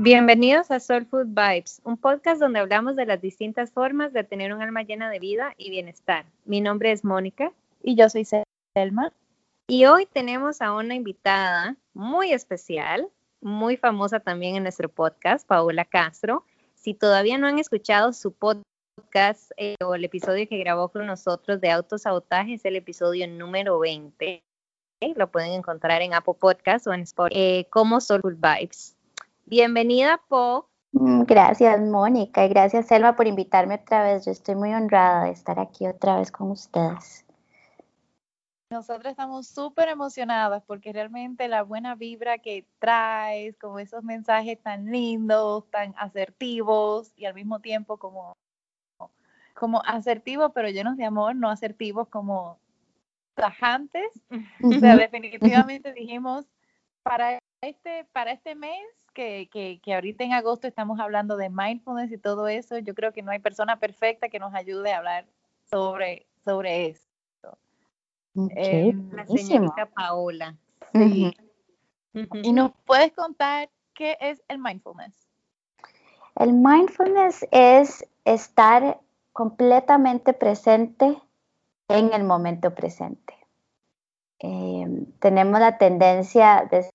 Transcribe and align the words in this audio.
Bienvenidos 0.00 0.70
a 0.70 0.78
Soul 0.78 1.06
Food 1.06 1.30
Vibes, 1.30 1.80
un 1.82 1.96
podcast 1.96 2.40
donde 2.40 2.60
hablamos 2.60 2.94
de 2.94 3.04
las 3.04 3.20
distintas 3.20 3.72
formas 3.72 4.12
de 4.12 4.22
tener 4.22 4.54
un 4.54 4.62
alma 4.62 4.84
llena 4.84 5.10
de 5.10 5.18
vida 5.18 5.54
y 5.58 5.70
bienestar. 5.70 6.24
Mi 6.44 6.60
nombre 6.60 6.92
es 6.92 7.04
Mónica. 7.04 7.50
Y 7.82 7.96
yo 7.96 8.08
soy 8.08 8.24
Selma. 8.24 9.12
Y 9.66 9.86
hoy 9.86 10.06
tenemos 10.06 10.62
a 10.62 10.72
una 10.72 10.94
invitada 10.94 11.74
muy 11.94 12.30
especial, 12.30 13.08
muy 13.40 13.76
famosa 13.76 14.20
también 14.20 14.54
en 14.54 14.62
nuestro 14.62 14.88
podcast, 14.88 15.44
Paola 15.48 15.84
Castro. 15.84 16.44
Si 16.76 16.94
todavía 16.94 17.36
no 17.36 17.48
han 17.48 17.58
escuchado 17.58 18.12
su 18.12 18.30
podcast 18.30 19.50
eh, 19.56 19.74
o 19.84 19.96
el 19.96 20.04
episodio 20.04 20.46
que 20.48 20.58
grabó 20.58 20.90
con 20.90 21.06
nosotros 21.06 21.60
de 21.60 21.72
autosabotaje, 21.72 22.54
es 22.54 22.64
el 22.64 22.76
episodio 22.76 23.26
número 23.26 23.80
20. 23.80 24.44
Lo 25.16 25.28
pueden 25.32 25.54
encontrar 25.54 26.02
en 26.02 26.14
Apple 26.14 26.34
Podcast 26.38 26.86
o 26.86 26.92
en 26.92 27.00
Spotify 27.00 27.40
eh, 27.40 27.66
como 27.68 28.00
Soul 28.00 28.20
Food 28.20 28.36
Vibes. 28.36 28.94
Bienvenida, 29.50 30.20
Po. 30.28 30.68
Mm, 30.92 31.22
gracias, 31.22 31.80
Mónica, 31.80 32.44
y 32.44 32.50
gracias, 32.50 32.86
Selma, 32.86 33.16
por 33.16 33.26
invitarme 33.26 33.76
otra 33.76 34.02
vez. 34.02 34.26
Yo 34.26 34.30
estoy 34.30 34.56
muy 34.56 34.74
honrada 34.74 35.24
de 35.24 35.30
estar 35.30 35.58
aquí 35.58 35.86
otra 35.86 36.18
vez 36.18 36.30
con 36.30 36.50
ustedes. 36.50 37.24
Nosotros 38.70 39.10
estamos 39.10 39.48
súper 39.48 39.88
emocionadas 39.88 40.62
porque 40.66 40.92
realmente 40.92 41.48
la 41.48 41.62
buena 41.62 41.94
vibra 41.94 42.36
que 42.36 42.66
traes, 42.78 43.56
como 43.56 43.78
esos 43.78 44.04
mensajes 44.04 44.60
tan 44.60 44.92
lindos, 44.92 45.64
tan 45.70 45.94
asertivos 45.96 47.10
y 47.16 47.24
al 47.24 47.32
mismo 47.32 47.60
tiempo 47.60 47.96
como, 47.96 48.34
como 49.54 49.80
asertivos, 49.86 50.52
pero 50.54 50.68
llenos 50.68 50.98
de 50.98 51.06
amor, 51.06 51.34
no 51.34 51.48
asertivos 51.48 52.06
como 52.08 52.58
tajantes. 53.34 54.10
O 54.62 54.78
sea, 54.78 54.94
definitivamente 54.94 55.94
dijimos, 55.94 56.44
para 57.02 57.38
este, 57.60 58.04
para 58.12 58.32
este 58.32 58.54
mes 58.54 58.80
que, 59.14 59.80
ahorita 59.86 60.22
en 60.22 60.32
agosto 60.32 60.68
estamos 60.68 61.00
hablando 61.00 61.36
de 61.36 61.50
mindfulness 61.50 62.12
y 62.12 62.18
todo 62.18 62.46
eso, 62.46 62.78
yo 62.78 62.94
creo 62.94 63.12
que 63.12 63.22
no 63.22 63.32
hay 63.32 63.40
persona 63.40 63.80
perfecta 63.80 64.28
que 64.28 64.38
nos 64.38 64.54
ayude 64.54 64.92
a 64.92 64.98
hablar 64.98 65.26
sobre, 65.64 66.26
sobre 66.44 66.86
eso. 66.86 67.58
Eh, 68.54 68.92
la 69.12 69.26
señorita 69.26 69.86
Paola. 69.86 70.56
¿Y 70.92 72.52
nos 72.52 72.72
puedes 72.84 73.12
contar 73.12 73.68
qué 73.94 74.16
es 74.20 74.40
el 74.46 74.58
mindfulness? 74.58 75.28
El 76.36 76.52
mindfulness 76.52 77.44
es 77.50 78.06
estar 78.24 79.00
completamente 79.32 80.32
presente 80.32 81.20
en 81.88 82.12
el 82.12 82.22
momento 82.22 82.72
presente. 82.72 83.34
Eh, 84.38 84.86
tenemos 85.18 85.58
la 85.58 85.78
tendencia 85.78 86.68
de 86.70 86.88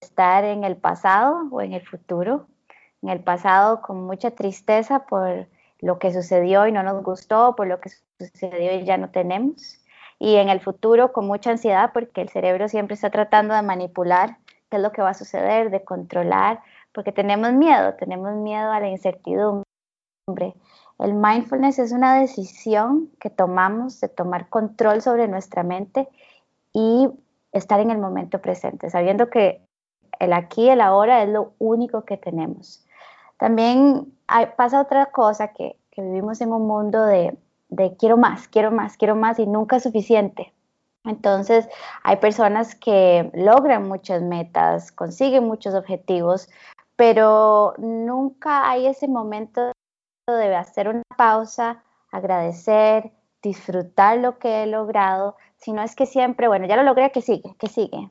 estar 0.00 0.44
en 0.44 0.64
el 0.64 0.76
pasado 0.76 1.48
o 1.50 1.60
en 1.60 1.72
el 1.72 1.86
futuro. 1.86 2.46
En 3.02 3.10
el 3.10 3.20
pasado 3.20 3.80
con 3.80 4.04
mucha 4.04 4.32
tristeza 4.32 5.06
por 5.06 5.46
lo 5.80 5.98
que 5.98 6.12
sucedió 6.12 6.66
y 6.66 6.72
no 6.72 6.82
nos 6.82 7.02
gustó, 7.02 7.54
por 7.54 7.66
lo 7.66 7.80
que 7.80 7.90
sucedió 8.18 8.74
y 8.74 8.84
ya 8.84 8.96
no 8.96 9.10
tenemos. 9.10 9.78
Y 10.18 10.36
en 10.36 10.48
el 10.48 10.60
futuro 10.60 11.12
con 11.12 11.26
mucha 11.26 11.50
ansiedad 11.50 11.92
porque 11.92 12.20
el 12.20 12.28
cerebro 12.28 12.68
siempre 12.68 12.94
está 12.94 13.10
tratando 13.10 13.54
de 13.54 13.62
manipular 13.62 14.38
qué 14.68 14.76
es 14.76 14.82
lo 14.82 14.92
que 14.92 15.02
va 15.02 15.10
a 15.10 15.14
suceder, 15.14 15.70
de 15.70 15.84
controlar, 15.84 16.60
porque 16.92 17.12
tenemos 17.12 17.52
miedo, 17.52 17.94
tenemos 17.94 18.34
miedo 18.34 18.72
a 18.72 18.80
la 18.80 18.88
incertidumbre. 18.88 19.64
El 20.98 21.14
mindfulness 21.14 21.78
es 21.78 21.92
una 21.92 22.18
decisión 22.18 23.10
que 23.20 23.30
tomamos 23.30 24.00
de 24.00 24.08
tomar 24.08 24.48
control 24.48 25.00
sobre 25.00 25.28
nuestra 25.28 25.62
mente 25.62 26.08
y 26.72 27.08
estar 27.52 27.80
en 27.80 27.90
el 27.90 27.98
momento 27.98 28.40
presente, 28.40 28.90
sabiendo 28.90 29.30
que 29.30 29.67
el 30.20 30.32
aquí 30.32 30.68
el 30.68 30.80
ahora 30.80 31.22
es 31.22 31.28
lo 31.28 31.52
único 31.58 32.04
que 32.04 32.16
tenemos. 32.16 32.84
También 33.38 34.12
pasa 34.56 34.80
otra 34.80 35.06
cosa 35.06 35.48
que, 35.48 35.76
vivimos 35.96 36.40
en 36.40 36.52
un 36.52 36.66
mundo 36.68 37.04
de, 37.06 37.36
quiero 37.98 38.16
más, 38.16 38.46
quiero 38.46 38.70
más, 38.70 38.96
quiero 38.96 39.16
más 39.16 39.38
y 39.40 39.46
nunca 39.46 39.76
es 39.76 39.82
suficiente. 39.82 40.52
Entonces 41.04 41.68
hay 42.04 42.16
personas 42.16 42.74
que 42.74 43.30
logran 43.34 43.88
muchas 43.88 44.22
metas, 44.22 44.92
consiguen 44.92 45.44
muchos 45.44 45.74
objetivos, 45.74 46.48
pero 46.94 47.74
nunca 47.78 48.70
hay 48.70 48.86
ese 48.86 49.08
momento 49.08 49.72
de 50.28 50.54
hacer 50.54 50.88
una 50.88 51.02
pausa, 51.16 51.82
agradecer, 52.12 53.12
disfrutar 53.42 54.18
lo 54.18 54.38
que 54.38 54.62
he 54.62 54.66
logrado, 54.66 55.36
sino 55.56 55.82
es 55.82 55.94
que 55.96 56.06
siempre, 56.06 56.48
bueno, 56.48 56.66
ya 56.66 56.76
lo 56.76 56.82
logré, 56.82 57.10
que 57.10 57.22
sigue, 57.22 57.54
que 57.58 57.68
sigue. 57.68 58.10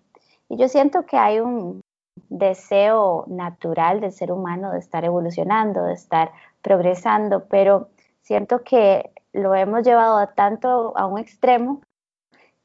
Y 0.49 0.57
yo 0.57 0.67
siento 0.67 1.05
que 1.05 1.17
hay 1.17 1.39
un, 1.39 1.81
deseo 2.29 3.25
natural 3.27 4.01
del 4.01 4.11
ser 4.11 4.31
humano 4.31 4.71
de 4.71 4.79
estar 4.79 5.03
evolucionando, 5.05 5.83
de 5.83 5.93
estar 5.93 6.31
progresando, 6.61 7.45
pero 7.47 7.89
siento 8.21 8.63
que 8.63 9.11
lo 9.33 9.55
hemos 9.55 9.83
llevado 9.83 10.17
a 10.17 10.33
tanto 10.33 10.97
a 10.97 11.05
un 11.05 11.19
extremo 11.19 11.81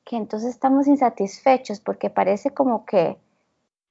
que 0.04 0.16
entonces 0.16 0.50
estamos 0.50 0.86
insatisfechos 0.86 1.80
porque 1.80 2.10
parece 2.10 2.50
como 2.50 2.84
que 2.84 3.16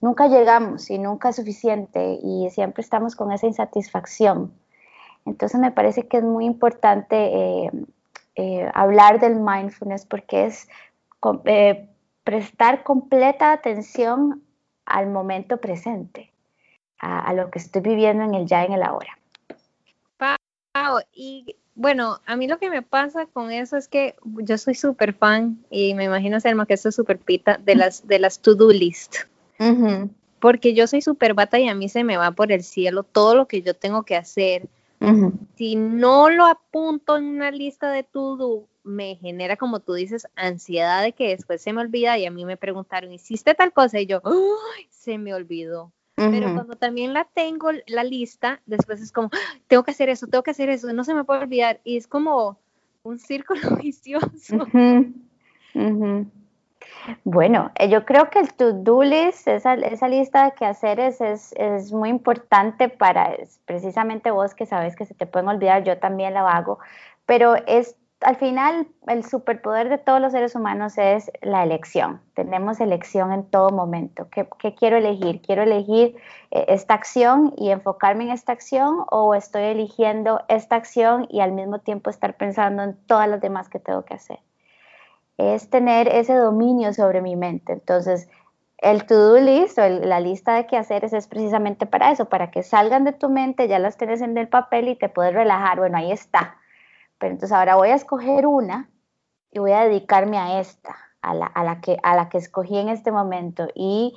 nunca 0.02 0.28
llegamos 0.28 0.90
y 0.90 0.98
nunca 0.98 1.30
es 1.30 1.38
suficiente 1.38 2.20
y 2.22 2.50
siempre 2.50 2.82
estamos 2.82 3.16
con 3.16 3.32
esa 3.32 3.48
insatisfacción. 3.48 4.52
Entonces 5.26 5.60
me 5.60 5.72
parece 5.72 6.08
que 6.08 6.18
es 6.18 6.24
muy 6.24 6.46
importante 6.46 7.16
eh, 7.16 7.72
eh, 8.36 8.70
hablar 8.74 9.20
del 9.20 9.40
mindfulness 9.40 10.06
porque 10.06 10.46
es 10.46 10.68
eh, 11.46 11.88
prestar 12.24 12.84
completa 12.84 13.52
atención 13.52 14.42
al 14.86 15.08
momento 15.08 15.58
presente, 15.58 16.32
a, 17.00 17.34
lo 17.34 17.50
que 17.50 17.60
estoy 17.60 17.82
viviendo 17.82 18.24
en 18.24 18.36
el 18.36 18.46
ya, 18.46 18.64
en 18.64 18.74
el 18.74 18.84
ahora. 18.84 19.18
y 21.14 21.56
bueno, 21.76 22.20
a 22.26 22.36
mí 22.36 22.48
lo 22.48 22.60
que 22.60 22.70
me 22.70 22.82
pasa 22.82 23.26
con 23.26 23.52
eso 23.52 23.78
es 23.78 23.88
que 23.88 24.16
yo 24.24 24.58
soy 24.58 24.76
súper 24.76 25.14
fan 25.14 25.64
y 25.70 25.94
me 25.94 26.04
imagino, 26.04 26.40
Selma, 26.40 26.66
que 26.66 26.74
esto 26.74 26.90
es 26.90 26.96
súper 26.96 27.18
pita 27.18 27.58
de 27.58 27.76
las, 27.76 28.08
de 28.08 28.20
las 28.20 28.40
to-do 28.40 28.72
list. 28.72 29.16
Porque 30.40 30.74
yo 30.74 30.88
soy 30.88 31.02
súper 31.02 31.34
bata 31.34 31.60
y 31.60 31.70
a 31.70 31.76
mí 31.76 31.88
se 31.88 32.04
me 32.04 32.18
va 32.18 32.32
por 32.32 32.52
el 32.52 32.64
cielo 32.64 33.04
todo 33.04 33.36
lo 33.36 33.48
que 33.48 33.62
yo 33.62 33.76
tengo 33.76 34.04
que 34.04 34.16
hacer. 34.16 34.68
Si 35.56 35.76
no 35.76 36.30
lo 36.30 36.46
apunto 36.46 37.18
en 37.18 37.26
una 37.26 37.50
lista 37.50 37.90
de 37.90 38.04
to-do, 38.04 38.68
me 38.84 39.16
genera, 39.16 39.58
como 39.58 39.80
tú 39.80 39.94
dices, 39.94 40.28
ansiedad 40.36 41.04
de 41.04 41.14
que 41.14 41.30
después 41.30 41.62
se 41.62 41.74
me 41.74 41.82
olvida 41.82 42.18
y 42.18 42.26
a 42.26 42.32
mí 42.32 42.46
me 42.46 42.58
preguntaron, 42.58 43.12
¿hiciste 43.12 43.54
tal 43.54 43.74
cosa? 43.74 44.00
Y 44.00 44.06
yo, 44.06 44.22
¡ay! 44.24 44.88
Se 44.90 45.18
me 45.18 45.34
olvidó. 45.34 45.92
Pero 46.16 46.54
cuando 46.54 46.76
también 46.76 47.14
la 47.14 47.26
tengo, 47.26 47.72
la 47.88 48.04
lista, 48.04 48.62
después 48.68 49.02
es 49.02 49.12
como, 49.12 49.30
¡Ah! 49.34 49.58
tengo 49.68 49.84
que 49.84 49.92
hacer 49.92 50.08
eso, 50.10 50.28
tengo 50.28 50.44
que 50.44 50.52
hacer 50.52 50.70
eso, 50.70 50.92
no 50.94 51.04
se 51.04 51.16
me 51.16 51.24
puede 51.24 51.42
olvidar. 51.42 51.82
Y 51.84 51.98
es 51.98 52.08
como 52.08 52.60
un 53.02 53.18
círculo 53.18 53.62
vicioso. 53.82 54.68
Bueno, 57.24 57.72
eh, 57.76 57.90
yo 57.90 58.06
creo 58.06 58.30
que 58.30 58.40
el 58.40 58.54
to-do 58.54 59.04
list, 59.04 59.48
esa, 59.48 59.74
esa, 59.74 60.08
lista 60.08 60.46
de 60.46 60.52
quehaceres 60.54 61.22
es, 61.22 61.54
es 61.58 61.92
muy 61.92 62.10
importante 62.10 62.90
para 62.90 63.36
precisamente 63.66 64.32
vos 64.32 64.54
que 64.54 64.66
sabes 64.66 64.96
que 64.96 65.06
se 65.06 65.14
te 65.14 65.26
pueden 65.26 65.50
olvidar, 65.50 65.84
yo 65.84 65.98
también 65.98 66.34
lo 66.34 66.48
hago, 66.48 66.80
pero 67.26 67.56
es 67.68 67.96
al 68.22 68.36
final 68.36 68.88
el 69.08 69.26
superpoder 69.26 69.90
de 69.90 69.98
todos 69.98 70.22
los 70.22 70.32
seres 70.32 70.56
humanos 70.56 70.98
es 70.98 71.32
la 71.42 71.64
elección. 71.64 72.22
Tenemos 72.36 72.80
elección 72.80 73.32
en 73.32 73.44
todo 73.44 73.72
momento. 73.72 74.28
¿Qué, 74.30 74.48
quiero 74.76 74.98
elegir? 74.98 75.42
¿Quiero 75.42 75.64
elegir 75.64 76.16
eh, 76.52 76.66
esta 76.68 76.94
acción 76.94 77.54
y 77.58 77.72
enfocarme 77.72 78.26
en 78.26 78.32
esta 78.32 78.52
acción 78.52 79.06
o 79.10 79.34
estoy 79.34 79.64
eligiendo 79.64 80.42
esta 80.50 80.76
acción 80.76 81.28
y 81.30 81.40
al 81.42 81.52
mismo 81.52 81.80
tiempo 81.80 82.10
estar 82.10 82.38
pensando 82.38 82.84
en 82.84 82.96
todas 83.08 83.28
las 83.28 83.42
demás 83.42 83.70
que 83.70 83.80
tengo 83.80 84.06
que 84.06 84.14
hacer? 84.14 84.40
Es 85.38 85.70
tener 85.70 86.08
ese 86.08 86.36
dominio 86.36 86.94
sobre 86.94 87.22
mi 87.22 87.36
mente. 87.36 87.74
Entonces, 87.74 88.30
el 88.78 89.06
to-do 89.06 89.40
list 89.40 89.80
o 89.80 89.88
la 89.88 90.20
lista 90.20 90.54
de 90.56 90.68
quehaceres 90.68 91.14
es 91.14 91.28
precisamente 91.28 91.88
para 91.88 92.12
eso, 92.12 92.26
para 92.26 92.52
que 92.52 92.62
salgan 92.62 93.04
de 93.04 93.14
tu 93.14 93.30
mente, 93.30 93.68
ya 93.68 93.80
las 93.80 93.98
tienes 93.98 94.22
en 94.22 94.38
el 94.38 94.48
papel 94.48 94.90
y 94.90 94.96
te 94.96 95.10
puedes 95.10 95.34
relajar. 95.34 95.80
Bueno, 95.80 95.98
ahí 95.98 96.12
está 96.12 96.61
pero 97.22 97.34
entonces 97.34 97.56
ahora 97.56 97.76
voy 97.76 97.90
a 97.90 97.96
escoger 97.96 98.48
una 98.48 98.90
y 99.52 99.60
voy 99.60 99.72
a 99.74 99.86
dedicarme 99.86 100.40
a 100.40 100.60
esta, 100.60 100.98
a 101.22 101.36
la, 101.36 101.82
que, 101.82 101.98
a 102.02 102.16
la 102.16 102.30
que 102.30 102.40
escogí 102.40 102.78
en 102.78 102.90
este 102.90 103.12
momento. 103.12 103.68
Y 103.76 104.16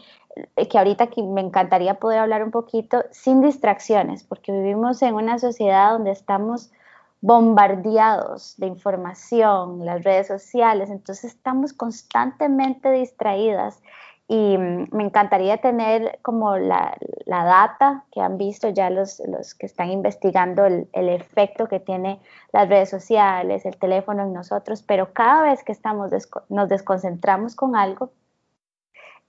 eh, 0.56 0.67
que 0.69 0.79
ahorita 0.79 1.05
aquí 1.05 1.23
me 1.23 1.43
encantaría 1.43 2.01
poder 2.01 2.21
hablar 2.21 2.43
un 2.43 2.51
poquito 2.51 3.05
sin 3.11 3.43
distracciones, 3.43 4.25
porque 4.25 4.53
vivimos 4.53 5.03
en 5.03 5.15
una 5.15 5.39
sociedad 5.39 5.93
donde 5.93 6.12
estamos 6.12 6.73
bombardeados 7.21 8.55
de 8.56 8.69
información, 8.69 9.85
las 9.85 10.03
redes 10.03 10.27
sociales, 10.27 10.91
entonces 10.91 11.33
estamos 11.33 11.75
constantemente 11.75 12.91
distraídas 12.91 13.83
y 14.26 14.56
mm, 14.56 14.88
me 14.93 15.05
encantaría 15.05 15.59
tener 15.59 16.19
como 16.23 16.56
la, 16.56 16.97
data 17.26 18.05
que 18.11 18.21
han 18.21 18.38
visto 18.38 18.69
ya 18.69 18.91
los, 18.91 19.21
los 19.26 19.55
que 19.55 19.67
están 19.67 19.91
investigando 19.91 20.65
el, 20.65 20.88
efecto 20.93 21.69
que 21.69 21.81
tiene 21.81 22.21
las 22.53 22.69
redes 22.69 22.88
sociales, 22.91 23.67
el 23.67 23.76
teléfono 23.76 24.23
en 24.23 24.32
nosotros, 24.32 24.82
pero 24.82 25.12
cada 25.12 25.43
vez 25.43 25.62
que 25.62 25.73
estamos 25.73 26.11
nos 26.49 26.69
desconcentramos 26.69 27.55
con 27.55 27.76
algo, 27.76 28.12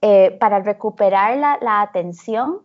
eh, 0.02 0.36
para 0.38 0.60
recuperar 0.60 1.36
la, 1.36 1.80
atención, 1.80 2.62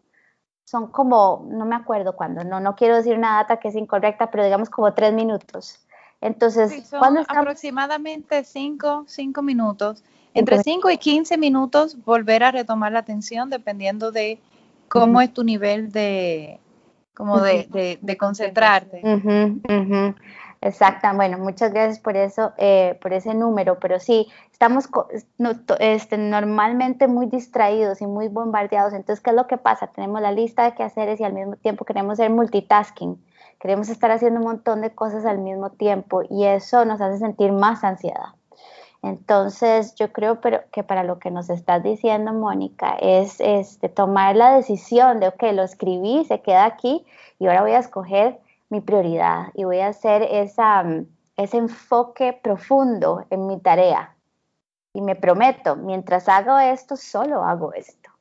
son 0.63 0.87
como, 0.87 1.45
no 1.49 1.65
me 1.65 1.75
acuerdo 1.75 2.15
cuándo, 2.15 2.43
no, 2.43 2.59
no 2.59 2.75
quiero 2.75 2.95
decir 2.95 3.17
una 3.17 3.37
data 3.37 3.57
que 3.57 3.69
es 3.69 3.75
incorrecta, 3.75 4.31
pero 4.31 4.43
digamos 4.43 4.69
como 4.69 4.93
tres 4.93 5.13
minutos. 5.13 5.85
Entonces, 6.21 6.87
¿cuándo 6.91 7.21
aproximadamente 7.27 8.43
cinco, 8.43 9.05
cinco 9.07 9.41
minutos. 9.41 10.03
Entre 10.33 10.63
cinco 10.63 10.89
y 10.89 10.97
quince 10.97 11.37
minutos 11.37 11.97
volver 12.03 12.43
a 12.43 12.51
retomar 12.51 12.91
la 12.91 12.99
atención 12.99 13.49
dependiendo 13.49 14.11
de 14.11 14.39
cómo 14.87 15.21
es 15.21 15.33
tu 15.33 15.43
nivel 15.43 15.91
de, 15.91 16.59
como 17.13 17.39
de, 17.41 17.97
de, 18.01 18.17
concentrarte. 18.17 19.01
Exacto, 20.63 21.07
bueno, 21.15 21.39
muchas 21.39 21.73
gracias 21.73 21.97
por 21.97 22.15
eso, 22.15 22.53
eh, 22.57 22.99
por 23.01 23.13
ese 23.13 23.33
número, 23.33 23.79
pero 23.79 23.99
sí, 23.99 24.27
estamos 24.51 24.87
este, 25.79 26.19
normalmente 26.19 27.07
muy 27.07 27.25
distraídos 27.25 27.99
y 27.99 28.05
muy 28.05 28.27
bombardeados, 28.27 28.93
entonces, 28.93 29.23
¿qué 29.23 29.31
es 29.31 29.35
lo 29.35 29.47
que 29.47 29.57
pasa? 29.57 29.87
Tenemos 29.87 30.21
la 30.21 30.31
lista 30.31 30.65
de 30.65 30.75
quehaceres 30.75 31.19
y 31.19 31.23
al 31.23 31.33
mismo 31.33 31.55
tiempo 31.55 31.83
queremos 31.83 32.17
ser 32.17 32.29
multitasking, 32.29 33.19
queremos 33.59 33.89
estar 33.89 34.11
haciendo 34.11 34.39
un 34.39 34.45
montón 34.45 34.81
de 34.81 34.93
cosas 34.93 35.25
al 35.25 35.39
mismo 35.39 35.71
tiempo 35.71 36.21
y 36.29 36.45
eso 36.45 36.85
nos 36.85 37.01
hace 37.01 37.17
sentir 37.17 37.51
más 37.51 37.83
ansiedad. 37.83 38.35
Entonces, 39.03 39.95
yo 39.95 40.11
creo 40.11 40.41
pero, 40.41 40.61
que 40.71 40.83
para 40.83 41.03
lo 41.03 41.17
que 41.17 41.31
nos 41.31 41.49
estás 41.49 41.81
diciendo, 41.81 42.33
Mónica, 42.33 42.95
es 43.01 43.39
este, 43.39 43.89
tomar 43.89 44.35
la 44.35 44.55
decisión 44.55 45.19
de, 45.19 45.29
ok, 45.29 45.43
lo 45.53 45.63
escribí, 45.63 46.23
se 46.25 46.41
queda 46.41 46.65
aquí 46.65 47.05
y 47.39 47.47
ahora 47.47 47.63
voy 47.63 47.71
a 47.71 47.79
escoger 47.79 48.39
mi 48.69 48.79
prioridad 48.79 49.47
y 49.55 49.63
voy 49.63 49.79
a 49.79 49.87
hacer 49.87 50.21
esa, 50.23 50.83
ese 51.35 51.57
enfoque 51.57 52.39
profundo 52.41 53.25
en 53.31 53.47
mi 53.47 53.59
tarea. 53.59 54.15
Y 54.93 55.01
me 55.01 55.15
prometo, 55.15 55.75
mientras 55.75 56.29
hago 56.29 56.59
esto, 56.59 56.95
solo 56.95 57.43
hago 57.43 57.73
esto. 57.73 58.11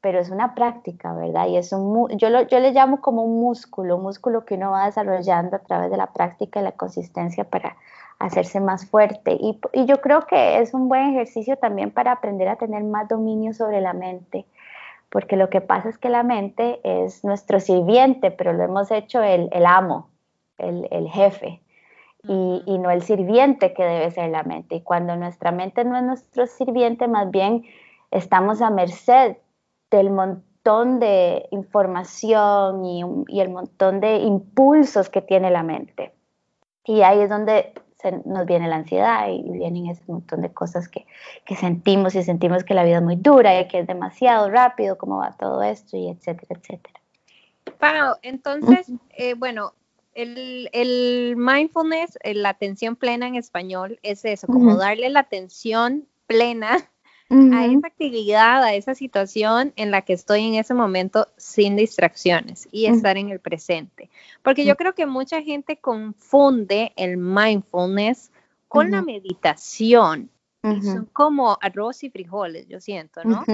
Pero 0.00 0.20
es 0.20 0.30
una 0.30 0.54
práctica, 0.54 1.12
¿verdad? 1.14 1.48
Y 1.48 1.56
es 1.56 1.72
un, 1.72 2.08
yo, 2.16 2.28
yo 2.42 2.60
le 2.60 2.70
llamo 2.70 3.00
como 3.00 3.24
un 3.24 3.40
músculo, 3.40 3.96
un 3.96 4.02
músculo 4.02 4.44
que 4.44 4.54
uno 4.54 4.70
va 4.70 4.86
desarrollando 4.86 5.56
a 5.56 5.60
través 5.60 5.90
de 5.90 5.96
la 5.96 6.12
práctica 6.12 6.60
y 6.60 6.62
la 6.62 6.72
consistencia 6.72 7.42
para 7.44 7.76
hacerse 8.18 8.60
más 8.60 8.86
fuerte. 8.86 9.36
Y, 9.40 9.60
y 9.72 9.86
yo 9.86 10.00
creo 10.00 10.26
que 10.26 10.60
es 10.60 10.74
un 10.74 10.88
buen 10.88 11.10
ejercicio 11.10 11.56
también 11.56 11.90
para 11.90 12.12
aprender 12.12 12.48
a 12.48 12.56
tener 12.56 12.82
más 12.84 13.08
dominio 13.08 13.52
sobre 13.52 13.80
la 13.80 13.92
mente 13.92 14.46
porque 15.10 15.36
lo 15.36 15.48
que 15.48 15.60
pasa 15.60 15.88
es 15.88 15.98
que 15.98 16.10
la 16.10 16.22
mente 16.22 16.80
es 16.84 17.24
nuestro 17.24 17.60
sirviente, 17.60 18.30
pero 18.30 18.52
lo 18.52 18.62
hemos 18.62 18.90
hecho 18.90 19.22
el, 19.22 19.50
amo, 19.64 20.08
el, 20.58 21.08
jefe, 21.08 21.62
y, 22.24 22.78
no 22.78 22.90
el 22.90 23.02
sirviente 23.02 23.72
que 23.72 23.84
debe 23.84 24.10
ser 24.10 24.30
la 24.30 24.42
mente. 24.42 24.76
Y 24.76 24.80
cuando 24.82 25.16
nuestra 25.16 25.50
mente 25.50 25.84
no 25.84 25.96
es 25.96 26.02
nuestro 26.02 26.46
sirviente, 26.46 27.08
más 27.08 27.30
bien 27.30 27.64
estamos 28.10 28.60
a 28.60 28.70
merced 28.70 29.36
del 29.90 30.10
montón 30.10 31.00
de 31.00 31.46
información 31.52 32.84
y, 32.84 33.02
y 33.28 33.40
el 33.40 33.48
montón 33.48 34.00
de 34.00 34.16
impulsos 34.16 35.08
que 35.08 35.22
tiene 35.22 35.50
la 35.50 35.62
mente. 35.62 36.12
Y 36.84 37.00
ahí 37.00 37.20
es 37.20 37.30
donde 37.30 37.72
nos 38.24 38.46
viene 38.46 38.68
la 38.68 38.76
ansiedad 38.76 39.28
y 39.28 39.42
vienen 39.42 39.86
ese 39.86 40.02
montón 40.06 40.42
de 40.42 40.52
cosas 40.52 40.88
que, 40.88 41.06
sentimos 41.56 42.14
y 42.14 42.22
sentimos 42.22 42.64
que 42.64 42.74
la 42.74 42.84
vida 42.84 42.98
es 42.98 43.02
muy 43.02 43.16
dura 43.16 43.60
y 43.60 43.68
que 43.68 43.80
es 43.80 43.86
demasiado 43.86 44.50
rápido, 44.50 44.96
cómo 44.98 45.18
va 45.18 45.36
todo 45.36 45.62
esto 45.62 45.96
y 45.96 46.08
etcétera, 46.08 46.60
etcétera. 46.60 47.00
Pau, 47.78 48.16
entonces, 48.22 48.90
eh, 49.10 49.34
bueno, 49.34 49.72
el, 50.14 51.34
mindfulness, 51.36 52.18
eh, 52.22 52.34
la 52.34 52.50
atención 52.50 52.96
plena 52.96 53.26
en 53.26 53.36
español, 53.36 53.98
es 54.02 54.24
eso, 54.24 54.46
como 54.46 54.76
darle 54.76 55.08
la 55.10 55.20
atención 55.20 56.06
plena 56.26 56.88
a 57.30 57.66
esa 57.66 57.86
actividad, 57.86 58.62
a 58.64 58.74
esa 58.74 58.94
situación 58.94 59.72
en 59.76 59.90
la 59.90 60.02
que 60.02 60.14
estoy 60.14 60.46
en 60.46 60.54
ese 60.54 60.72
momento 60.72 61.28
sin 61.36 61.76
distracciones 61.76 62.68
y 62.72 62.86
estar 62.86 63.18
en 63.18 63.28
el 63.28 63.38
presente. 63.38 64.08
Porque 64.42 64.64
yo 64.64 64.76
creo 64.76 64.94
que 64.94 65.06
mucha 65.06 65.42
gente 65.42 65.76
confunde 65.78 66.92
el 66.96 67.18
mindfulness 67.18 68.32
con 68.66 68.90
la 68.90 69.02
meditación. 69.02 70.30
Y 70.62 70.82
son 70.82 71.06
como 71.12 71.56
arroz 71.60 72.02
y 72.02 72.10
frijoles, 72.10 72.66
yo 72.68 72.80
siento, 72.80 73.22
¿no? 73.24 73.44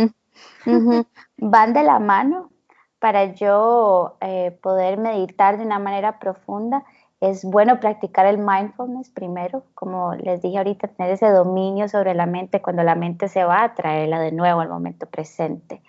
Van 1.37 1.73
de 1.73 1.83
la 1.83 1.99
mano 1.99 2.51
para 2.99 3.35
yo 3.35 4.17
eh, 4.21 4.57
poder 4.63 4.99
meditar 4.99 5.59
de 5.59 5.65
una 5.65 5.79
manera 5.79 6.19
profunda 6.19 6.85
es 7.31 7.43
bueno 7.43 7.81
practicar 7.81 8.27
el 8.27 8.37
mindfulness 8.37 9.09
primero, 9.09 9.65
como 9.75 10.15
les 10.15 10.43
dije 10.43 10.59
ahorita, 10.59 10.89
tener 10.89 11.13
ese 11.13 11.31
dominio 11.31 11.89
sobre 11.89 12.13
la 12.13 12.27
mente 12.27 12.61
cuando 12.61 12.83
la 12.83 12.95
mente 12.95 13.29
se 13.29 13.45
va 13.45 13.65
a 13.65 13.75
traerla 13.75 14.21
de 14.21 14.31
nuevo 14.31 14.61
al 14.61 14.69
momento 14.69 15.07
presente. 15.07 15.81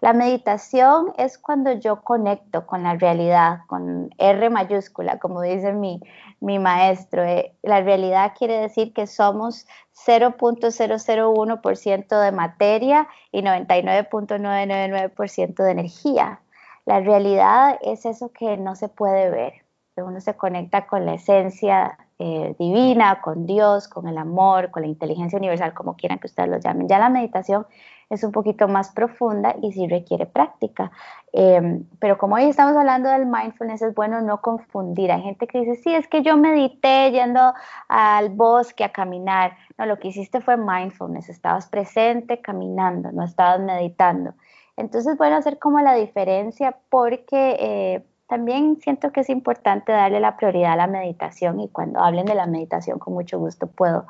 La 0.00 0.12
meditación 0.12 1.14
es 1.16 1.38
cuando 1.38 1.72
yo 1.72 2.02
conecto 2.02 2.66
con 2.66 2.82
la 2.82 2.96
realidad, 2.96 3.60
con 3.68 4.10
R 4.18 4.50
mayúscula, 4.50 5.18
como 5.18 5.40
dice 5.40 5.72
mi, 5.72 6.02
mi 6.40 6.58
maestro. 6.58 7.24
Eh, 7.24 7.56
la 7.62 7.80
realidad 7.80 8.34
quiere 8.36 8.58
decir 8.58 8.92
que 8.92 9.06
somos 9.06 9.66
0.001% 10.06 12.20
de 12.20 12.32
materia 12.32 13.08
y 13.30 13.40
99.999% 13.40 15.64
de 15.64 15.70
energía. 15.70 16.40
La 16.84 17.00
realidad 17.00 17.78
es 17.80 18.04
eso 18.04 18.30
que 18.30 18.58
no 18.58 18.74
se 18.74 18.88
puede 18.88 19.30
ver 19.30 19.61
uno 19.96 20.20
se 20.20 20.34
conecta 20.34 20.86
con 20.86 21.04
la 21.04 21.14
esencia 21.14 21.98
eh, 22.18 22.54
divina, 22.58 23.20
con 23.20 23.46
Dios, 23.46 23.88
con 23.88 24.08
el 24.08 24.16
amor, 24.16 24.70
con 24.70 24.82
la 24.82 24.88
inteligencia 24.88 25.38
universal, 25.38 25.74
como 25.74 25.96
quieran 25.96 26.18
que 26.18 26.28
ustedes 26.28 26.48
lo 26.48 26.58
llamen. 26.58 26.88
Ya 26.88 26.98
la 26.98 27.10
meditación 27.10 27.66
es 28.08 28.24
un 28.24 28.32
poquito 28.32 28.68
más 28.68 28.90
profunda 28.90 29.54
y 29.60 29.72
sí 29.72 29.86
requiere 29.88 30.26
práctica. 30.26 30.92
Em, 31.32 31.84
pero 31.98 32.18
como 32.18 32.36
hoy 32.36 32.44
estamos 32.44 32.76
hablando 32.76 33.08
del 33.08 33.26
mindfulness, 33.26 33.82
es 33.82 33.94
bueno 33.94 34.20
no 34.20 34.40
confundir. 34.40 35.10
Hay 35.10 35.22
gente 35.22 35.46
que 35.46 35.60
dice, 35.60 35.76
sí, 35.76 35.94
es 35.94 36.06
que 36.08 36.22
yo 36.22 36.36
medité 36.36 37.10
yendo 37.10 37.54
al 37.88 38.30
bosque 38.30 38.84
a 38.84 38.92
caminar. 38.92 39.56
No, 39.76 39.86
lo 39.86 39.98
que 39.98 40.08
hiciste 40.08 40.40
fue 40.40 40.56
mindfulness, 40.56 41.28
estabas 41.28 41.66
presente 41.68 42.40
caminando, 42.40 43.12
no 43.12 43.24
estabas 43.24 43.60
meditando. 43.60 44.34
Entonces, 44.76 45.16
bueno, 45.18 45.36
hacer 45.36 45.58
como 45.58 45.80
la 45.80 45.94
diferencia 45.94 46.76
porque 46.88 47.56
eh, 47.58 48.06
también 48.32 48.80
siento 48.80 49.12
que 49.12 49.20
es 49.20 49.28
importante 49.28 49.92
darle 49.92 50.18
la 50.18 50.38
prioridad 50.38 50.72
a 50.72 50.76
la 50.76 50.86
meditación 50.86 51.60
y 51.60 51.68
cuando 51.68 52.00
hablen 52.00 52.24
de 52.24 52.34
la 52.34 52.46
meditación 52.46 52.98
con 52.98 53.12
mucho 53.12 53.38
gusto 53.38 53.66
puedo 53.66 54.06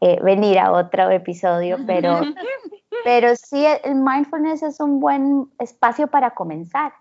eh, 0.00 0.20
venir 0.22 0.60
a 0.60 0.70
otro 0.70 1.10
episodio, 1.10 1.78
pero, 1.84 2.20
pero 3.04 3.34
sí, 3.34 3.66
el 3.82 3.96
mindfulness 3.96 4.62
es 4.62 4.78
un 4.78 5.00
buen 5.00 5.50
espacio 5.58 6.06
para 6.06 6.30
comenzar, 6.36 6.92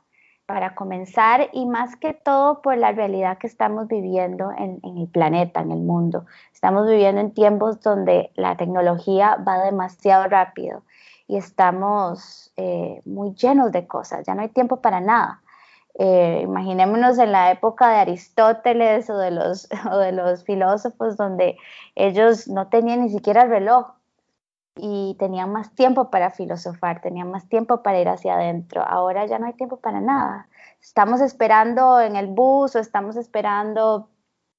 para 0.48 0.74
comenzar 0.74 1.48
y 1.54 1.68
más 1.68 1.96
que 1.96 2.16
todo 2.16 2.64
por 2.64 2.76
la 2.76 2.92
realidad 2.92 3.38
que 3.38 3.46
estamos 3.46 3.88
viviendo 3.88 4.50
en, 4.58 4.80
el 4.98 5.08
planeta, 5.10 5.62
en 5.62 5.72
el 5.72 5.82
mundo. 5.82 6.26
Estamos 6.52 6.88
viviendo 6.88 7.22
en 7.22 7.36
tiempos 7.36 7.82
donde 7.82 8.32
la 8.34 8.58
tecnología 8.58 9.36
va 9.48 9.64
demasiado 9.64 10.26
rápido 10.26 10.82
y 11.28 11.38
estamos 11.38 12.52
eh, 12.58 13.00
muy 13.06 13.36
llenos 13.36 13.72
de 13.72 13.86
cosas, 13.86 14.26
ya 14.26 14.34
no 14.34 14.42
hay 14.42 14.50
tiempo 14.50 14.82
para 14.82 15.02
nada. 15.02 15.44
Eh, 15.96 16.42
imaginémonos 16.44 17.20
en 17.20 17.32
la 17.32 17.52
época 17.52 17.90
de 17.90 17.98
Aristóteles 17.98 19.10
o 19.12 19.18
de, 19.18 19.30
los, 19.30 19.70
o 19.92 19.98
de 19.98 20.12
los 20.12 20.44
filósofos 20.44 21.18
donde 21.18 21.58
ellos 21.96 22.48
no 22.48 22.68
tenían 22.68 23.02
ni 23.02 23.10
siquiera 23.10 23.46
reloj 23.46 23.94
y 24.76 25.16
tenían 25.20 25.52
más 25.52 25.76
tiempo 25.76 26.10
para 26.10 26.32
filosofar, 26.32 27.02
tenían 27.02 27.30
más 27.30 27.48
tiempo 27.48 27.84
para 27.84 28.00
ir 28.00 28.10
hacia 28.10 28.34
adentro. 28.34 28.82
Ahora 28.82 29.28
ya 29.28 29.38
no 29.38 29.46
hay 29.46 29.54
tiempo 29.54 29.78
para 29.78 30.02
nada. 30.02 30.48
Estamos 30.82 31.22
esperando 31.22 32.02
en 32.02 32.16
el 32.16 32.28
bus 32.28 32.76
o 32.76 32.80
estamos 32.80 33.16
esperando, 33.16 34.10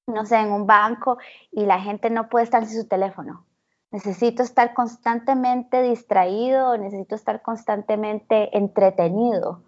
no 0.07 0.25
sé, 0.25 0.37
en 0.37 0.53
un 0.53 0.65
banco 0.65 1.17
y 1.51 1.65
la 1.65 1.81
gente 1.81 2.09
no 2.09 2.29
puede 2.29 2.45
estar 2.45 2.65
sin 2.65 2.81
su 2.81 2.87
teléfono. 2.87 3.45
Necesito 3.91 4.41
estar 4.41 4.73
constantemente 4.73 5.81
distraído, 5.81 6.77
necesito 6.77 7.15
estar 7.15 7.41
constantemente 7.41 8.57
entretenido 8.57 9.63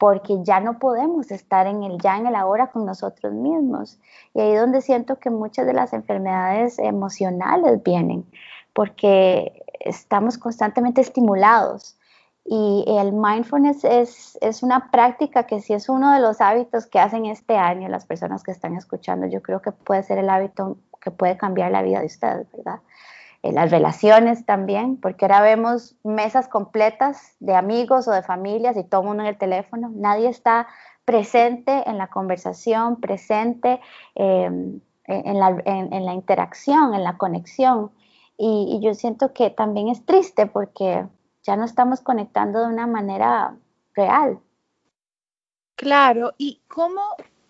porque 0.00 0.42
ya 0.44 0.60
no 0.60 0.78
podemos 0.78 1.30
estar 1.30 1.66
en 1.66 1.82
el 1.82 1.98
ya, 2.00 2.16
en 2.16 2.26
el 2.26 2.34
ahora 2.34 2.68
con 2.68 2.86
nosotros 2.86 3.34
mismos. 3.34 3.98
Y 4.32 4.40
ahí 4.40 4.52
es 4.52 4.60
donde 4.60 4.80
siento 4.80 5.16
que 5.16 5.28
muchas 5.28 5.66
de 5.66 5.74
las 5.74 5.92
enfermedades 5.92 6.78
emocionales 6.78 7.82
vienen, 7.82 8.24
porque 8.72 9.62
estamos 9.78 10.38
constantemente 10.38 11.02
estimulados. 11.02 11.98
Y 12.46 12.86
el 12.88 13.12
mindfulness 13.12 13.84
es, 13.84 14.38
es 14.40 14.62
una 14.62 14.90
práctica 14.90 15.42
que 15.42 15.60
si 15.60 15.74
es 15.74 15.90
uno 15.90 16.14
de 16.14 16.20
los 16.20 16.40
hábitos 16.40 16.86
que 16.86 16.98
hacen 16.98 17.26
este 17.26 17.58
año 17.58 17.86
las 17.90 18.06
personas 18.06 18.42
que 18.42 18.52
están 18.52 18.76
escuchando, 18.76 19.26
yo 19.26 19.42
creo 19.42 19.60
que 19.60 19.70
puede 19.70 20.02
ser 20.02 20.16
el 20.16 20.30
hábito 20.30 20.78
que 21.02 21.10
puede 21.10 21.36
cambiar 21.36 21.72
la 21.72 21.82
vida 21.82 22.00
de 22.00 22.06
ustedes, 22.06 22.50
¿verdad? 22.52 22.80
Eh, 23.42 23.52
las 23.52 23.70
relaciones 23.70 24.44
también, 24.44 24.98
porque 24.98 25.24
ahora 25.24 25.40
vemos 25.40 25.96
mesas 26.04 26.46
completas 26.46 27.36
de 27.40 27.54
amigos 27.54 28.06
o 28.06 28.10
de 28.10 28.22
familias 28.22 28.76
y 28.76 28.84
todo 28.84 29.02
mundo 29.02 29.22
en 29.22 29.30
el 29.30 29.38
teléfono, 29.38 29.90
nadie 29.94 30.28
está 30.28 30.68
presente 31.06 31.88
en 31.88 31.96
la 31.96 32.08
conversación, 32.08 33.00
presente 33.00 33.80
em, 34.14 34.80
en, 35.06 35.40
la, 35.40 36.14
interacción, 36.14 36.94
en 36.94 37.02
la 37.02 37.16
conexión. 37.16 37.90
Y, 38.36 38.78
yo 38.82 38.94
siento 38.94 39.32
que 39.32 39.50
también 39.50 39.88
es 39.88 40.04
triste 40.04 40.46
porque 40.46 41.06
ya 41.42 41.56
no 41.56 41.64
estamos 41.64 42.00
conectando 42.00 42.60
de 42.60 42.66
una 42.66 42.86
manera 42.86 43.56
real. 43.94 44.38
Claro, 45.76 46.34
y 46.36 46.60
cómo, 46.68 47.00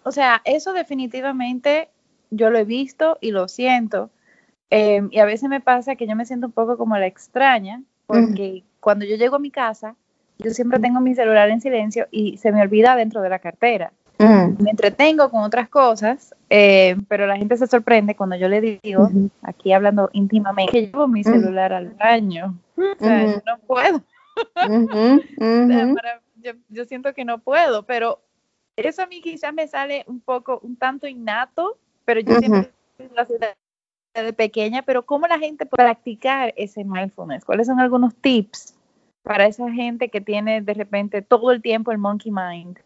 o 0.05 0.13
sea, 0.13 0.41
eso 0.45 0.73
definitivamente 0.73 1.91
yo 2.31 2.51
lo 2.51 2.59
he 2.59 2.65
visto 2.65 3.19
y 3.21 3.33
lo 3.33 3.49
siento. 3.49 4.11
Em, 4.71 5.09
y 5.11 5.19
a 5.19 5.25
veces 5.25 5.49
me 5.49 5.61
pasa 5.61 5.97
que 5.97 6.07
yo 6.07 6.15
me 6.15 6.25
siento 6.25 6.47
un 6.47 6.53
poco 6.53 6.79
como 6.79 6.97
la 6.97 7.07
extraña, 7.07 7.83
porque 8.07 8.63
cuando 8.79 9.05
yo 9.05 9.17
llego 9.17 9.37
a 9.37 9.41
mi 9.41 9.51
casa, 9.51 9.97
yo 10.39 10.53
siempre 10.53 10.79
tengo 10.79 11.01
mi 11.01 11.15
celular 11.15 11.51
en 11.51 11.61
silencio 11.61 12.07
y 12.11 12.39
se 12.39 12.53
me 12.53 12.63
olvida 12.63 12.97
dentro 12.97 13.21
de 13.21 13.29
la 13.29 13.41
cartera. 13.41 13.93
Me 14.19 14.71
entretengo 14.71 15.31
con 15.31 15.45
otras 15.45 15.71
cosas, 15.71 16.35
eh, 16.51 16.95
pero 17.09 17.27
la 17.27 17.39
gente 17.39 17.57
se 17.57 17.67
sorprende 17.67 18.15
cuando 18.15 18.37
yo 18.37 18.49
le 18.49 18.79
digo, 18.83 19.09
aquí 19.41 19.73
hablando 19.73 20.11
íntimamente, 20.13 20.73
que 20.73 20.87
llevo 20.89 21.09
mi 21.09 21.25
celular 21.25 21.73
al 21.73 21.89
baño. 21.89 22.55
O 22.77 23.03
sea, 23.03 23.25
yo 23.25 23.41
no 23.47 23.59
puedo. 23.67 24.03
yo, 26.69 26.85
siento 26.85 27.15
que 27.15 27.25
no 27.25 27.39
puedo, 27.39 27.85
pero 27.85 28.21
eso 28.77 29.03
a 29.03 29.07
mí 29.07 29.23
quizás 29.23 29.55
me 29.55 29.67
sale 29.67 30.05
un 30.07 30.21
poco, 30.21 30.61
un 30.63 30.77
tanto 30.77 31.07
innato, 31.07 31.79
pero 32.05 32.21
yo 32.21 32.39
siempre 32.41 32.73
de 34.15 34.33
pequeña, 34.33 34.83
pero 34.83 35.07
¿cómo 35.07 35.27
la 35.27 35.39
gente 35.39 35.67
puede 35.67 35.85
practicar 35.85 36.53
ese 36.57 36.85
mindfulness? 36.85 37.45
¿Cuáles 37.45 37.67
son 37.69 37.79
algunos 37.79 38.15
tips 38.17 38.77
para 39.23 39.47
esa 39.47 39.71
gente 39.71 40.09
que 40.09 40.21
tiene 40.21 40.61
de 40.63 40.75
repente 40.75 41.23
todo 41.23 41.53
el 41.53 41.63
tiempo 41.63 41.93
el 41.93 41.99
monkey 41.99 42.33
mind? 42.33 42.79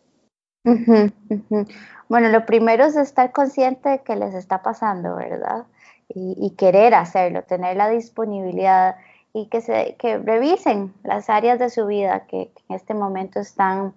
Bueno, 2.08 2.28
lo 2.28 2.44
primero 2.44 2.84
es 2.84 2.96
estar 2.96 3.32
consciente 3.32 3.88
de 3.88 3.98
que 4.02 4.16
les 4.16 4.34
está 4.34 4.62
pasando, 4.62 5.16
¿verdad? 5.16 5.64
Y, 6.08 6.54
querer 6.56 6.94
hacerlo, 6.94 7.42
tener 7.42 7.76
la 7.76 7.88
disponibilidad 7.88 8.96
y 9.32 9.46
que, 9.46 9.62
se, 9.62 9.96
que 9.98 10.18
revisen 10.18 10.92
las 11.02 11.30
áreas 11.30 11.58
de 11.58 11.70
su 11.70 11.86
vida 11.86 12.26
que, 12.26 12.52
en 12.68 12.76
este 12.76 12.94
momento 12.94 13.40
están 13.40 13.94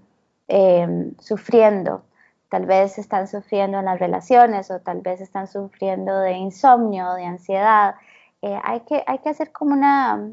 em, 0.47 1.13
sufriendo. 1.19 2.03
Tal 2.49 2.65
vez 2.65 2.97
están 2.97 3.27
sufriendo 3.27 3.79
en 3.79 3.85
las 3.85 3.99
relaciones 3.99 4.71
o 4.71 4.79
tal 4.79 5.01
vez 5.01 5.19
están 5.19 5.47
sufriendo 5.47 6.17
de 6.19 6.33
insomnio, 6.33 7.13
de 7.13 7.25
ansiedad. 7.25 7.95
Eh, 8.41 8.59
hay, 8.63 8.81
que, 8.81 9.03
hay 9.05 9.19
que 9.19 9.29
hacer 9.29 9.51
como 9.51 9.73
una, 9.73 10.31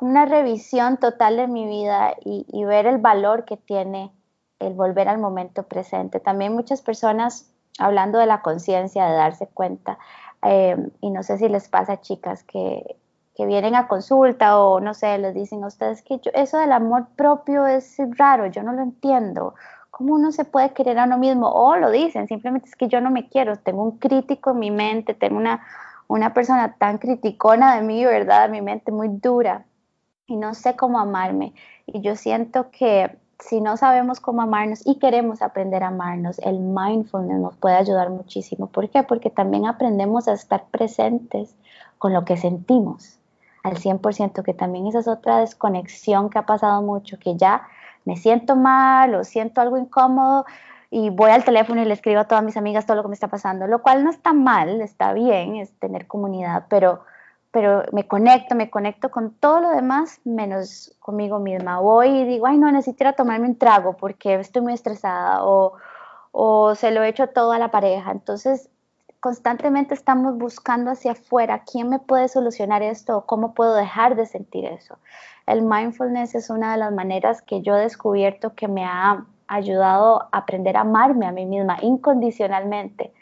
una 0.00 0.26
revisión 0.26 0.98
total 0.98 1.36
de 1.36 1.48
mi 1.48 1.66
vida 1.66 2.14
y, 2.24 2.64
ver 2.64 2.86
el 2.86 2.98
valor 2.98 3.44
que 3.44 3.56
tiene 3.56 4.12
el 4.58 4.74
volver 4.74 5.08
al 5.08 5.18
momento 5.18 5.64
presente. 5.64 6.20
También 6.20 6.54
muchas 6.54 6.82
personas, 6.82 7.50
hablando 7.78 8.18
de 8.18 8.26
la 8.26 8.42
conciencia, 8.42 9.06
de 9.06 9.14
darse 9.14 9.48
cuenta, 9.48 9.98
eh, 10.42 10.76
y 11.00 11.10
no 11.10 11.22
sé 11.22 11.38
si 11.38 11.48
les 11.48 11.68
pasa, 11.68 12.00
chicas, 12.00 12.44
que, 12.44 12.96
que, 13.34 13.46
vienen 13.46 13.74
a 13.74 13.88
consulta 13.88 14.58
o 14.60 14.80
no 14.80 14.94
sé, 14.94 15.18
les 15.18 15.34
dicen 15.34 15.64
a 15.64 15.66
ustedes 15.66 16.02
que 16.02 16.20
eso 16.34 16.58
del 16.58 16.72
amor 16.72 17.08
propio 17.16 17.66
es 17.66 17.96
raro, 18.16 18.46
yo 18.46 18.62
no 18.62 18.72
lo 18.72 18.82
entiendo. 18.82 19.54
¿Cómo 20.00 20.14
uno 20.14 20.32
se 20.32 20.46
puede 20.46 20.72
querer 20.72 20.98
a 20.98 21.04
uno 21.04 21.18
mismo? 21.18 21.46
O 21.52 21.76
lo 21.76 21.90
dicen, 21.90 22.26
simplemente 22.26 22.70
es 22.70 22.74
que 22.74 22.88
yo 22.88 23.02
no 23.02 23.10
me 23.10 23.28
quiero, 23.28 23.56
tengo 23.56 23.84
un 23.84 23.98
crítico 23.98 24.52
en 24.52 24.58
mi 24.58 24.70
mente, 24.70 25.12
tengo 25.12 25.36
una, 25.36 25.62
una 26.08 26.32
persona 26.32 26.74
tan 26.78 26.96
criticona 26.96 27.76
de 27.76 27.82
mí, 27.82 28.02
¿verdad? 28.06 28.48
Mi 28.48 28.62
mente 28.62 28.92
muy 28.92 29.08
dura 29.08 29.66
y 30.26 30.36
no 30.36 30.54
sé 30.54 30.74
cómo 30.74 30.98
amarme. 30.98 31.52
Y 31.84 32.00
yo 32.00 32.16
siento 32.16 32.70
que 32.70 33.14
si 33.40 33.60
no 33.60 33.76
sabemos 33.76 34.20
cómo 34.20 34.40
amarnos 34.40 34.80
y 34.86 34.98
queremos 34.98 35.42
aprender 35.42 35.82
a 35.82 35.88
amarnos, 35.88 36.38
el 36.38 36.60
mindfulness 36.60 37.38
nos 37.38 37.58
puede 37.58 37.74
ayudar 37.76 38.08
muchísimo. 38.08 38.68
¿Por 38.68 38.88
qué? 38.88 39.02
Porque 39.02 39.28
también 39.28 39.66
aprendemos 39.66 40.28
a 40.28 40.32
estar 40.32 40.64
presentes 40.70 41.54
con 41.98 42.14
lo 42.14 42.24
que 42.24 42.38
sentimos 42.38 43.18
al 43.64 43.76
100%, 43.76 44.42
que 44.44 44.54
también 44.54 44.86
esa 44.86 45.00
es 45.00 45.08
otra 45.08 45.40
desconexión 45.40 46.30
que 46.30 46.38
ha 46.38 46.46
pasado 46.46 46.80
mucho, 46.80 47.18
que 47.18 47.36
ya 47.36 47.68
me 48.04 48.16
siento 48.16 48.56
mal 48.56 49.14
o 49.14 49.24
siento 49.24 49.60
algo 49.60 49.78
incómodo 49.78 50.44
y 50.90 51.10
voy 51.10 51.30
al 51.30 51.44
teléfono 51.44 51.80
y 51.82 51.84
le 51.84 51.94
escribo 51.94 52.20
a 52.20 52.28
todas 52.28 52.44
mis 52.44 52.56
amigas 52.56 52.86
todo 52.86 52.96
lo 52.96 53.02
que 53.02 53.08
me 53.08 53.14
está 53.14 53.28
pasando, 53.28 53.66
lo 53.66 53.82
cual 53.82 54.04
no 54.04 54.10
está 54.10 54.32
mal, 54.32 54.80
está 54.80 55.12
bien, 55.12 55.56
es 55.56 55.72
tener 55.78 56.06
comunidad, 56.06 56.66
pero 56.68 57.02
pero 57.52 57.82
me 57.92 58.06
conecto, 58.06 58.54
me 58.54 58.70
conecto 58.70 59.10
con 59.10 59.34
todo 59.34 59.60
lo 59.60 59.70
demás 59.70 60.20
menos 60.24 60.94
conmigo 61.00 61.40
misma. 61.40 61.80
Voy 61.80 62.08
y 62.08 62.24
digo, 62.24 62.46
ay, 62.46 62.58
no, 62.58 62.70
necesito 62.70 63.04
ir 63.04 63.08
a 63.08 63.12
tomarme 63.14 63.48
un 63.48 63.58
trago 63.58 63.96
porque 63.96 64.34
estoy 64.34 64.62
muy 64.62 64.72
estresada 64.72 65.44
o, 65.44 65.74
o 66.30 66.74
se 66.76 66.92
lo 66.92 67.02
he 67.02 67.08
hecho 67.08 67.28
todo 67.28 67.52
a 67.52 67.58
la 67.58 67.70
pareja. 67.70 68.12
Entonces, 68.12 68.70
constantemente 69.20 69.94
estamos 69.94 70.36
buscando 70.36 70.90
hacia 70.90 71.12
afuera 71.12 71.62
quién 71.70 71.88
me 71.88 71.98
puede 71.98 72.28
solucionar 72.28 72.82
esto 72.82 73.18
o 73.18 73.26
cómo 73.26 73.54
puedo 73.54 73.74
dejar 73.74 74.16
de 74.16 74.26
sentir 74.26 74.64
eso. 74.64 74.98
El 75.46 75.62
mindfulness 75.62 76.34
es 76.34 76.50
una 76.50 76.72
de 76.72 76.78
las 76.78 76.92
maneras 76.92 77.42
que 77.42 77.60
yo 77.62 77.76
he 77.76 77.80
descubierto 77.80 78.54
que 78.54 78.68
me 78.68 78.84
ha 78.84 79.24
ayudado 79.46 80.22
a 80.32 80.38
aprender 80.38 80.76
a 80.76 80.80
amarme 80.80 81.26
a 81.26 81.32
mí 81.32 81.44
misma 81.44 81.78
incondicionalmente 81.82 83.12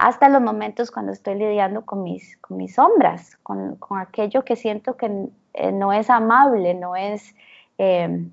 hasta 0.00 0.30
los 0.30 0.40
momentos 0.40 0.90
cuando 0.90 1.12
estoy 1.12 1.34
lidiando 1.34 1.84
con 1.84 2.02
mis, 2.02 2.38
con 2.38 2.56
mis 2.56 2.74
sombras, 2.74 3.36
con, 3.42 3.76
con 3.76 3.98
aquello 3.98 4.44
que 4.44 4.56
siento 4.56 4.96
que 4.96 5.28
eh, 5.52 5.72
no 5.72 5.92
es 5.92 6.08
amable, 6.08 6.72
no 6.72 6.96
es, 6.96 7.34
eh, 7.76 8.24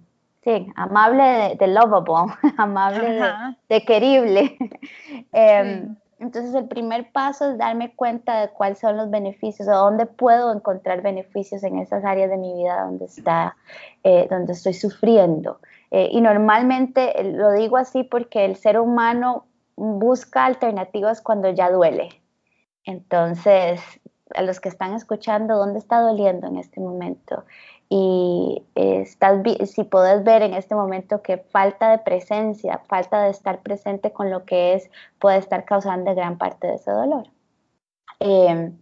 sí, 0.46 0.72
amable 0.78 1.58
de, 1.60 1.68
lovable, 1.68 2.34
amable 2.58 3.22
de, 3.68 3.84
querible. 3.84 4.58
Em, 5.34 5.98
entonces 6.20 6.54
el 6.56 6.68
primer 6.68 7.12
paso 7.12 7.52
es 7.52 7.58
darme 7.58 7.96
cuenta 7.96 8.42
de 8.42 8.50
cuáles 8.50 8.80
son 8.80 8.98
los 8.98 9.10
beneficios, 9.10 9.68
o 9.68 9.72
dónde 9.72 10.06
puedo 10.06 10.54
encontrar 10.54 11.02
beneficios 11.02 11.64
en 11.64 11.80
esas 11.80 12.04
áreas 12.04 12.30
de 12.30 12.38
mi 12.38 12.54
vida 12.54 12.84
donde, 12.84 13.06
está, 13.06 13.56
eh, 14.04 14.28
donde 14.30 14.54
estoy 14.54 14.74
sufriendo. 14.74 15.60
y 15.90 16.20
normalmente 16.20 17.14
lo 17.24 17.54
digo 17.54 17.78
así 17.78 18.04
porque 18.04 18.44
el 18.44 18.58
ser 18.58 18.78
humano 18.78 19.46
busca 19.78 20.46
alternativas 20.46 21.22
cuando 21.22 21.50
ya 21.52 21.72
duele. 21.72 22.10
Entonces, 22.84 23.82
a 24.36 24.42
los 24.42 24.60
que 24.60 24.70
están 24.70 24.94
escuchando, 24.94 25.58
¿dónde 25.58 25.80
está 25.80 26.00
doliendo 26.00 26.48
en 26.48 26.58
este 26.58 26.80
momento? 26.80 27.46
Y 27.90 28.66
estás, 28.76 29.42
si 29.66 29.84
puedes 29.84 30.24
ver 30.24 30.42
en 30.42 30.54
este 30.54 30.76
momento 30.76 31.22
que 31.22 31.38
falta 31.38 31.92
de 31.92 32.00
presencia, 32.00 32.82
falta 32.88 33.24
de 33.24 33.30
estar 33.30 33.62
presente 33.62 34.12
con 34.12 34.30
lo 34.30 34.46
que 34.46 34.74
es, 34.74 34.90
puede 35.20 35.38
estar 35.38 35.64
causando 35.64 36.14
gran 36.14 36.38
parte 36.38 36.68
de 36.68 36.76
ese 36.76 36.92
dolor. 36.92 37.30
Em, 38.20 38.78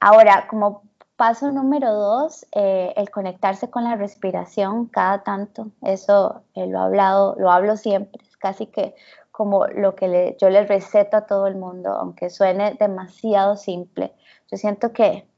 ahora, 0.00 0.46
como 0.48 0.82
paso 1.20 1.52
número 1.52 1.92
dos, 1.92 2.46
eh, 2.52 2.94
el 2.96 3.10
conectarse 3.10 3.68
con 3.68 3.84
la 3.84 3.94
respiración 3.94 4.86
cada 4.86 5.22
tanto. 5.22 5.70
Eso 5.82 6.44
eh, 6.54 6.66
lo, 6.66 6.80
hablado, 6.80 7.36
lo 7.38 7.50
hablo 7.50 7.76
siempre, 7.76 8.22
es 8.26 8.38
casi 8.38 8.66
que 8.66 8.94
como 9.30 9.66
lo 9.66 9.94
que 9.94 10.36
yo 10.40 10.48
le 10.48 10.64
receto 10.64 11.18
a 11.18 11.26
todo 11.26 11.46
el 11.46 11.56
mundo, 11.56 11.90
aunque 11.90 12.30
suene 12.30 12.74
demasiado 12.80 13.56
simple. 13.56 14.14
Yo 14.50 14.56
siento 14.56 14.92
que 14.94 15.29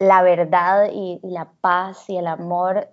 la 0.00 0.22
verdad 0.22 0.90
y, 0.92 1.20
la 1.22 1.52
paz 1.60 2.08
y 2.08 2.16
el 2.16 2.26
amor 2.26 2.88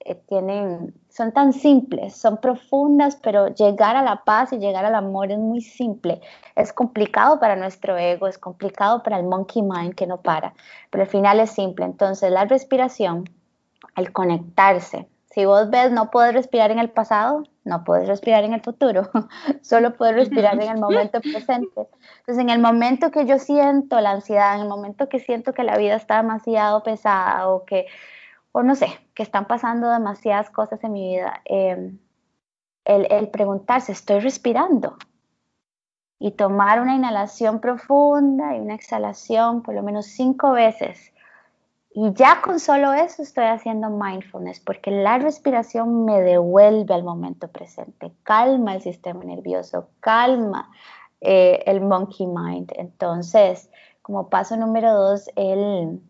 eh, 0.00 0.14
tienen, 0.26 0.94
son 1.10 1.30
tan 1.32 1.52
simples, 1.52 2.16
son 2.16 2.38
profundas, 2.38 3.16
pero 3.22 3.48
llegar 3.48 3.96
a 3.96 4.02
la 4.02 4.24
paz 4.24 4.52
y 4.54 4.58
llegar 4.58 4.86
al 4.86 4.94
amor 4.94 5.30
es 5.30 5.38
muy 5.38 5.60
simple. 5.60 6.22
Es 6.56 6.72
complicado 6.72 7.38
para 7.38 7.54
nuestro 7.54 7.98
ego, 7.98 8.26
es 8.26 8.38
complicado 8.38 9.02
para 9.02 9.18
el 9.18 9.26
monkey 9.26 9.62
mind 9.62 9.94
que 9.94 10.06
no 10.06 10.22
para, 10.22 10.54
pero 10.90 11.04
al 11.04 11.10
final 11.10 11.38
es 11.38 11.50
simple. 11.50 11.84
Entonces 11.84 12.30
la 12.32 12.46
respiración, 12.46 13.24
el 13.94 14.10
conectarse, 14.12 15.06
si 15.30 15.44
vos 15.44 15.68
ves, 15.70 15.92
no 15.92 16.10
puedes 16.10 16.32
respirar 16.32 16.70
en 16.70 16.78
el 16.78 16.90
pasado, 16.90 17.44
no 17.64 17.84
puedes 17.84 18.08
respirar 18.08 18.44
en 18.44 18.54
el 18.54 18.62
futuro, 18.62 19.10
solo 19.62 19.94
puedes 19.94 20.14
respirar 20.14 20.54
en 20.54 20.70
el 20.70 20.78
momento 20.78 21.20
presente. 21.20 21.88
Entonces, 22.20 22.38
en 22.38 22.48
el 22.48 22.60
momento 22.60 23.10
que 23.10 23.26
yo 23.26 23.38
siento 23.38 24.00
la 24.00 24.12
ansiedad, 24.12 24.54
en 24.54 24.62
el 24.62 24.68
momento 24.68 25.08
que 25.08 25.18
siento 25.18 25.52
que 25.52 25.64
la 25.64 25.76
vida 25.76 25.96
está 25.96 26.16
demasiado 26.16 26.82
pesada 26.82 27.48
o 27.48 27.66
que, 27.66 27.86
o 28.52 28.62
no 28.62 28.74
sé, 28.74 28.88
que 29.14 29.22
están 29.22 29.46
pasando 29.46 29.90
demasiadas 29.90 30.48
cosas 30.48 30.82
en 30.82 30.92
mi 30.94 31.16
vida, 31.16 31.42
em, 31.44 31.98
el, 32.84 33.06
el 33.10 33.28
preguntarse, 33.28 33.92
¿estoy 33.92 34.20
respirando? 34.20 34.96
Y 36.18 36.32
tomar 36.32 36.80
una 36.80 36.94
inhalación 36.94 37.60
profunda 37.60 38.56
y 38.56 38.60
una 38.60 38.74
exhalación 38.74 39.62
por 39.62 39.74
lo 39.74 39.82
menos 39.82 40.06
cinco 40.06 40.52
veces 40.52 41.12
y 41.90 42.12
ya 42.12 42.42
con 42.42 42.60
solo 42.60 42.92
eso 42.92 43.22
estoy 43.22 43.46
haciendo 43.46 43.88
mindfulness, 43.88 44.60
porque 44.60 44.90
la 44.90 45.18
respiración 45.18 46.04
me 46.04 46.20
devuelve 46.20 46.94
al 46.94 47.02
momento 47.02 47.48
presente, 47.48 48.12
calma 48.24 48.74
el 48.74 48.82
sistema 48.82 49.24
nervioso, 49.24 49.88
calma 50.00 50.70
eh, 51.20 51.62
el 51.66 51.80
monkey 51.80 52.26
mind. 52.26 52.72
Entonces, 52.76 53.70
como 54.02 54.28
paso 54.28 54.56
número 54.56 54.92
dos, 54.92 55.30
el, 55.34 56.00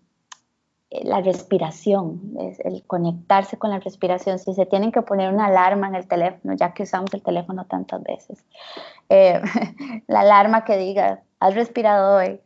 la 0.90 1.20
respiración, 1.20 2.34
es 2.40 2.58
el 2.60 2.84
conectarse 2.84 3.56
con 3.56 3.70
la 3.70 3.78
respiración. 3.78 4.40
Si 4.40 4.54
se 4.54 4.66
tienen 4.66 4.90
que 4.90 5.02
poner 5.02 5.32
una 5.32 5.46
alarma 5.46 5.86
en 5.86 5.94
el 5.94 6.08
teléfono, 6.08 6.54
ya 6.54 6.74
que 6.74 6.82
usamos 6.82 7.14
el 7.14 7.22
teléfono 7.22 7.66
tantas 7.66 8.02
veces, 8.02 8.44
eh, 9.08 9.40
la 10.08 10.20
alarma 10.20 10.64
que 10.64 10.76
diga, 10.76 11.22
has 11.38 11.54
respirado 11.54 12.16
hoy 12.16 12.40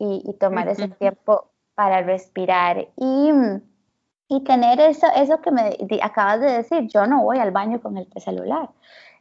y 0.00 0.32
tomar 0.34 0.68
ese 0.68 0.86
tiempo 0.86 1.50
para 1.78 2.02
respirar 2.02 2.88
y, 2.96 3.30
y 4.28 4.42
tener 4.42 4.80
eso, 4.80 5.06
eso 5.14 5.40
que 5.40 5.52
me 5.52 5.78
acabas 6.02 6.40
de 6.40 6.50
decir, 6.50 6.88
yo 6.88 7.06
no 7.06 7.22
voy 7.22 7.38
al 7.38 7.52
baño 7.52 7.80
con 7.80 7.96
el 7.96 8.08
celular. 8.16 8.68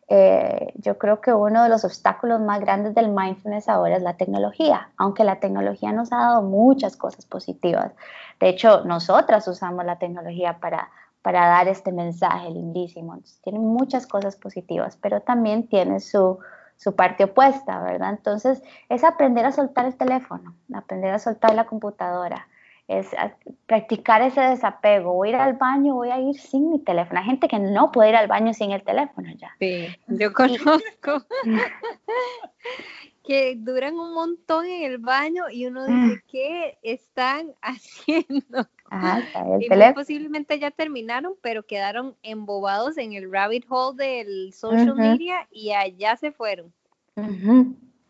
eh, 0.10 0.74
yo 0.78 0.98
creo 0.98 1.22
que 1.22 1.32
uno 1.32 1.62
de 1.62 1.70
los 1.70 1.86
obstáculos 1.86 2.42
más 2.42 2.60
grandes 2.62 2.96
del 2.96 3.10
mindfulness 3.10 3.70
ahora 3.70 3.98
es 3.98 4.02
la 4.02 4.18
tecnología, 4.18 4.90
aunque 4.98 5.24
la 5.24 5.40
tecnología 5.40 5.92
nos 5.92 6.12
ha 6.12 6.18
dado 6.18 6.42
muchas 6.42 6.98
cosas 6.98 7.28
positivas. 7.28 7.92
De 8.40 8.50
hecho, 8.50 8.84
nosotras 8.86 9.48
usamos 9.48 9.86
la 9.86 10.00
tecnología 10.00 10.58
para, 10.60 10.90
para 11.22 11.48
dar 11.48 11.68
este 11.68 11.92
mensaje 11.92 12.50
lindísimo. 12.50 13.20
tiene 13.44 13.60
muchas 13.60 14.08
cosas 14.08 14.36
positivas, 14.36 14.98
pero 15.00 15.22
también 15.22 15.68
tiene 15.68 16.00
su, 16.00 16.40
su 16.78 16.96
parte 16.96 17.26
opuesta, 17.26 17.82
¿verdad? 17.82 18.12
Entonces, 18.12 18.62
es 18.90 19.04
aprender 19.04 19.46
a 19.46 19.52
soltar 19.52 19.86
el 19.86 19.96
teléfono, 19.96 20.56
aprender 20.74 21.14
a 21.14 21.20
soltar 21.20 21.54
la 21.56 21.66
computadora, 21.66 22.48
es 22.88 23.10
practicar 23.66 24.22
ese 24.22 24.40
desapego. 24.40 25.14
Voy 25.14 25.30
a 25.30 25.32
ir 25.32 25.36
al 25.38 25.54
baño, 25.54 25.96
voy 25.96 26.10
a 26.10 26.20
ir 26.20 26.40
sin 26.40 26.72
mi 26.72 26.80
teléfono. 26.80 27.20
Hay 27.20 27.26
gente 27.26 27.50
que 27.50 27.60
no 27.60 27.92
puede 27.92 28.10
ir 28.10 28.16
al 28.16 28.28
baño 28.28 28.54
sin 28.54 28.72
el 28.72 28.84
teléfono 28.84 29.30
ya. 29.36 29.52
Sí, 29.60 29.88
yo 30.08 30.32
conozco. 30.32 31.26
que 33.28 33.56
duran 33.58 33.96
un 33.96 34.14
montón 34.14 34.66
en 34.66 34.84
el 34.84 35.00
baño 35.00 35.50
y 35.52 35.66
uno 35.66 35.86
dice, 35.86 36.16
ah. 36.18 36.24
¿qué 36.32 36.78
están 36.82 37.54
haciendo? 37.62 38.70
y 39.60 39.94
posiblemente 39.94 40.60
ya 40.60 40.72
terminaron, 40.72 41.34
pero 41.42 41.64
quedaron 41.64 42.16
embobados 42.24 42.98
en 42.98 43.14
el 43.14 43.32
rabbit 43.32 43.66
hole 43.70 43.98
del 43.98 44.54
social 44.54 44.96
media 44.96 45.48
y 45.52 45.72
allá 45.72 46.16
se 46.16 46.32
fueron. 46.32 46.74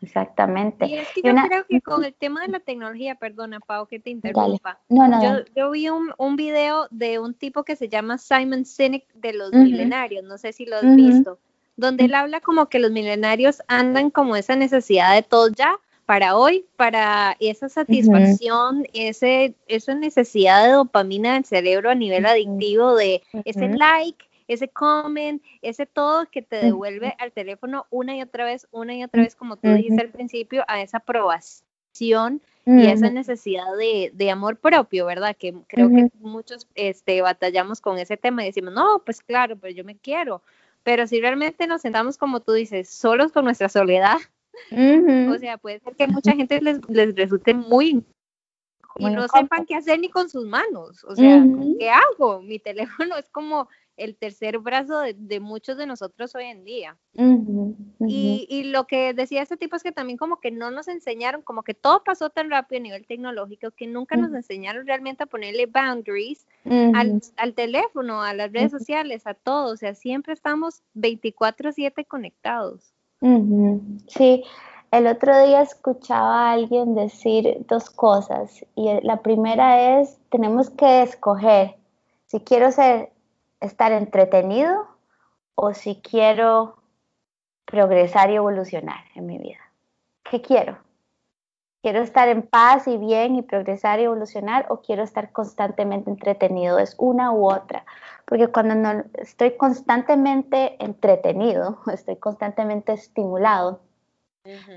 Exactamente. 0.00 0.86
Y 0.86 0.94
es 0.94 1.08
que 1.12 1.22
yo 1.22 1.34
creo 1.34 1.66
que 1.66 1.80
con 1.80 2.04
el 2.04 2.14
tema 2.14 2.42
de 2.42 2.48
la 2.48 2.60
tecnología, 2.60 3.16
perdona, 3.16 3.58
Pau, 3.60 3.86
que 3.86 3.98
te 3.98 4.10
interrumpa. 4.10 4.78
No, 4.88 5.08
no, 5.08 5.22
yo, 5.22 5.44
yo, 5.56 5.70
vi 5.70 5.88
un, 5.88 6.12
un, 6.18 6.36
video 6.36 6.86
de 6.90 7.18
un 7.18 7.34
tipo 7.34 7.64
que 7.64 7.74
se 7.74 7.88
llama 7.88 8.18
Simon 8.18 8.64
Sinek 8.64 9.12
de 9.14 9.32
los 9.32 9.52
milenarios, 9.52 10.24
no 10.24 10.38
sé 10.38 10.52
si 10.52 10.66
lo 10.66 10.76
has 10.76 10.96
visto, 10.96 11.40
donde 11.76 12.04
él 12.04 12.14
habla 12.14 12.40
como 12.40 12.68
que 12.68 12.78
los 12.78 12.92
milenarios 12.92 13.60
andan 13.66 14.10
como 14.10 14.36
esa 14.36 14.54
necesidad 14.54 15.14
de 15.14 15.22
todo 15.22 15.48
ya 15.48 15.76
para 16.08 16.38
hoy, 16.38 16.64
para 16.76 17.36
esa 17.38 17.68
satisfacción, 17.68 18.86
ese, 18.94 19.52
esa 19.66 19.94
necesidad 19.94 20.64
de 20.64 20.72
dopamina 20.72 21.34
del 21.34 21.44
cerebro 21.44 21.90
a 21.90 21.94
nivel 21.94 22.24
adictivo 22.24 22.94
de 22.96 23.22
ese 23.44 23.68
like, 23.68 24.24
ese 24.46 24.68
comment, 24.68 25.42
ese 25.60 25.84
todo 25.84 26.24
que 26.30 26.40
te 26.40 26.64
devuelve 26.64 27.14
al 27.18 27.30
teléfono 27.32 27.84
una 27.90 28.16
y 28.16 28.22
otra 28.22 28.46
vez, 28.46 28.66
una 28.70 28.94
y 28.94 29.04
otra 29.04 29.22
vez, 29.22 29.34
como 29.34 29.58
tú 29.58 29.68
dijiste 29.68 30.00
al 30.00 30.08
principio, 30.08 30.64
a 30.66 30.80
esa 30.80 30.96
aprobación 30.96 32.40
y 32.64 32.86
esa 32.86 33.10
necesidad 33.10 33.66
de, 33.76 34.30
amor 34.30 34.56
propio, 34.56 35.04
¿verdad? 35.04 35.36
Que 35.36 35.52
creo 35.66 35.90
que 35.90 36.08
muchos 36.20 36.66
este, 36.74 37.20
batallamos 37.20 37.82
con 37.82 37.98
ese 37.98 38.16
tema 38.16 38.44
y 38.44 38.46
decimos, 38.46 38.72
no, 38.72 39.02
pues 39.04 39.20
claro, 39.20 39.58
pero 39.58 39.74
yo 39.74 39.84
me 39.84 39.98
quiero. 39.98 40.40
Pero 40.84 41.06
si 41.06 41.20
realmente 41.20 41.66
nos 41.66 41.82
sentamos, 41.82 42.16
como 42.16 42.40
tú 42.40 42.54
dices, 42.54 42.88
solos 42.88 43.30
con 43.30 43.44
nuestra 43.44 43.68
soledad, 43.68 44.16
o 44.70 45.38
sea, 45.38 45.58
puede 45.58 45.80
ser 45.80 45.94
que 45.96 46.06
mucha 46.06 46.32
gente 46.32 46.60
les, 46.60 46.80
les 46.88 47.14
resulte 47.14 47.54
muy 47.54 48.04
y 48.98 49.10
no 49.10 49.28
sepan 49.28 49.64
qué 49.64 49.76
hacer 49.76 50.00
ni 50.00 50.08
con 50.08 50.28
sus 50.28 50.44
manos. 50.44 51.04
O 51.04 51.14
sea, 51.14 51.44
¿qué 51.78 51.90
hago? 51.90 52.42
Mi 52.42 52.58
teléfono 52.98 53.16
es 53.16 53.28
como 53.28 53.68
el 53.96 54.16
tercer 54.16 54.58
brazo 54.58 55.00
de, 55.00 55.40
muchos 55.40 55.76
de 55.76 55.86
nosotros 55.86 56.32
hoy 56.36 56.44
en 56.44 56.64
día. 56.64 56.96
Y, 58.06 58.46
y, 58.48 58.64
lo 58.64 58.86
que 58.86 59.12
decía 59.12 59.42
este 59.42 59.56
tipo 59.56 59.74
es 59.74 59.82
que 59.82 59.90
también 59.90 60.16
como 60.16 60.40
que 60.40 60.52
no 60.52 60.70
nos 60.70 60.86
enseñaron, 60.86 61.42
como 61.42 61.64
que 61.64 61.74
todo 61.74 62.04
pasó 62.04 62.30
tan 62.30 62.48
rápido 62.48 62.78
a 62.78 62.82
nivel 62.82 63.06
tecnológico 63.06 63.72
que 63.72 63.88
nunca 63.88 64.16
nos 64.16 64.32
enseñaron 64.32 64.86
realmente 64.86 65.24
a 65.24 65.26
ponerle 65.26 65.66
boundaries 65.66 66.46
al, 66.64 67.20
al, 67.36 67.54
teléfono, 67.54 68.22
a 68.22 68.34
las 68.34 68.52
redes 68.52 68.70
sociales, 68.70 69.26
a 69.26 69.34
todo. 69.34 69.72
O 69.72 69.76
sea, 69.76 69.94
siempre 69.94 70.32
estamos 70.32 70.82
24/7 70.94 72.06
conectados. 72.06 72.94
Sí, 73.20 74.44
el 74.90 75.06
otro 75.06 75.38
día 75.44 75.62
escuchaba 75.62 76.48
a 76.48 76.52
alguien 76.52 76.94
decir 76.94 77.66
dos 77.68 77.90
cosas 77.90 78.64
y 78.74 78.88
la 79.02 79.22
primera 79.22 80.00
es, 80.00 80.18
tenemos 80.30 80.70
que 80.70 81.02
escoger 81.02 81.76
si 82.26 82.40
quiero 82.40 82.70
ser 82.70 83.10
estar 83.60 83.92
entretenido 83.92 84.86
o 85.54 85.74
si 85.74 85.96
quiero 85.96 86.76
progresar 87.64 88.30
y 88.30 88.36
evolucionar 88.36 89.04
en 89.14 89.26
mi 89.26 89.38
vida. 89.38 89.60
¿Qué 90.30 90.40
quiero? 90.40 90.78
¿Quiero 91.82 92.00
estar 92.00 92.28
en 92.28 92.42
paz 92.42 92.88
y 92.88 92.96
bien 92.96 93.36
y 93.36 93.42
progresar 93.42 94.00
y 94.00 94.04
evolucionar 94.04 94.66
o 94.68 94.80
quiero 94.80 95.04
estar 95.04 95.30
constantemente 95.30 96.10
entretenido? 96.10 96.78
Es 96.78 96.96
una 96.98 97.30
u 97.32 97.50
otra. 97.50 97.84
Porque 98.24 98.48
cuando 98.48 98.74
no, 98.74 99.04
estoy 99.14 99.56
constantemente 99.56 100.82
entretenido, 100.84 101.78
estoy 101.92 102.16
constantemente 102.16 102.92
estimulado, 102.92 103.80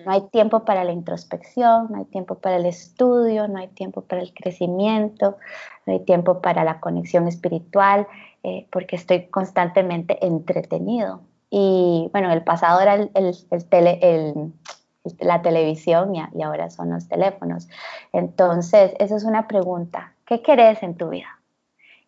no 0.06 0.12
hay 0.12 0.22
tiempo 0.32 0.66
para 0.66 0.84
la 0.84 0.92
introspección, 0.92 1.88
no 1.90 2.00
hay 2.00 2.06
tiempo 2.06 2.36
para 2.36 2.58
el 2.58 2.66
estudio, 2.66 3.48
no 3.48 3.60
hay 3.60 3.70
tiempo 3.70 4.02
para 4.02 4.22
el 4.22 4.34
crecimiento, 4.34 5.38
no 5.86 5.94
hay 5.94 6.02
tiempo 6.02 6.42
para 6.42 6.64
la 6.64 6.80
conexión 6.80 7.28
espiritual, 7.28 8.08
eh, 8.44 8.68
porque 8.72 8.98
estoy 8.98 9.28
constantemente 9.28 10.26
entretenido. 10.26 11.22
Y 11.50 12.10
bueno, 12.12 12.32
el 12.32 12.44
pasado 12.44 12.82
era 12.82 12.96
el, 12.96 13.12
el, 13.14 14.54
la 15.20 15.42
televisión 15.42 16.16
y, 16.16 16.22
y, 16.34 16.44
ahora 16.44 16.70
son 16.70 16.92
los 16.92 17.08
teléfonos. 17.08 17.68
Entonces, 18.14 18.94
esa 19.00 19.16
es 19.16 19.24
una 19.24 19.48
pregunta. 19.48 20.14
¿Qué 20.26 20.42
querés 20.42 20.84
en 20.84 20.96
tu 20.96 21.10
vida? 21.10 21.40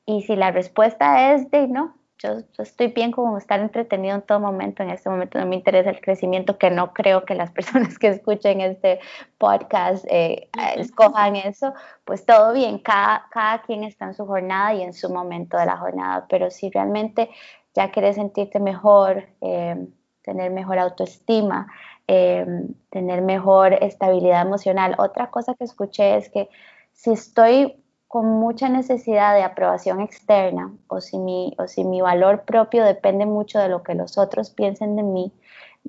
Y 0.06 0.22
si 0.24 0.36
la 0.36 0.52
respuesta 0.52 1.34
es 1.34 1.50
de 1.50 1.68
no, 1.68 1.96
yo, 2.24 2.38
estoy 2.58 2.88
bien 2.88 3.12
como 3.12 3.38
estar 3.38 3.60
entretenido 3.60 4.16
en 4.16 4.22
todo 4.22 4.40
momento. 4.40 4.82
En 4.82 4.90
este 4.90 5.10
momento 5.10 5.40
no 5.40 5.46
me 5.46 5.56
interesa 5.56 5.90
el 5.90 6.00
crecimiento, 6.00 6.58
que 6.58 6.70
no 6.70 6.94
creo 6.94 7.26
que 7.26 7.36
las 7.36 7.52
personas 7.58 8.00
que 8.00 8.08
escuchen 8.08 8.62
este 8.62 9.00
podcast 9.38 10.06
eh, 10.10 10.50
escojan 10.78 11.36
eso. 11.36 11.74
Pues 12.06 12.26
todo 12.26 12.54
bien, 12.54 12.80
cada, 12.80 13.28
cada 13.32 13.62
quien 13.62 13.84
está 13.84 14.06
en 14.06 14.14
su 14.14 14.26
jornada 14.26 14.74
y 14.74 14.84
en 14.84 14.94
su 14.94 15.10
momento 15.10 15.58
de 15.58 15.66
la 15.66 15.78
jornada. 15.78 16.26
Pero 16.30 16.50
si 16.50 16.70
realmente 16.70 17.30
ya 17.76 17.92
quieres 17.92 18.16
sentirte 18.16 18.60
mejor, 18.60 19.26
eh, 19.42 19.88
tener 20.22 20.52
mejor 20.52 20.80
autoestima, 20.80 21.68
eh, 22.08 22.46
tener 22.89 23.22
mejor 23.22 23.74
estabilidad 23.74 24.42
emocional. 24.42 24.96
Otra 24.98 25.30
cosa 25.32 25.54
que 25.56 25.63
escuché 25.63 26.18
es 26.18 26.30
que 26.30 26.50
si 26.92 27.12
estoy 27.12 27.84
con 28.08 28.28
mucha 28.28 28.70
necesidad 28.70 29.34
de 29.34 29.42
aprobación 29.42 30.00
externa 30.00 30.72
o 30.88 31.02
si, 31.02 31.18
mi, 31.18 31.56
o 31.58 31.68
si 31.68 31.84
mi 31.84 32.02
valor 32.02 32.44
propio 32.44 32.84
depende 32.86 33.26
mucho 33.26 33.58
de 33.58 33.70
lo 33.70 33.82
que 33.82 33.96
los 33.96 34.20
otros 34.20 34.52
piensen 34.52 34.96
de 34.96 35.04
mí, 35.04 35.34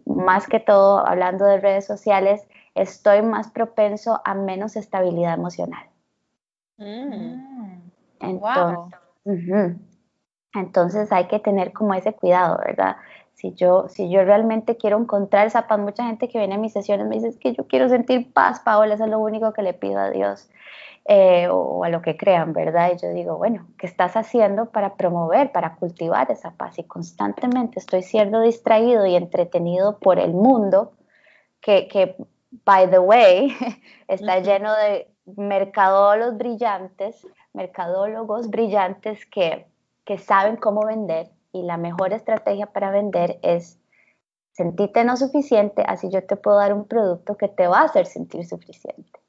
más 0.07 0.47
que 0.47 0.59
todo 0.59 1.07
hablando 1.07 1.45
de 1.45 1.61
redes 1.61 1.85
sociales, 1.85 2.47
estoy 2.75 3.23
más 3.23 3.51
propenso 3.51 4.21
a 4.25 4.35
menos 4.35 4.77
estabilidad 4.77 5.35
emocional. 5.35 5.87
Mm. 6.79 7.91
Entonces, 8.21 8.97
entonces 10.55 11.13
hay 11.13 11.27
que 11.27 11.39
tener 11.41 11.73
como 11.73 11.95
ese 11.95 12.15
cuidado, 12.15 12.59
¿verdad? 12.65 12.97
Si 13.35 13.53
yo, 13.53 13.89
si 13.89 14.11
yo 14.11 14.25
realmente 14.25 14.77
quiero 14.77 14.99
encontrar 14.99 15.47
esa 15.47 15.67
paz, 15.67 15.79
mucha 15.79 16.07
gente 16.07 16.29
que 16.29 16.39
viene 16.39 16.55
a 16.55 16.59
mis 16.59 16.73
sesiones 16.73 17.07
me 17.07 17.17
dice 17.17 17.39
que 17.39 17.53
yo 17.53 17.67
quiero 17.67 17.89
sentir 17.89 18.33
paz, 18.33 18.61
Paola, 18.61 18.95
eso 18.95 19.05
es 19.05 19.11
lo 19.11 19.19
único 19.19 19.53
que 19.53 19.63
le 19.63 19.75
pido 19.75 19.99
a 19.99 20.11
Dios. 20.11 20.49
Eh, 21.07 21.49
o 21.51 21.85
a 21.85 21.91
lo 21.91 22.01
que 22.01 22.17
crean, 22.17 22.55
¿verdad? 22.55 22.93
Y 22.95 22.99
yo 22.99 23.11
digo, 23.11 23.37
bueno, 23.37 23.67
¿qué 23.77 23.87
estás 23.87 24.17
haciendo 24.17 24.71
para 24.71 24.95
promover, 24.95 25.53
para 25.53 25.77
cultivar 25.77 26.31
esa 26.31 26.53
paz? 26.53 26.79
Y 26.79 26.85
constantemente 26.85 27.79
estoy 27.79 28.03
siendo 28.03 28.41
distraído 28.41 29.05
y 29.05 29.15
entretenido 29.15 29.99
por 29.99 30.19
el 30.19 30.33
mundo, 30.33 30.93
que, 31.61 31.89
que 31.89 32.17
by 32.65 32.89
the 32.91 33.01
way, 33.01 33.55
está 34.09 34.39
lleno 34.39 34.73
de 34.75 35.11
mercadólogos 35.37 36.39
brillantes, 36.39 37.27
mercadólogos 37.53 38.49
brillantes 38.49 39.27
que, 39.27 39.67
que 40.07 40.17
saben 40.17 40.57
cómo 40.57 40.87
vender 40.87 41.29
y 41.55 41.63
la 41.63 41.79
mejor 41.79 42.13
estrategia 42.13 42.67
para 42.67 42.91
vender 42.91 43.39
es 43.43 43.79
sentirte 44.53 45.05
no 45.05 45.17
suficiente, 45.17 45.83
así 45.87 46.11
yo 46.11 46.23
te 46.25 46.37
puedo 46.37 46.59
dar 46.59 46.75
un 46.75 46.87
producto 46.87 47.37
que 47.37 47.49
te 47.49 47.67
va 47.67 47.81
a 47.81 47.85
hacer 47.85 48.05
sentir 48.07 48.45
suficiente 48.45 49.25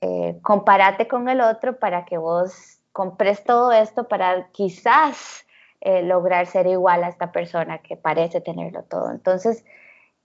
eh, 0.00 0.38
compárate 0.42 1.08
con 1.08 1.28
el 1.28 1.40
otro 1.40 1.78
para 1.78 2.04
que 2.04 2.18
vos 2.18 2.78
compres 2.92 3.42
todo 3.44 3.72
esto 3.72 4.06
para 4.06 4.48
quizás 4.52 5.44
eh, 5.80 6.02
lograr 6.02 6.46
ser 6.46 6.66
igual 6.66 7.04
a 7.04 7.08
esta 7.08 7.32
persona 7.32 7.78
que 7.78 7.96
parece 7.96 8.40
tenerlo 8.40 8.84
todo. 8.84 9.10
Entonces, 9.10 9.64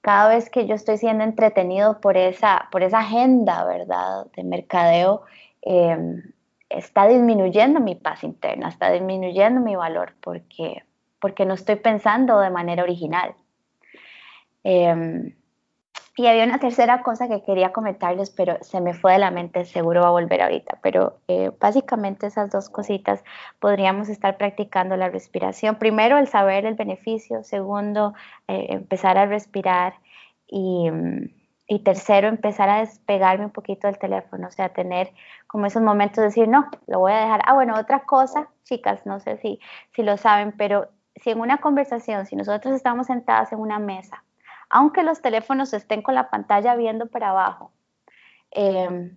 cada 0.02 0.30
vez 0.30 0.50
que 0.50 0.68
yo 0.68 0.76
estoy 0.76 0.98
siendo 0.98 1.24
entretenido 1.24 2.02
por 2.02 2.18
esa, 2.18 2.68
por 2.72 2.84
esa 2.84 3.00
agenda, 3.00 3.66
¿verdad?, 3.66 4.28
de 4.36 4.44
mercadeo, 4.44 5.24
em, 5.62 6.22
está 6.70 7.08
disminuyendo 7.08 7.80
mi 7.80 7.96
paz 7.96 8.24
interna, 8.24 8.70
está 8.70 8.92
disminuyendo 8.92 9.62
mi 9.62 9.76
valor 9.76 10.14
porque, 10.22 10.84
porque 11.24 11.46
no 11.46 11.54
estoy 11.54 11.78
pensando 11.78 12.40
de 12.42 12.50
manera 12.50 12.84
original. 12.84 13.30
Em, 14.64 15.34
Y 16.16 16.28
había 16.28 16.44
una 16.46 16.60
tercera 16.60 17.02
cosa 17.02 17.28
que 17.28 17.42
quería 17.42 17.72
comentarles, 17.74 18.30
pero 18.30 18.58
se 18.62 18.82
me 18.82 18.94
fue 18.94 19.14
de 19.14 19.20
la 19.20 19.32
mente, 19.32 19.66
seguro 19.66 20.02
va 20.02 20.08
a 20.10 20.12
volver 20.12 20.42
ahorita. 20.44 20.78
Pero 20.84 21.18
eh, 21.28 21.52
básicamente 21.60 22.28
esas 22.28 22.52
dos 22.52 22.70
cositas 22.70 23.24
podríamos 23.60 24.10
estar 24.10 24.38
practicando 24.38 24.96
la 24.98 25.10
respiración. 25.10 25.78
Primero, 25.78 26.18
el 26.20 26.28
saber 26.28 26.66
el 26.66 26.76
beneficio. 26.76 27.44
Segundo, 27.44 28.14
eh, 28.48 28.68
empezar 28.70 29.18
a 29.18 29.26
respirar. 29.26 29.96
Y, 30.48 30.90
y, 31.68 31.80
tercero, 31.80 32.28
empezar 32.28 32.70
a 32.70 32.80
despegarme 32.82 33.46
un 33.46 33.52
poquito 33.52 33.88
del 33.88 33.98
teléfono. 33.98 34.48
O 34.48 34.52
sea, 34.52 34.70
tener 34.70 35.12
como 35.48 35.66
esos 35.66 35.82
momentos 35.82 36.18
de 36.18 36.26
decir, 36.26 36.48
no, 36.48 36.70
lo 36.88 37.00
voy 37.00 37.14
a 37.14 37.22
dejar. 37.22 37.42
Ah, 37.46 37.54
bueno, 37.56 37.74
otra 37.80 38.04
cosa, 38.06 38.50
chicas, 38.64 39.06
no 39.06 39.20
sé 39.20 39.38
si, 39.38 39.60
si 39.96 40.04
lo 40.04 40.18
saben, 40.18 40.52
pero 40.58 40.90
si 41.16 41.32
en 41.32 41.40
una 41.40 41.58
conversación, 41.58 42.26
si 42.26 42.36
nosotros 42.36 42.74
estamos 42.74 43.08
sentadas 43.08 43.52
en 43.52 43.60
una 43.60 43.80
mesa, 43.80 44.24
aunque 44.70 45.04
los 45.04 45.22
teléfonos 45.22 45.74
estén 45.74 46.02
con 46.02 46.16
la 46.16 46.30
pantalla 46.30 46.76
viendo 46.76 47.08
para 47.08 47.30
abajo. 47.30 47.72
Em, 48.52 49.16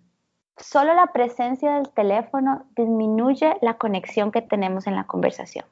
solo 0.56 0.94
la 0.94 1.12
presencia 1.12 1.74
del 1.74 1.88
teléfono 1.90 2.66
disminuye 2.76 3.56
la 3.62 3.74
conexión 3.74 4.32
que 4.32 4.42
tenemos 4.42 4.86
en 4.86 4.96
la 4.96 5.04
conversación. 5.04 5.64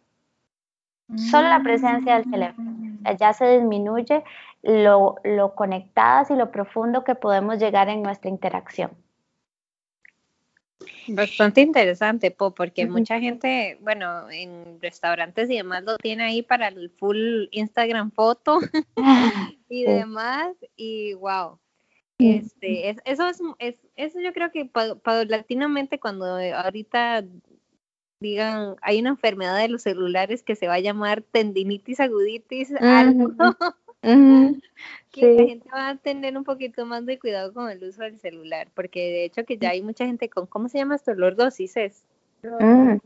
Solo 1.16 1.48
la 1.48 1.60
presencia 1.60 2.14
del 2.14 2.30
teléfono. 2.30 2.72
ya 3.18 3.34
se 3.34 3.58
disminuye 3.58 4.24
lo, 4.62 5.16
lo 5.22 5.54
conectadas 5.54 6.30
y 6.30 6.34
lo 6.34 6.50
profundo 6.50 7.04
que 7.04 7.14
podemos 7.14 7.58
llegar 7.58 7.90
en 7.90 8.02
nuestra 8.02 8.30
interacción. 8.30 8.90
Bastante 11.08 11.60
interesante, 11.60 12.30
Po, 12.30 12.54
porque 12.54 12.86
mucha 12.86 13.20
gente, 13.20 13.78
bueno, 13.80 14.30
en 14.30 14.80
restaurantes 14.80 15.50
y 15.50 15.56
demás 15.56 15.84
lo 15.84 15.96
tiene 15.98 16.24
ahí 16.24 16.42
para 16.42 16.68
el 16.68 16.90
full 16.90 17.46
Instagram 17.50 18.10
foto 18.10 18.58
y 19.68 19.84
demás, 19.84 20.54
y 20.76 21.14
wow. 21.14 21.58
Este, 22.18 22.90
eso 23.04 23.26
es, 23.58 23.76
eso 23.96 24.20
yo 24.20 24.32
creo 24.32 24.50
que 24.52 24.64
paulatinamente 24.64 25.98
cuando 25.98 26.26
ahorita 26.36 27.24
digan, 28.20 28.76
hay 28.80 29.00
una 29.00 29.10
enfermedad 29.10 29.58
de 29.58 29.68
los 29.68 29.82
celulares 29.82 30.42
que 30.42 30.56
se 30.56 30.68
va 30.68 30.74
a 30.74 30.80
llamar 30.80 31.22
tendinitis 31.22 32.00
aguditis, 32.00 32.72
algo, 32.80 33.32
que 35.12 35.34
la 35.34 35.44
gente 35.44 35.68
va 35.70 35.88
a 35.88 35.96
tener 35.96 36.36
un 36.36 36.44
poquito 36.44 36.86
más 36.86 37.06
de 37.06 37.18
cuidado 37.18 37.52
con 37.52 37.70
el 37.70 37.82
uso 37.82 38.02
del 38.02 38.18
celular, 38.20 38.68
porque 38.74 39.00
de 39.00 39.24
hecho 39.24 39.44
que 39.44 39.58
ya 39.58 39.70
hay 39.70 39.82
mucha 39.82 40.06
gente 40.06 40.28
con, 40.28 40.46
¿cómo 40.46 40.68
se 40.68 40.78
llama 40.78 40.96
esto? 40.96 41.14
Lordosis 41.14 41.76
es. 41.76 42.04
Mm. 42.42 42.98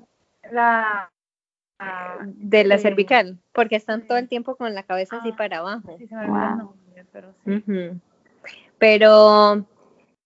La 0.51 1.11
de 2.25 2.65
la 2.65 2.79
cervical, 2.79 3.39
porque 3.53 3.77
están 3.77 4.07
todo 4.07 4.19
el 4.19 4.29
tiempo 4.29 4.57
con 4.57 4.75
la 4.75 4.83
cabeza 4.83 5.19
así 5.19 5.31
ah, 5.33 5.37
para 5.37 5.59
abajo. 5.59 5.97
Sí, 5.97 6.09
se 6.09 6.17
me 6.17 6.27
pero 7.13 7.33
sí. 7.45 7.63
Pero 8.79 9.65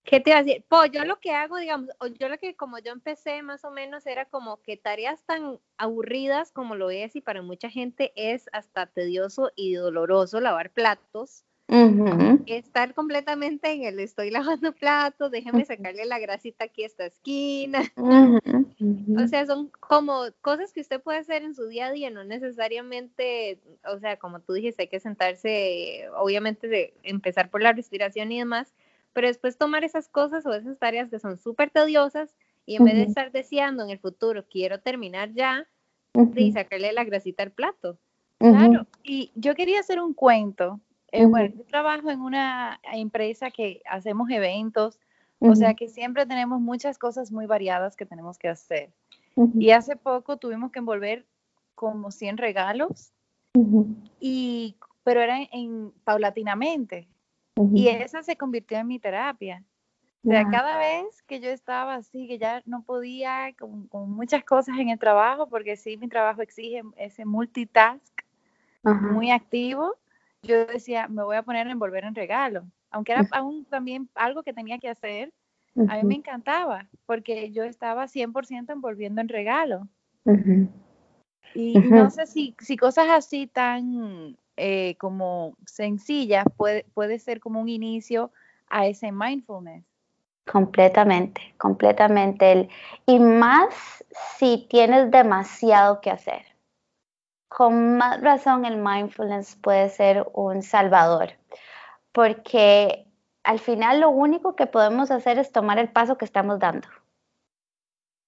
¿Qué 0.05 0.21
te 0.21 0.31
iba 0.31 0.41
a 0.41 0.43
decir? 0.43 0.65
Pues 0.69 0.91
yo 0.91 1.05
lo 1.05 1.21
que 1.21 1.31
hago, 1.31 1.57
digamos, 1.57 1.91
yo 2.19 2.29
lo 2.29 2.39
que 2.39 2.57
como 2.57 2.79
yo 2.79 2.93
empecé 2.93 3.43
más 3.43 3.65
o 3.65 3.71
menos 3.71 4.07
era 4.07 4.25
como 4.25 4.61
que 4.61 4.77
tareas 4.77 5.23
tan 5.25 5.61
aburridas 5.77 6.51
como 6.51 6.75
lo 6.75 6.91
es 6.91 7.15
y 7.15 7.21
para 7.21 7.43
mucha 7.43 7.71
gente 7.71 8.13
es 8.17 8.49
hasta 8.53 8.87
tedioso 8.87 9.53
y 9.55 9.75
doloroso 9.75 10.41
lavar 10.41 10.71
platos. 10.71 11.45
Estar 12.47 12.93
completamente 12.93 13.73
en 13.73 13.85
el 13.85 13.99
estoy 14.01 14.31
lavando 14.31 14.73
platos, 14.75 15.31
déjeme 15.31 15.65
sacarle 15.65 16.05
la 16.05 16.19
grasita 16.19 16.65
aquí 16.65 16.83
a 16.83 16.87
esta 16.87 17.07
esquina. 17.07 17.83
O 19.17 19.29
sea, 19.29 19.47
son 19.47 19.71
como 19.79 20.25
cosas 20.41 20.73
que 20.73 20.81
usted 20.81 21.01
puede 21.01 21.19
hacer 21.19 21.45
en 21.45 21.55
su 21.55 21.69
día 21.69 21.87
a 21.87 21.93
día, 21.93 22.11
no 22.11 22.25
necesariamente, 22.25 23.61
o 23.85 23.99
sea, 24.01 24.17
como 24.17 24.41
tú 24.41 24.55
dijiste, 24.55 24.83
hay 24.83 24.89
que 24.89 24.99
sentarse, 24.99 26.09
obviamente, 26.17 26.67
de 26.67 26.95
empezar 27.05 27.49
por 27.49 27.63
la 27.63 27.73
respiración 27.73 28.33
y 28.33 28.41
demás, 28.41 28.75
pero 29.13 29.29
después 29.29 29.59
tomar 29.59 29.85
esas 29.85 30.09
cosas 30.09 30.47
o 30.47 30.53
esas 30.53 30.79
tareas 30.79 31.11
que 31.11 31.19
son 31.19 31.37
súper 31.37 31.71
tediosas 31.71 32.35
y 32.65 32.77
en 32.77 32.85
vez 32.85 32.95
de 32.95 33.03
estar 33.03 33.33
deseando 33.33 33.83
en 33.83 33.91
el 33.91 33.99
futuro, 33.99 34.45
quiero 34.49 34.81
terminar 34.81 35.33
ya, 35.33 35.67
y 36.37 36.53
sacarle 36.53 36.93
la 36.93 37.05
grasita 37.05 37.43
al 37.43 37.53
plato. 37.53 37.99
Claro, 38.39 38.87
y 39.05 39.31
yo 39.35 39.55
quería 39.55 39.81
hacer 39.81 40.01
un 40.01 40.15
cuento. 40.15 40.81
Eh, 41.13 41.27
bueno, 41.27 41.55
yo 41.57 41.65
trabajo 41.65 42.11
en 42.11 42.21
una 42.21 42.81
empresa 42.93 43.51
que 43.51 43.83
hacemos 43.89 44.31
eventos, 44.31 44.99
o 45.39 45.55
sea 45.55 45.75
que 45.75 45.89
siempre 45.89 46.27
tenemos 46.27 46.61
muchas 46.61 46.99
cosas 46.99 47.33
muy 47.33 47.47
variadas 47.47 47.97
que 47.97 48.07
tenemos 48.07 48.39
que 48.39 48.49
hacer. 48.49 48.91
Y 49.59 49.71
hace 49.71 49.97
poco 49.97 50.37
tuvimos 50.37 50.73
que 50.73 50.81
envolver 50.81 51.25
como 51.75 52.11
100 52.11 52.37
regalos, 52.37 53.13
y, 54.21 54.77
pero 55.05 55.21
era 55.21 55.39
en 55.53 55.93
paulatinamente. 56.05 57.09
Y 57.75 57.89
esa 57.89 58.23
se 58.23 58.37
convirtió 58.37 58.79
en 58.79 58.87
mi 58.87 58.99
terapia. 58.99 59.63
O 60.25 60.31
sea, 60.31 60.49
cada 60.49 60.79
vez 60.79 61.23
que 61.27 61.41
yo 61.41 61.51
estaba 61.51 61.97
así, 61.97 62.29
que 62.29 62.39
ya 62.39 62.63
no 62.65 62.83
podía, 62.83 63.53
con, 63.59 63.89
muchas 64.11 64.45
cosas 64.45 64.79
en 64.79 64.89
el 64.89 64.99
trabajo, 64.99 65.49
porque 65.49 65.77
sí, 65.77 65.97
mi 65.97 66.09
trabajo 66.09 66.43
exige 66.43 66.83
ese 66.97 67.25
multitask 67.25 68.13
muy 68.85 69.31
activo, 69.31 69.97
yo 70.43 70.67
decía, 70.67 71.09
me 71.09 71.23
voy 71.25 71.37
a 71.37 71.43
poner 71.43 71.67
a 71.67 71.73
envolver 71.73 72.05
en 72.05 72.15
regalo. 72.15 72.65
Aunque 72.91 73.13
era 73.13 73.27
aún 73.33 73.65
también 73.65 74.09
algo 74.15 74.43
que 74.43 74.53
tenía 74.53 74.79
que 74.79 74.89
hacer, 74.89 75.33
a 75.89 75.97
mí 75.97 76.05
me 76.05 76.15
encantaba, 76.17 76.89
porque 77.07 77.51
yo 77.51 77.65
estaba 77.65 78.07
100% 78.07 78.73
envolviendo 78.73 79.21
en 79.21 79.29
regalo. 79.29 79.89
Y 81.55 81.79
no 81.79 82.11
sé 82.11 82.27
si, 82.27 82.55
si 82.61 82.77
cosas 82.77 83.09
así 83.09 83.47
tan 83.47 84.37
eh, 84.57 84.97
como 84.99 85.57
sencilla 85.67 86.45
puede, 86.45 86.85
puede 86.95 87.19
ser 87.19 87.41
como 87.41 87.61
un 87.61 87.69
inicio 87.69 88.31
a 88.69 88.87
ese 88.87 89.13
mindfulness. 89.13 89.85
Completamente, 90.51 91.55
completamente. 91.57 92.69
y 93.07 93.19
más 93.19 94.05
si 94.37 94.67
tienes 94.69 95.11
demasiado 95.11 96.01
que 96.01 96.11
hacer. 96.11 96.43
Con 97.49 97.99
más 97.99 98.21
razón 98.21 98.65
el 98.65 98.77
mindfulness 98.79 99.57
puede 99.57 99.89
ser 99.91 100.27
un 100.33 100.63
salvador, 100.63 101.35
porque 102.13 103.07
al 103.45 103.59
final 103.59 104.01
lo 104.01 104.11
único 104.11 104.57
que 104.57 104.67
podemos 104.67 105.11
hacer 105.11 105.39
es 105.39 105.53
tomar 105.53 105.79
el 105.79 105.91
paso 105.91 106.17
que 106.17 106.25
estamos 106.25 106.59
dando. 106.59 106.89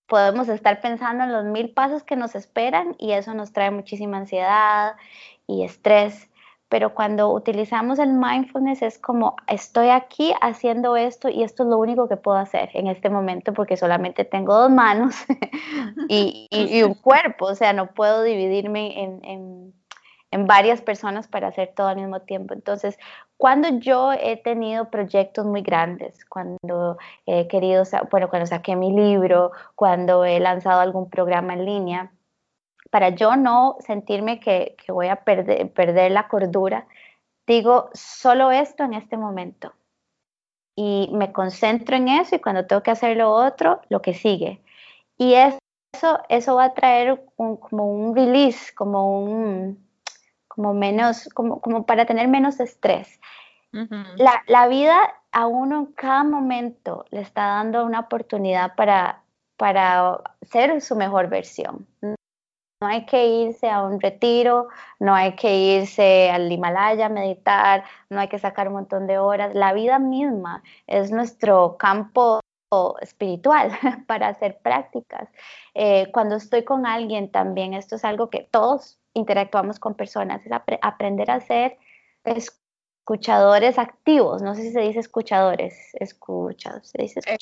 Podemos 0.07 0.49
estar 0.49 0.81
pensando 0.81 1.25
en 1.25 1.33
los 1.33 1.45
mil 1.45 1.71
pasos 1.71 2.03
que 2.03 2.17
nos 2.17 2.35
esperan 2.35 2.95
y 2.99 3.13
eso 3.13 3.35
nos 3.35 3.53
trae 3.53 3.71
muchísima 3.71 4.19
ansiedad 4.19 4.97
y 5.47 5.65
estrés, 5.65 6.29
pero 6.69 6.95
cuando 6.95 7.33
utilizamos 7.33 7.99
el 7.99 8.13
mindfulness 8.13 8.83
es 8.83 8.99
como 8.99 9.37
estoy 9.47 9.91
aquí 9.91 10.33
haciendo 10.41 10.97
esto 10.97 11.29
y 11.29 11.43
esto 11.43 11.63
es 11.63 11.69
lo 11.69 11.79
único 11.79 12.09
que 12.09 12.17
puedo 12.17 12.37
hacer 12.37 12.71
en 12.75 12.89
este 12.89 13.11
momento 13.11 13.53
porque 13.53 13.77
solamente 13.77 14.25
tengo 14.25 14.55
dos 14.55 14.71
manos 14.71 15.15
y, 16.09 16.49
un 16.83 16.95
cuerpo, 16.95 17.47
o 17.47 17.55
sea, 17.55 17.73
no 17.73 17.93
puedo 17.95 18.23
dividirme 18.23 19.03
en, 19.03 19.25
en, 19.25 19.75
varias 20.39 20.83
personas 20.83 21.29
para 21.29 21.49
hacer 21.49 21.73
todo 21.75 21.89
al 21.89 21.97
mismo 21.97 22.21
tiempo. 22.21 22.55
Entonces, 22.55 22.99
cuando 23.37 23.69
yo 23.79 24.13
he 24.13 24.37
tenido 24.37 24.91
proyectos 24.91 25.47
muy 25.47 25.63
grandes, 25.63 26.25
cuando 26.25 26.99
he 27.27 27.47
querido, 27.49 27.85
bueno, 28.11 28.29
cuando 28.29 28.47
saqué 28.47 28.77
mi 28.77 28.93
libro, 28.93 29.53
cuando 29.75 30.25
he 30.25 30.41
lanzado 30.41 30.81
algún 30.81 31.09
programa 31.09 31.55
en 31.55 31.65
línea, 31.65 32.13
para 32.91 33.11
yo 33.11 33.37
no 33.37 33.77
sentirme 33.81 34.41
que, 34.41 34.77
voy 34.89 35.09
a 35.09 35.17
perder, 35.17 35.73
perder 35.73 36.13
la 36.13 36.29
cordura, 36.29 36.87
digo 37.47 37.91
solo 37.93 38.51
esto 38.51 38.85
en 38.85 38.95
este 38.95 39.17
momento. 39.17 39.73
Y 40.77 41.11
me 41.13 41.33
concentro 41.33 41.97
en 41.97 42.09
eso 42.09 42.37
y 42.37 42.41
cuando 42.41 42.67
tengo 42.67 42.83
que 42.83 42.91
hacer 42.91 43.17
lo 43.17 43.31
otro, 43.31 43.81
lo 43.89 44.03
que 44.03 44.15
sigue. 44.15 44.63
Y 45.17 45.35
eso, 45.35 45.59
eso 46.29 46.57
va 46.57 46.65
a 46.65 46.75
traer 46.75 47.25
como 47.37 47.91
un 47.91 48.15
release, 48.17 48.75
como 48.75 49.23
un, 49.23 49.84
como 50.55 50.75
menos, 50.75 51.29
como, 51.35 51.61
como 51.61 51.85
para 51.87 52.07
tener 52.07 52.29
menos 52.29 52.61
estrés. 52.61 53.21
la, 53.73 54.43
la, 54.47 54.69
vida 54.69 54.97
a 55.33 55.49
uno 55.49 55.81
en 55.81 55.87
cada 55.87 56.23
momento 56.23 57.05
le 57.11 57.21
está 57.21 57.43
dando 57.47 57.85
una 57.85 58.01
oportunidad 58.01 58.77
para, 58.77 59.23
para 59.57 60.21
ser 60.43 60.81
su 60.81 60.95
mejor 60.95 61.29
versión. 61.29 61.87
No 62.81 62.89
hay 62.89 63.05
que 63.07 63.27
irse 63.27 63.69
a 63.69 63.83
un 63.83 64.01
retiro, 64.01 64.69
no 65.01 65.15
hay 65.15 65.35
que 65.35 65.57
irse 65.57 66.31
al 66.31 66.53
Himalaya 66.53 67.07
a 67.07 67.09
meditar, 67.09 67.85
no 68.11 68.21
hay 68.21 68.29
que 68.29 68.39
sacar 68.39 68.69
un 68.69 68.75
montón 68.75 69.07
de 69.07 69.19
horas. 69.19 69.55
La 69.55 69.73
vida 69.73 69.99
misma 69.99 70.63
es 70.87 71.11
nuestro 71.11 71.77
campo 71.77 72.41
espiritual 73.01 73.71
para 74.07 74.29
hacer 74.29 74.59
prácticas. 74.59 75.29
Eh, 75.75 76.11
cuando 76.13 76.37
estoy 76.37 76.65
con 76.65 76.87
alguien 76.87 77.31
también, 77.31 77.75
esto 77.75 77.97
es 77.97 78.05
algo 78.05 78.31
que 78.31 78.43
todos 78.51 78.99
interactuamos 79.15 79.79
con 79.79 79.95
personas, 79.95 80.45
es 80.45 80.53
aprender 80.83 81.31
a 81.31 81.37
hacer 81.37 81.79
escuchadores 83.07 83.79
activos, 83.79 84.41
no 84.41 84.55
sé 84.55 84.63
si 84.63 84.73
se 84.73 84.81
dice 84.81 84.99
escuchadores, 84.99 85.75
escuchas, 86.01 86.89
se 86.89 87.03
dice 87.03 87.21
eh, 87.27 87.37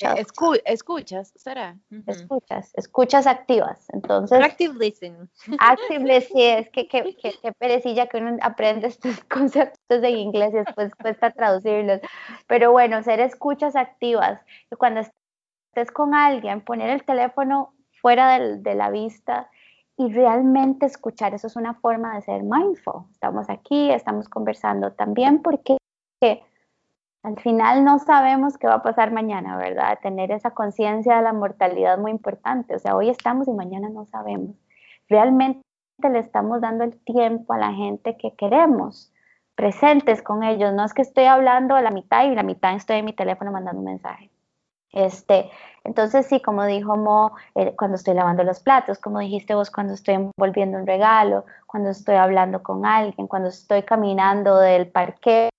escuchas, 0.65 1.33
será. 1.37 1.77
Escuchas, 2.05 2.71
escuchas 2.75 3.27
activas. 3.27 3.87
Entonces, 3.93 4.43
active 4.43 4.73
listening. 4.77 5.29
Active 5.59 6.03
listening, 6.03 6.57
es 6.57 6.69
que, 6.69 6.87
que, 6.89 7.15
que, 7.41 7.51
perecilla 7.53 8.07
que 8.07 8.17
uno 8.17 8.37
aprende 8.41 8.87
estos 8.87 9.23
conceptos 9.29 10.03
en 10.03 10.17
inglés 10.17 10.51
y 10.53 10.57
después 10.57 10.93
cuesta 10.95 11.31
traducirlos. 11.31 12.01
Pero 12.47 12.73
bueno, 12.73 13.01
ser 13.01 13.21
escuchas 13.21 13.77
activas, 13.77 14.41
cuando 14.77 14.99
estés 14.99 15.91
con 15.93 16.13
alguien, 16.13 16.59
poner 16.59 16.89
el 16.89 17.05
teléfono 17.05 17.73
fuera 18.01 18.37
de 18.37 18.75
la 18.75 18.89
vista 18.89 19.49
y 19.97 20.11
realmente 20.11 20.85
escuchar. 20.85 21.33
Eso 21.33 21.47
es 21.47 21.55
una 21.55 21.75
forma 21.75 22.15
de 22.15 22.21
ser 22.21 22.43
mindful. 22.43 23.05
Estamos 23.11 23.49
aquí, 23.49 23.91
estamos 23.91 24.29
conversando 24.29 24.91
también 24.93 25.41
porque 25.41 25.77
al 27.23 27.39
final 27.39 27.85
no 27.85 27.99
sabemos 27.99 28.57
qué 28.57 28.67
va 28.67 28.75
a 28.75 28.83
pasar 28.83 29.11
mañana, 29.11 29.57
¿verdad? 29.57 29.99
Tener 30.01 30.31
esa 30.31 30.51
conciencia 30.51 31.15
de 31.15 31.21
la 31.21 31.33
mortalidad 31.33 31.97
muy 31.97 32.11
importante. 32.11 32.75
O 32.75 32.79
sea, 32.79 32.95
hoy 32.95 33.09
estamos 33.09 33.47
y 33.47 33.53
mañana 33.53 33.89
no 33.89 34.05
sabemos. 34.05 34.55
Realmente 35.07 35.63
le 36.01 36.19
estamos 36.19 36.59
dando 36.59 36.83
el 36.83 36.97
tiempo 37.05 37.53
a 37.53 37.57
la 37.57 37.71
gente 37.71 38.17
que 38.17 38.35
queremos, 38.35 39.13
presentes 39.55 40.21
con 40.21 40.43
ellos. 40.43 40.73
No 40.73 40.83
es 40.83 40.93
que 40.93 41.01
estoy 41.01 41.25
hablando 41.25 41.75
a 41.75 41.81
la 41.81 41.91
mitad 41.91 42.25
y 42.25 42.35
la 42.35 42.43
mitad 42.43 42.75
estoy 42.75 42.97
en 42.97 43.05
mi 43.05 43.13
teléfono 43.13 43.51
mandando 43.51 43.79
un 43.79 43.85
mensaje. 43.85 44.32
Este, 44.93 45.49
entonces, 45.83 46.27
sí, 46.27 46.39
como 46.39 46.65
dijo 46.65 46.95
Mo, 46.95 47.35
eh, 47.55 47.75
cuando 47.75 47.95
estoy 47.95 48.13
lavando 48.13 48.43
los 48.43 48.59
platos, 48.61 48.99
como 48.99 49.19
dijiste 49.19 49.55
vos, 49.55 49.71
cuando 49.71 49.93
estoy 49.93 50.15
envolviendo 50.15 50.77
un 50.77 50.87
regalo, 50.87 51.45
cuando 51.65 51.89
estoy 51.89 52.15
hablando 52.15 52.61
con 52.63 52.85
alguien, 52.85 53.27
cuando 53.27 53.49
estoy 53.49 53.83
caminando 53.83 54.59
del 54.59 54.89
parqueo 54.89 55.49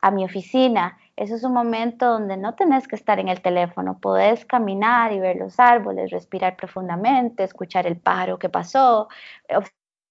a 0.00 0.10
mi 0.10 0.24
oficina, 0.24 0.98
eso 1.16 1.36
es 1.36 1.44
un 1.44 1.52
momento 1.52 2.06
donde 2.06 2.36
no 2.36 2.54
tenés 2.54 2.88
que 2.88 2.96
estar 2.96 3.18
en 3.20 3.28
el 3.28 3.42
teléfono, 3.42 3.98
podés 4.00 4.44
caminar 4.44 5.12
y 5.12 5.20
ver 5.20 5.36
los 5.36 5.60
árboles, 5.60 6.10
respirar 6.10 6.56
profundamente, 6.56 7.44
escuchar 7.44 7.86
el 7.86 7.98
pájaro 7.98 8.38
que 8.38 8.48
pasó, 8.48 9.08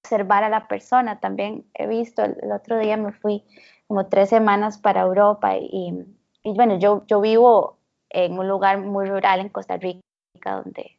observar 0.03 0.43
a 0.43 0.49
la 0.49 0.67
persona. 0.67 1.19
También 1.19 1.65
he 1.73 1.87
visto, 1.87 2.23
el, 2.23 2.51
otro 2.51 2.77
día 2.79 2.97
me 2.97 3.11
fui 3.11 3.43
como 3.87 4.07
tres 4.07 4.29
semanas 4.29 4.77
para 4.77 5.01
Europa 5.01 5.57
y, 5.57 6.05
y 6.43 6.53
bueno, 6.53 6.77
yo, 6.77 7.03
yo 7.07 7.19
vivo 7.19 7.80
en 8.13 8.37
un 8.37 8.47
lugar 8.47 8.79
muy 8.79 9.05
rural 9.07 9.39
en 9.39 9.49
Costa 9.49 9.77
Rica, 9.77 10.01
donde 10.43 10.97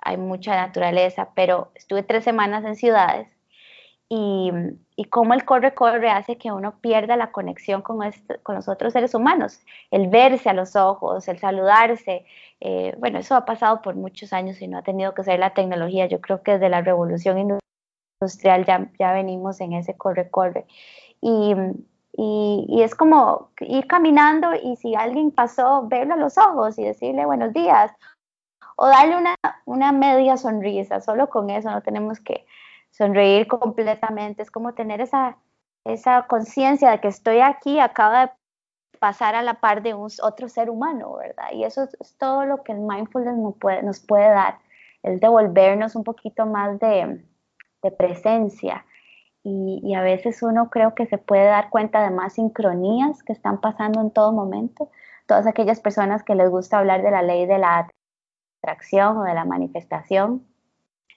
hay 0.00 0.16
mucha 0.16 0.54
naturaleza, 0.56 1.30
pero 1.34 1.70
estuve 1.74 2.02
tres 2.02 2.24
semanas 2.24 2.64
en 2.64 2.76
ciudades 2.76 3.28
y, 4.08 4.50
y 4.96 5.04
cómo 5.04 5.34
el 5.34 5.44
corre-corre 5.44 6.08
hace 6.08 6.38
que 6.38 6.50
uno 6.50 6.80
pierda 6.80 7.16
la 7.16 7.30
conexión 7.30 7.82
con, 7.82 7.98
con 8.42 8.54
los 8.54 8.68
otros 8.68 8.94
seres 8.94 9.14
humanos, 9.14 9.60
el 9.90 10.08
verse 10.08 10.48
a 10.48 10.54
los 10.54 10.76
ojos, 10.76 11.28
el 11.28 11.38
saludarse. 11.38 12.24
Eh, 12.60 12.94
bueno, 12.98 13.18
eso 13.18 13.34
ha 13.36 13.44
pasado 13.44 13.82
por 13.82 13.96
muchos 13.96 14.32
años 14.32 14.60
y 14.62 14.68
no 14.68 14.78
ha 14.78 14.82
tenido 14.82 15.14
que 15.14 15.24
ser 15.24 15.38
la 15.38 15.52
tecnología. 15.52 16.06
Yo 16.06 16.20
creo 16.20 16.42
que 16.42 16.52
desde 16.52 16.70
la 16.70 16.80
revolución 16.80 17.60
industrial 18.20 18.64
ya, 18.64 18.90
ya 18.98 19.12
venimos 19.12 19.60
en 19.60 19.74
ese 19.74 19.96
corre-corre. 19.96 20.66
Y, 21.20 21.54
y, 22.20 22.82
es 22.82 22.96
como 22.96 23.50
ir 23.60 23.86
caminando 23.86 24.50
y 24.52 24.74
si 24.74 24.96
alguien 24.96 25.30
pasó, 25.30 25.86
verlo 25.86 26.14
a 26.14 26.16
los 26.16 26.36
ojos 26.36 26.76
y 26.76 26.82
decirle 26.82 27.24
buenos 27.24 27.52
días 27.52 27.92
o 28.74 28.88
darle 28.88 29.16
una, 29.16 29.36
una 29.66 29.92
media 29.92 30.36
sonrisa, 30.36 31.00
solo 31.00 31.30
con 31.30 31.48
eso 31.48 31.70
no 31.70 31.80
tenemos 31.80 32.18
que 32.18 32.44
sonreír 32.90 33.46
completamente, 33.46 34.42
es 34.42 34.50
como 34.50 34.74
tener 34.74 35.00
esa, 35.00 35.36
esa 35.84 36.26
conciencia 36.26 36.90
de 36.90 37.00
que 37.00 37.06
estoy 37.06 37.38
aquí, 37.38 37.78
acaba 37.78 38.26
de 38.26 38.32
pasar 38.98 39.36
a 39.36 39.42
la 39.42 39.54
par 39.54 39.82
de 39.82 39.94
un, 39.94 40.10
otro 40.20 40.48
ser 40.48 40.70
humano, 40.70 41.14
¿verdad? 41.18 41.52
Y 41.52 41.62
eso 41.62 41.84
es, 41.84 42.16
todo 42.18 42.44
lo 42.46 42.64
que 42.64 42.72
el 42.72 42.80
mindfulness 42.80 43.36
nos 43.36 43.56
puede, 43.58 43.82
nos 43.84 44.00
puede 44.00 44.28
dar, 44.28 44.58
el 45.04 45.20
devolvernos 45.20 45.94
un 45.94 46.02
poquito 46.02 46.46
más 46.46 46.80
de, 46.80 47.24
de 47.80 47.90
presencia 47.92 48.84
y, 49.48 49.94
a 49.94 50.02
veces 50.02 50.42
uno 50.42 50.68
creo 50.70 50.94
que 50.94 51.06
se 51.06 51.18
puede 51.18 51.46
dar 51.46 51.70
cuenta 51.70 52.02
de 52.02 52.10
más 52.10 52.34
sincronías 52.34 53.22
que 53.22 53.32
están 53.32 53.60
pasando 53.60 54.00
en 54.00 54.10
todo 54.10 54.32
momento. 54.32 54.90
Todas 55.26 55.46
aquellas 55.46 55.80
personas 55.80 56.22
que 56.22 56.34
les 56.34 56.50
gusta 56.50 56.78
hablar 56.78 57.02
de 57.02 57.10
la 57.10 57.22
ley 57.22 57.46
de 57.46 57.58
la 57.58 57.88
atracción 58.62 59.16
o 59.16 59.24
de 59.24 59.34
la 59.34 59.44
manifestación, 59.44 60.46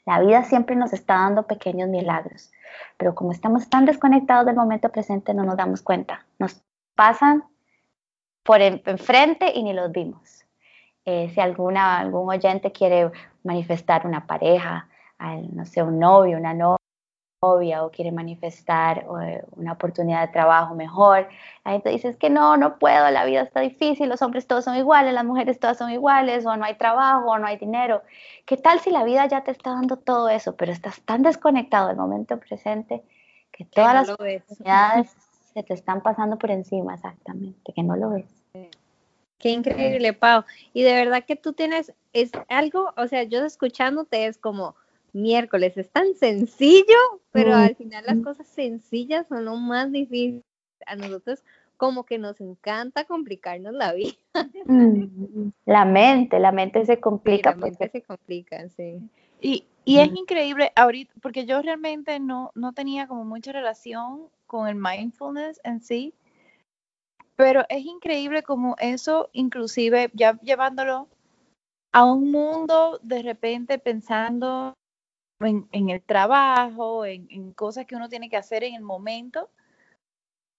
la 0.05 0.19
vida 0.19 0.43
siempre 0.43 0.75
nos 0.75 0.93
está 0.93 1.15
dando 1.15 1.43
pequeños 1.43 1.89
milagros, 1.89 2.51
pero 2.97 3.13
como 3.13 3.31
estamos 3.31 3.69
tan 3.69 3.85
desconectados 3.85 4.45
del 4.45 4.55
momento 4.55 4.89
presente 4.89 5.33
no 5.33 5.43
nos 5.43 5.57
damos 5.57 5.81
cuenta. 5.81 6.25
Nos 6.39 6.61
pasan 6.95 7.43
por 8.43 8.61
enfrente 8.61 9.51
y 9.53 9.63
ni 9.63 9.73
los 9.73 9.91
vimos. 9.91 10.45
Eh, 11.05 11.29
si 11.33 11.39
alguna, 11.39 11.99
algún 11.99 12.29
oyente 12.29 12.71
quiere 12.71 13.11
manifestar 13.43 14.05
una 14.07 14.25
pareja, 14.25 14.87
no 15.51 15.65
sé, 15.65 15.83
un 15.83 15.99
novio, 15.99 16.37
una 16.37 16.53
novia, 16.53 16.80
o 17.43 17.89
quiere 17.89 18.11
manifestar 18.11 19.03
eh, 19.23 19.43
una 19.55 19.71
oportunidad 19.71 20.27
de 20.27 20.31
trabajo 20.31 20.75
mejor. 20.75 21.27
La 21.65 21.71
gente 21.71 21.89
dice, 21.89 22.09
es 22.09 22.17
que 22.17 22.29
no, 22.29 22.55
no 22.55 22.77
puedo, 22.77 23.09
la 23.09 23.25
vida 23.25 23.41
está 23.41 23.61
difícil, 23.61 24.09
los 24.09 24.21
hombres 24.21 24.45
todos 24.45 24.65
son 24.65 24.75
iguales, 24.75 25.11
las 25.11 25.25
mujeres 25.25 25.59
todas 25.59 25.79
son 25.79 25.89
iguales, 25.89 26.45
o 26.45 26.55
no 26.55 26.65
hay 26.65 26.75
trabajo, 26.75 27.31
o 27.31 27.39
no 27.39 27.47
hay 27.47 27.57
dinero. 27.57 28.03
¿Qué 28.45 28.57
tal 28.57 28.79
si 28.79 28.91
la 28.91 29.03
vida 29.03 29.25
ya 29.25 29.43
te 29.43 29.49
está 29.49 29.71
dando 29.71 29.97
todo 29.97 30.29
eso, 30.29 30.55
pero 30.55 30.71
estás 30.71 31.01
tan 31.01 31.23
desconectado 31.23 31.87
del 31.87 31.97
momento 31.97 32.39
presente 32.39 33.01
que 33.51 33.65
todas 33.65 33.95
las 33.95 34.09
oportunidades 34.09 35.09
se 35.51 35.63
te 35.63 35.73
están 35.73 36.01
pasando 36.01 36.37
por 36.37 36.51
encima, 36.51 36.93
exactamente, 36.93 37.73
que 37.73 37.81
no 37.81 37.95
lo 37.95 38.11
ves? 38.11 38.25
Qué 39.39 39.49
increíble, 39.49 40.13
Pau. 40.13 40.43
Y 40.73 40.83
de 40.83 40.93
verdad 40.93 41.23
que 41.25 41.35
tú 41.35 41.53
tienes, 41.53 41.91
es 42.13 42.31
algo, 42.49 42.93
o 42.97 43.07
sea, 43.07 43.23
yo 43.23 43.43
escuchándote 43.43 44.27
es 44.27 44.37
como, 44.37 44.75
miércoles. 45.13 45.77
Es 45.77 45.89
tan 45.89 46.15
sencillo, 46.15 46.97
pero 47.31 47.55
al 47.55 47.75
final 47.75 48.05
las 48.05 48.19
cosas 48.19 48.47
sencillas 48.47 49.27
son 49.27 49.45
lo 49.45 49.55
más 49.55 49.91
difícil. 49.91 50.43
A 50.85 50.95
nosotros 50.95 51.43
como 51.77 52.05
que 52.05 52.17
nos 52.17 52.39
encanta 52.41 53.05
complicarnos 53.05 53.73
la 53.73 53.93
vida. 53.93 54.13
La 55.65 55.85
mente, 55.85 56.39
la 56.39 56.51
mente 56.51 56.85
se 56.85 56.99
complica. 56.99 57.51
la 57.51 57.55
mente 57.55 57.89
se 57.89 58.01
complica, 58.03 58.69
sí. 58.69 58.99
Y, 59.39 59.65
y 59.83 59.97
es 59.97 60.09
increíble 60.13 60.71
ahorita, 60.75 61.11
porque 61.21 61.45
yo 61.45 61.61
realmente 61.61 62.19
no, 62.19 62.51
no 62.53 62.73
tenía 62.73 63.07
como 63.07 63.25
mucha 63.25 63.51
relación 63.51 64.27
con 64.45 64.67
el 64.67 64.75
mindfulness 64.75 65.59
en 65.63 65.81
sí, 65.81 66.13
pero 67.35 67.65
es 67.69 67.83
increíble 67.83 68.43
como 68.43 68.75
eso, 68.77 69.29
inclusive 69.33 70.11
ya 70.13 70.39
llevándolo 70.41 71.07
a 71.91 72.03
un 72.03 72.29
mundo 72.29 72.99
de 73.01 73.23
repente 73.23 73.79
pensando 73.79 74.75
en, 75.45 75.89
el 75.89 76.01
trabajo, 76.01 77.05
en, 77.05 77.53
cosas 77.53 77.85
que 77.85 77.95
uno 77.95 78.09
tiene 78.09 78.29
que 78.29 78.37
hacer 78.37 78.63
en 78.63 78.75
el 78.75 78.81
momento, 78.81 79.49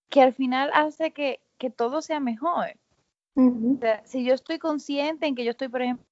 que 0.09 0.23
al 0.23 0.33
final 0.33 0.71
hace 0.75 1.13
que, 1.13 1.41
todo 1.77 2.03
sea 2.03 2.19
mejor. 2.19 2.77
si 4.05 4.25
yo 4.25 4.35
estoy 4.35 4.59
consciente 4.59 5.27
en 5.27 5.37
que 5.37 5.45
yo 5.45 5.53
estoy, 5.53 5.69
por 5.69 5.83
ejemplo, 5.83 6.05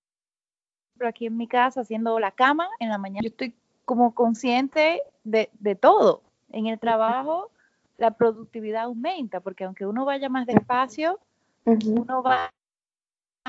aquí 1.07 1.27
en 1.27 1.37
mi 1.37 1.49
casa 1.49 1.81
haciendo 1.81 2.21
la 2.21 2.31
cama 2.31 2.69
en 2.79 2.89
la 2.89 2.99
mañana, 2.99 3.23
yo 3.23 3.31
estoy 3.31 3.55
como 3.85 4.15
consciente 4.15 5.03
de, 5.25 5.49
todo. 5.81 6.23
En 6.51 6.67
el 6.67 6.79
trabajo 6.79 7.51
la 7.99 8.13
productividad 8.13 8.85
aumenta, 8.85 9.41
porque 9.41 9.65
aunque 9.65 9.87
uno 9.87 10.05
vaya 10.05 10.29
más 10.29 10.47
despacio, 10.47 11.19
uno 11.65 12.23
va 12.23 12.51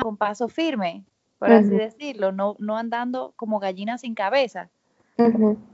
con 0.02 0.18
paso 0.18 0.50
firme, 0.50 1.06
por 1.38 1.52
así 1.52 1.70
decirlo, 1.70 2.32
no, 2.32 2.56
no 2.60 2.78
andando 2.78 3.34
como 3.36 3.60
gallina 3.60 3.98
sin 3.98 4.16
cabeza. 4.16 4.70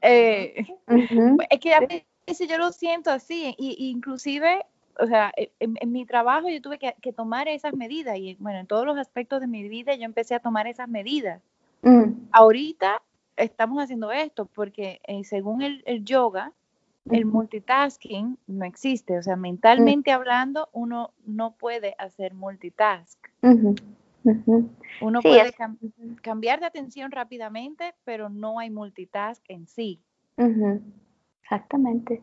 Eh, 0.00 0.66
es 1.50 1.60
que 1.60 1.74
a 1.74 1.80
veces 1.80 2.48
yo 2.48 2.58
lo 2.58 2.72
siento 2.72 3.10
así, 3.10 3.54
y, 3.58 3.90
inclusive, 3.90 4.64
o 4.98 5.06
sea, 5.06 5.32
e, 5.36 5.52
en, 5.60 5.92
mi 5.92 6.06
trabajo 6.06 6.48
yo 6.48 6.60
tuve 6.62 6.78
que, 6.78 7.12
tomar 7.12 7.46
esas 7.46 7.74
medidas, 7.74 8.16
y 8.18 8.36
bueno, 8.40 8.60
en 8.60 8.66
todos 8.66 8.86
los 8.86 8.96
aspectos 8.96 9.40
de 9.40 9.46
mi 9.46 9.68
vida 9.68 9.94
yo 9.94 10.04
empecé 10.04 10.34
a 10.34 10.40
tomar 10.40 10.66
esas 10.66 10.88
medidas. 10.88 11.42
Ahorita 12.32 13.02
estamos 13.36 13.82
haciendo 13.82 14.10
esto 14.10 14.46
porque 14.46 15.00
eh, 15.06 15.22
según 15.24 15.60
el, 15.60 16.04
yoga, 16.04 16.52
el 17.10 17.26
multitasking 17.26 18.38
no 18.46 18.64
existe, 18.64 19.18
o 19.18 19.22
sea, 19.22 19.36
mentalmente 19.36 20.10
hablando, 20.10 20.70
uno 20.72 21.10
no 21.26 21.52
puede 21.52 21.94
hacer 21.98 22.32
multitask. 22.32 23.18
Uno 25.00 25.20
puede 25.20 25.54
cambiar 26.22 26.60
de 26.60 26.66
atención 26.66 27.10
rápidamente, 27.10 27.94
pero 28.04 28.28
no 28.28 28.58
hay 28.58 28.70
multitask 28.70 29.42
en 29.48 29.66
sí. 29.66 30.00
Exactamente. 31.42 32.22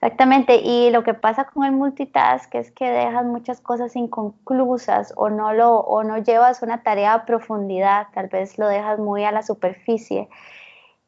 Exactamente, 0.00 0.60
y 0.62 0.90
lo 0.90 1.02
que 1.02 1.12
pasa 1.12 1.46
con 1.46 1.64
el 1.64 1.72
multitask 1.72 2.54
es 2.54 2.70
que 2.70 2.88
dejas 2.88 3.24
muchas 3.24 3.60
cosas 3.60 3.96
inconclusas 3.96 5.12
o 5.16 5.28
no, 5.28 5.52
lo, 5.52 5.80
o 5.80 6.04
no 6.04 6.18
llevas 6.18 6.62
una 6.62 6.84
tarea 6.84 7.14
a 7.14 7.26
profundidad, 7.26 8.06
tal 8.14 8.28
vez 8.28 8.58
lo 8.58 8.68
dejas 8.68 9.00
muy 9.00 9.24
a 9.24 9.32
la 9.32 9.42
superficie. 9.42 10.28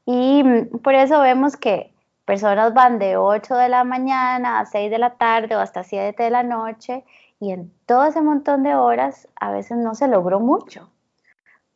Y 0.07 0.43
mm, 0.43 0.79
por 0.83 0.95
eso 0.97 1.21
vemos 1.21 1.57
que 1.57 1.93
personas 2.25 2.75
van 2.75 2.99
de 2.99 3.16
8 3.16 3.55
de 3.55 3.69
la 3.69 3.85
mañana 3.85 4.59
a 4.59 4.66
6 4.66 4.90
de 4.90 4.99
la 4.99 5.14
tarde 5.14 5.55
o 5.55 5.61
hasta 5.61 5.85
7 5.85 6.21
de 6.21 6.31
la 6.31 6.43
noche 6.43 7.05
y 7.40 7.53
en 7.53 7.72
todo 7.87 8.05
ese 8.05 8.20
montón 8.20 8.62
de 8.62 8.74
horas 8.74 9.26
a 9.37 9.50
veces 9.50 9.79
no 9.79 9.94
se 9.94 10.07
logró 10.07 10.40
mucho 10.40 10.90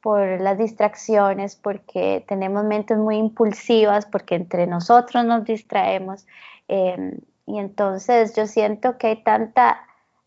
por 0.02 0.38
las 0.38 0.58
distracciones, 0.58 1.56
porque 1.56 2.22
tenemos 2.28 2.64
mentes 2.64 2.98
muy 2.98 3.16
impulsivas, 3.16 4.04
porque 4.04 4.34
entre 4.34 4.66
nosotros 4.66 5.24
nos 5.24 5.44
distraemos. 5.44 6.26
Em, 6.68 7.18
y 7.46 7.58
entonces 7.58 8.36
yo 8.36 8.46
siento 8.46 8.98
que 8.98 9.06
hay 9.06 9.22
tanta 9.22 9.80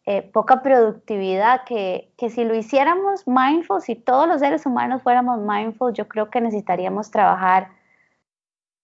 eh, 0.07 0.23
poca 0.23 0.63
productividad 0.63 1.63
que, 1.65 2.11
que, 2.17 2.31
si 2.31 2.43
lo 2.43 2.55
hiciéramos 2.55 3.27
mindful, 3.27 3.81
si 3.81 3.93
todos 3.93 4.27
los 4.27 4.39
seres 4.39 4.65
humanos 4.65 5.03
fuéramos 5.03 5.39
mindful, 5.39 5.93
yo 5.93 6.07
creo 6.07 6.31
que 6.31 6.41
necesitaríamos 6.41 7.11
trabajar 7.11 7.69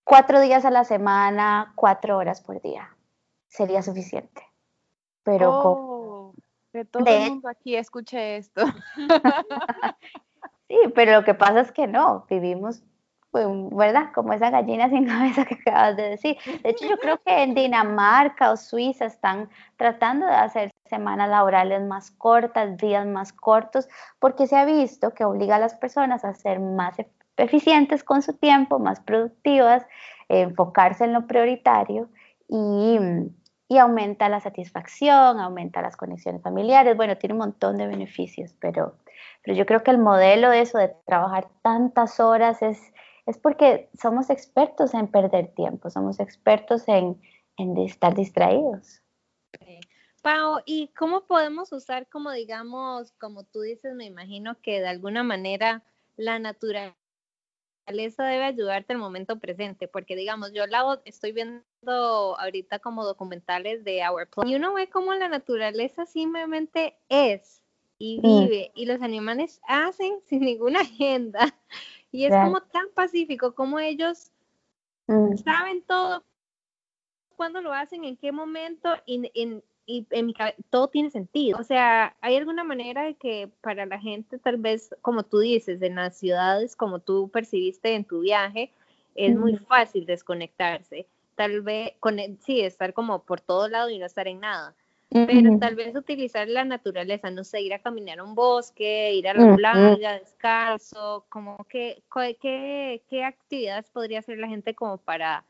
cuatro 0.03 0.41
días 0.41 0.63
a 0.65 0.69
la 0.69 0.83
semana, 0.83 1.73
cuatro 1.75 2.17
horas 2.17 2.41
por 2.41 2.61
día. 2.61 2.95
Sería 3.47 3.81
suficiente. 3.81 4.43
Pero 5.23 5.49
oh, 5.51 6.02
que 6.73 6.85
todo 6.85 7.05
el 7.05 7.29
mundo 7.29 7.47
aquí 7.47 7.75
escuche 7.75 8.37
esto. 8.37 8.65
Sí, 10.69 10.77
pero 10.95 11.11
lo 11.11 11.23
que 11.23 11.35
pasa 11.35 11.59
es 11.59 11.71
que 11.71 11.85
no, 11.85 12.25
vivimos, 12.27 12.81
pues, 13.29 13.45
¿verdad? 13.71 14.11
Como 14.15 14.33
esa 14.33 14.49
gallina 14.49 14.89
sin 14.89 15.05
cabeza 15.07 15.45
que 15.45 15.55
acabas 15.55 15.97
de 15.97 16.09
decir. 16.09 16.37
De 16.63 16.69
hecho, 16.69 16.87
yo 16.89 16.97
creo 16.97 17.21
que 17.23 17.43
en 17.43 17.53
Dinamarca 17.53 18.49
o 18.49 18.57
Suiza 18.57 19.05
están 19.05 19.49
tratando 19.75 20.25
de 20.25 20.33
hacer 20.33 20.71
semanas 20.89 21.29
laborales 21.29 21.83
más 21.83 22.09
cortas, 22.09 22.75
días 22.77 23.05
más 23.05 23.33
cortos, 23.33 23.87
porque 24.17 24.47
se 24.47 24.55
ha 24.55 24.65
visto 24.65 25.13
que 25.13 25.25
obliga 25.25 25.57
a 25.57 25.59
las 25.59 25.75
personas 25.75 26.25
a 26.25 26.33
ser 26.33 26.59
más 26.59 26.95
eficientes 27.37 28.03
con 28.03 28.23
su 28.23 28.33
tiempo, 28.33 28.79
más 28.79 28.99
productivas, 28.99 29.85
enfocarse 30.27 31.03
en 31.03 31.13
lo 31.13 31.27
prioritario 31.27 32.09
y, 32.47 32.97
y 33.73 33.77
aumenta 33.77 34.29
la 34.29 34.39
satisfacción, 34.39 35.39
aumenta 35.39 35.81
las 35.81 35.97
conexiones 35.97 36.41
familiares. 36.41 36.95
Bueno, 36.95 37.17
tiene 37.17 37.33
un 37.33 37.39
montón 37.39 37.77
de 37.77 37.87
beneficios, 37.87 38.55
pero 38.59 38.97
pero 39.43 39.57
yo 39.57 39.65
creo 39.65 39.83
que 39.83 39.91
el 39.91 39.97
modelo 39.97 40.49
de 40.49 40.61
eso, 40.61 40.77
de 40.77 40.95
trabajar 41.05 41.49
tantas 41.61 42.19
horas, 42.19 42.61
es, 42.61 42.79
es 43.25 43.37
porque 43.37 43.89
somos 43.93 44.29
expertos 44.29 44.93
en 44.93 45.07
perder 45.07 45.53
tiempo, 45.53 45.89
somos 45.89 46.19
expertos 46.19 46.87
en, 46.87 47.21
en 47.57 47.77
estar 47.77 48.15
distraídos. 48.15 49.01
Pau, 50.21 50.61
¿y 50.65 50.87
cómo 50.97 51.25
podemos 51.25 51.73
usar, 51.73 52.07
como 52.07 52.31
digamos, 52.31 53.11
como 53.19 53.43
tú 53.43 53.59
dices, 53.61 53.93
me 53.95 54.05
imagino 54.05 54.55
que 54.61 54.79
de 54.79 54.87
alguna 54.87 55.23
manera 55.23 55.83
la 56.15 56.39
naturaleza 56.39 56.95
debe 57.85 58.43
ayudarte 58.43 58.93
al 58.93 58.99
momento 58.99 59.39
presente? 59.39 59.87
Porque, 59.87 60.15
digamos, 60.15 60.53
yo 60.53 60.65
la 60.67 61.01
estoy 61.05 61.31
viendo 61.31 61.63
ahorita 61.85 62.79
como 62.79 63.03
documentales 63.05 63.83
de 63.83 64.07
Our 64.07 64.27
Planet 64.29 64.51
y 64.51 64.55
uno 64.55 64.73
ve 64.73 64.89
cómo 64.89 65.13
la 65.13 65.27
naturaleza 65.27 66.05
simplemente 66.05 66.97
es 67.09 67.61
y 67.97 68.19
mm. 68.19 68.21
vive 68.21 68.71
y 68.75 68.85
los 68.85 69.01
animales 69.01 69.61
hacen 69.67 70.19
sin 70.25 70.41
ninguna 70.41 70.81
agenda 70.81 71.53
y 72.11 72.25
es 72.25 72.31
como 72.31 72.61
tan 72.61 72.87
pacífico 72.93 73.55
como 73.55 73.79
ellos 73.79 74.31
mm. 75.07 75.37
saben 75.37 75.81
todo 75.83 76.23
cuándo 77.35 77.61
lo 77.61 77.73
hacen, 77.73 78.05
en 78.05 78.15
qué 78.15 78.31
momento 78.31 78.89
y, 79.05 79.29
en, 79.33 79.63
y 79.85 80.05
en 80.11 80.27
mi 80.27 80.33
todo 80.69 80.87
tiene 80.87 81.09
sentido. 81.09 81.59
O 81.59 81.63
sea, 81.63 82.15
hay 82.21 82.35
alguna 82.35 82.63
manera 82.63 83.03
de 83.03 83.15
que 83.15 83.49
para 83.61 83.85
la 83.85 83.99
gente 83.99 84.39
tal 84.39 84.57
vez, 84.57 84.95
como 85.01 85.23
tú 85.23 85.39
dices, 85.39 85.81
en 85.81 85.95
las 85.95 86.17
ciudades, 86.17 86.75
como 86.75 86.99
tú 86.99 87.29
percibiste 87.29 87.95
en 87.95 88.05
tu 88.05 88.21
viaje, 88.21 88.71
es 89.15 89.35
muy 89.35 89.57
fácil 89.57 90.05
desconectarse. 90.05 91.05
Tal 91.35 91.61
vez, 91.61 91.93
con, 91.99 92.17
sí, 92.39 92.61
estar 92.61 92.93
como 92.93 93.23
por 93.23 93.41
todo 93.41 93.67
lado 93.67 93.89
y 93.89 93.99
no 93.99 94.05
estar 94.05 94.27
en 94.27 94.39
nada 94.39 94.75
pero 95.13 95.59
tal 95.59 95.75
vez 95.75 95.95
utilizar 95.95 96.47
la 96.47 96.65
naturaleza, 96.65 97.29
no 97.29 97.43
sé, 97.43 97.61
ir 97.61 97.73
a 97.73 97.79
caminar 97.79 98.19
a 98.19 98.23
un 98.23 98.33
bosque, 98.33 99.13
ir 99.13 99.27
a 99.27 99.33
la 99.33 99.55
playa, 99.55 100.19
descalzo, 100.19 101.25
como 101.29 101.57
que, 101.69 102.01
¿qué, 102.41 103.01
qué 103.09 103.23
actividades 103.23 103.89
podría 103.91 104.19
hacer 104.19 104.39
la 104.39 104.47
gente 104.47 104.73
como 104.73 104.97
para 104.97 105.45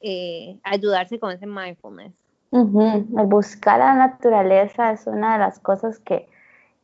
eh, 0.00 0.56
ayudarse 0.62 1.18
con 1.18 1.32
ese 1.32 1.46
mindfulness? 1.46 2.12
El 2.52 3.26
buscar 3.26 3.78
la 3.78 3.94
naturaleza 3.94 4.92
es 4.92 5.06
una 5.06 5.32
de 5.32 5.38
las 5.38 5.58
cosas 5.58 5.98
que, 5.98 6.28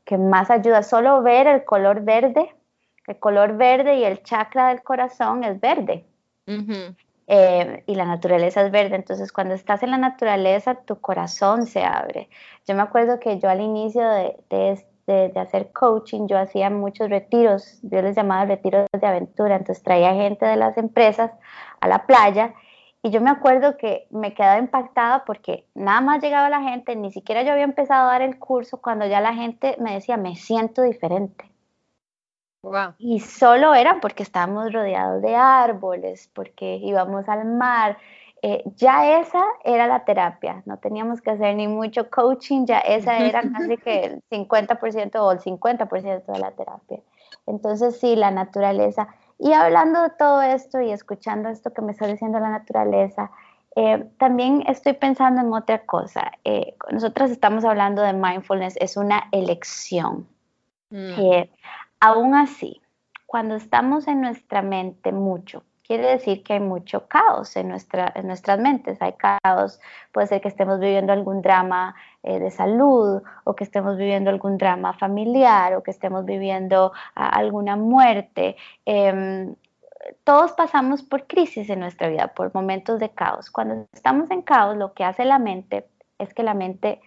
que 0.04 0.16
más 0.16 0.50
ayuda. 0.50 0.82
Solo 0.82 1.22
ver 1.22 1.46
el 1.46 1.64
color 1.64 2.02
verde, 2.02 2.54
el 3.06 3.18
color 3.18 3.56
verde 3.56 3.96
y 3.96 4.04
el 4.04 4.22
chakra 4.22 4.68
del 4.68 4.82
corazón 4.82 5.44
es 5.44 5.60
verde. 5.60 6.06
Eh, 7.30 7.84
y 7.86 7.94
la 7.94 8.06
naturaleza 8.06 8.62
es 8.62 8.70
verde. 8.72 8.96
Entonces, 8.96 9.30
cuando 9.30 9.52
estás 9.52 9.82
en 9.82 9.90
la 9.90 9.98
naturaleza, 9.98 10.74
tu 10.74 10.98
corazón 10.98 11.66
se 11.66 11.84
abre. 11.84 12.30
Yo 12.66 12.74
me 12.74 12.80
acuerdo 12.80 13.20
que 13.20 13.38
yo 13.38 13.50
al 13.50 13.60
inicio 13.60 14.08
de, 14.08 14.36
de, 14.48 14.82
de, 15.28 15.40
hacer 15.40 15.70
coaching, 15.72 16.26
yo 16.26 16.38
hacía 16.38 16.70
muchos 16.70 17.10
retiros, 17.10 17.78
yo 17.82 18.00
les 18.00 18.16
llamaba 18.16 18.46
retiros 18.46 18.86
de 18.98 19.06
aventura, 19.06 19.56
entonces 19.56 19.84
traía 19.84 20.14
gente 20.14 20.46
de 20.46 20.56
las 20.56 20.78
empresas 20.78 21.30
a 21.80 21.88
la 21.88 22.06
playa. 22.06 22.54
Y 23.02 23.10
yo 23.10 23.20
me 23.20 23.30
acuerdo 23.30 23.76
que 23.76 24.06
me 24.10 24.34
quedaba 24.34 24.58
impactada 24.58 25.24
porque 25.24 25.66
nada 25.74 26.00
más 26.00 26.22
llegaba 26.22 26.50
la 26.50 26.62
gente, 26.62 26.96
ni 26.96 27.12
siquiera 27.12 27.42
yo 27.42 27.52
había 27.52 27.64
empezado 27.64 28.08
a 28.08 28.12
dar 28.12 28.22
el 28.22 28.38
curso 28.38 28.80
cuando 28.80 29.06
ya 29.06 29.20
la 29.20 29.34
gente 29.34 29.76
me 29.78 29.94
decía, 29.94 30.16
me 30.16 30.34
siento 30.34 30.82
diferente 30.82 31.48
y 32.98 33.20
solo 33.20 33.74
era 33.74 34.00
porque 34.00 34.22
estábamos 34.22 34.72
rodeados 34.72 35.22
de 35.22 35.34
árboles, 35.36 36.30
porque 36.34 36.76
íbamos 36.76 37.28
al 37.28 37.44
mar. 37.44 37.98
Eh, 38.42 38.62
ya 38.76 39.20
esa 39.20 39.42
era 39.64 39.86
la 39.86 40.04
terapia, 40.04 40.62
no 40.64 40.76
teníamos 40.78 41.20
que 41.20 41.30
hacer 41.30 41.56
ni 41.56 41.66
mucho 41.66 42.08
coaching, 42.08 42.66
ya 42.66 42.78
esa 42.78 43.18
era 43.18 43.42
casi 43.52 43.76
que 43.78 44.04
el 44.04 44.22
50% 44.30 45.16
o 45.16 45.32
el 45.32 45.40
50% 45.40 46.24
de 46.26 46.38
la 46.38 46.50
terapia. 46.52 47.00
Entonces 47.46 47.98
sí, 47.98 48.16
la 48.16 48.30
naturaleza. 48.30 49.08
Y 49.38 49.52
hablando 49.52 50.02
de 50.02 50.10
todo 50.10 50.42
esto 50.42 50.80
y 50.80 50.90
escuchando 50.90 51.48
esto 51.48 51.72
que 51.72 51.82
me 51.82 51.92
está 51.92 52.06
diciendo 52.06 52.40
la 52.40 52.50
naturaleza, 52.50 53.30
eh, 53.76 54.04
también 54.18 54.64
estoy 54.66 54.94
pensando 54.94 55.40
en 55.40 55.52
otra 55.52 55.84
cosa. 55.86 56.32
Eh, 56.44 56.74
nosotros 56.90 57.30
estamos 57.30 57.64
hablando 57.64 58.02
de 58.02 58.12
mindfulness, 58.12 58.76
es 58.80 58.96
una 58.96 59.28
elección. 59.30 60.26
Mm. 60.90 61.44
Aún 62.00 62.34
así, 62.34 62.80
cuando 63.26 63.54
estamos 63.54 64.08
en 64.08 64.20
nuestra 64.20 64.62
mente 64.62 65.12
mucho, 65.12 65.62
quiere 65.88 66.06
decir 66.06 66.44
que 66.44 66.52
hay 66.52 66.60
mucho 66.60 67.08
caos 67.08 67.56
en, 67.56 67.68
nuestra, 67.68 68.12
en 68.14 68.26
nuestras 68.26 68.60
mentes. 68.60 69.00
Hay 69.00 69.14
caos, 69.14 69.80
puede 70.12 70.26
ser 70.26 70.42
que 70.42 70.48
estemos 70.48 70.78
viviendo 70.78 71.12
algún 71.14 71.40
drama 71.40 71.96
eh, 72.22 72.38
de 72.38 72.50
salud 72.50 73.22
o 73.44 73.56
que 73.56 73.64
estemos 73.64 73.96
viviendo 73.96 74.28
algún 74.30 74.58
drama 74.58 74.92
familiar 74.92 75.74
o 75.74 75.82
que 75.82 75.90
estemos 75.90 76.26
viviendo 76.26 76.92
alguna 77.14 77.76
muerte. 77.76 78.56
Em, 78.84 79.54
todos 80.24 80.52
pasamos 80.52 81.02
por 81.02 81.26
crisis 81.26 81.70
en 81.70 81.80
nuestra 81.80 82.08
vida, 82.08 82.28
por 82.28 82.54
momentos 82.54 83.00
de 83.00 83.08
caos. 83.08 83.50
Cuando 83.50 83.86
estamos 83.92 84.30
en 84.30 84.42
caos, 84.42 84.76
lo 84.76 84.92
que 84.92 85.04
hace 85.04 85.24
la 85.24 85.38
mente 85.38 85.88
es 86.18 86.34
que 86.34 86.42
la 86.42 86.54
mente 86.54 87.00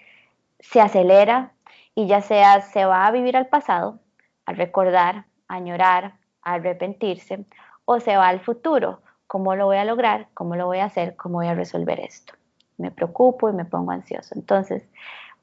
se 0.59 0.81
acelera 0.81 1.53
y 1.93 2.07
ya 2.07 2.21
sea 2.21 2.61
se 2.61 2.85
va 2.85 3.05
a 3.05 3.11
vivir 3.11 3.37
al 3.37 3.47
pasado 3.47 3.99
a 4.47 4.53
recordar, 4.53 5.25
a 5.47 5.55
añorar, 5.55 6.15
a 6.41 6.53
arrepentirse, 6.53 7.45
o 7.85 7.99
se 7.99 8.15
va 8.17 8.27
al 8.27 8.39
futuro, 8.39 9.01
¿cómo 9.27 9.55
lo 9.55 9.65
voy 9.65 9.77
a 9.77 9.85
lograr? 9.85 10.27
¿Cómo 10.33 10.55
lo 10.55 10.65
voy 10.65 10.79
a 10.79 10.85
hacer? 10.85 11.15
¿Cómo 11.15 11.35
voy 11.35 11.47
a 11.47 11.55
resolver 11.55 11.99
esto? 11.99 12.33
Me 12.77 12.91
preocupo 12.91 13.49
y 13.49 13.53
me 13.53 13.65
pongo 13.65 13.91
ansioso. 13.91 14.35
Entonces, 14.35 14.87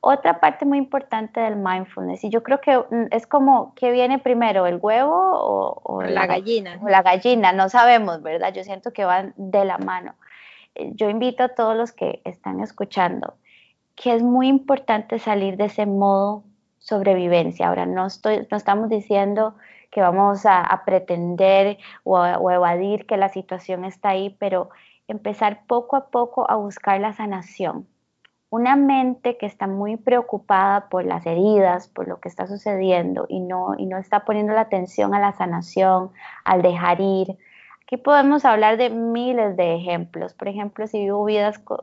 otra 0.01 0.41
parte 0.41 0.65
muy 0.65 0.79
importante 0.79 1.41
del 1.41 1.57
mindfulness, 1.57 2.23
y 2.25 2.31
yo 2.31 2.43
creo 2.43 2.61
que 2.61 2.77
mm, 2.79 3.07
es 3.11 3.27
como, 3.27 3.75
¿qué 3.75 3.91
viene 3.91 4.19
primero, 4.19 4.67
el 4.67 4.79
huevo 4.81 5.83
o, 5.85 6.03
la, 6.03 6.27
gallina? 6.27 6.79
O 6.83 6.89
la 6.89 7.03
gallina, 7.03 7.53
no 7.53 7.69
sabemos, 7.69 8.23
¿verdad? 8.23 8.53
Yo 8.53 8.63
siento 8.63 8.93
que 8.93 9.05
van 9.05 9.35
de 9.37 9.65
la 9.65 9.79
mano. 9.79 10.15
Eh, 10.75 10.93
yo 10.95 11.09
invito 11.09 11.43
a 11.43 11.49
todos 11.49 11.77
los 11.77 11.93
que 11.93 12.23
están 12.25 12.61
escuchando 12.61 13.35
que 14.01 14.15
es 14.15 14.23
muy 14.23 14.49
importante 14.49 15.19
salir 15.19 15.57
de 15.57 15.65
ese 15.65 15.87
modo 15.87 16.45
sobrevivencia. 16.79 17.69
Ahora, 17.69 17.85
no, 17.85 18.07
estoy, 18.07 18.47
no 18.51 18.57
estamos 18.57 18.89
diciendo 18.89 19.57
que 19.91 20.01
vamos 20.01 20.45
a, 20.47 20.83
pretender 20.85 21.79
o, 22.05 22.19
o, 22.19 22.51
evadir 22.51 23.07
que 23.07 23.17
la 23.17 23.29
situación 23.29 23.85
está 23.85 24.11
ahí, 24.11 24.37
pero 24.39 24.71
empezar 25.09 25.65
poco 25.67 25.97
a 25.97 26.11
poco 26.11 26.51
a 26.51 26.57
buscar 26.57 27.01
la 27.01 27.13
sanación. 27.13 27.89
Una 28.51 28.77
mente 28.77 29.37
que 29.37 29.47
está 29.47 29.67
muy 29.67 29.97
preocupada 29.97 30.89
por 30.89 31.05
las 31.05 31.27
heridas, 31.27 31.89
por 31.89 32.09
lo 32.09 32.19
que 32.21 32.29
está 32.29 32.47
sucediendo 32.47 33.27
y 33.29 33.41
no, 33.41 33.75
y 33.77 33.87
no 33.87 33.99
está 33.99 34.25
poniendo 34.25 34.55
la 34.55 34.63
atención 34.63 35.15
a 35.15 35.21
la 35.21 35.33
sanación, 35.33 36.13
al 36.45 36.63
dejar 36.63 37.01
ir, 37.01 37.37
Aquí 37.89 37.97
podemos 37.97 38.45
hablar 38.45 38.77
de 38.77 38.91
miles 38.91 39.57
de 39.57 39.75
ejemplos. 39.75 40.35
Por 40.35 40.49
ejemplo, 40.49 40.87
si 40.87 40.99
vivo 40.99 41.27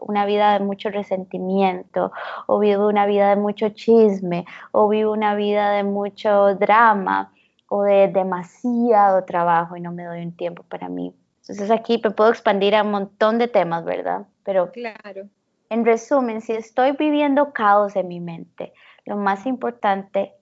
una 0.01 0.25
vida 0.27 0.53
de 0.53 0.63
mucho 0.63 0.91
resentimiento, 0.91 2.11
o 2.45 2.59
vivo 2.59 2.87
una 2.87 3.07
vida 3.07 3.31
de 3.31 3.37
mucho 3.37 3.69
chisme, 3.69 4.45
o 4.71 4.87
vivo 4.87 5.11
una 5.11 5.33
vida 5.33 5.71
de 5.71 5.83
mucho 5.83 6.53
drama, 6.53 7.33
o 7.67 7.83
de 7.83 8.07
demasiado 8.07 9.25
trabajo 9.25 9.75
y 9.75 9.81
no 9.81 9.91
me 9.91 10.05
doy 10.05 10.21
un 10.21 10.35
tiempo 10.35 10.63
para 10.63 10.89
mí. 10.89 11.13
Entonces 11.41 11.69
aquí 11.71 12.01
me 12.03 12.11
puedo 12.11 12.29
expandir 12.29 12.75
a 12.75 12.83
un 12.83 12.91
montón 12.91 13.37
de 13.37 13.47
temas, 13.47 13.85
¿verdad? 13.85 14.25
Pero 14.43 14.71
claro. 14.71 15.27
En 15.69 15.85
resumen, 15.85 16.41
si 16.41 16.53
estoy 16.53 16.91
viviendo 16.93 17.51
caos 17.51 17.95
en 17.95 18.07
mi 18.07 18.19
mente, 18.19 18.73
lo 19.05 19.17
más 19.17 19.45
importante 19.45 20.33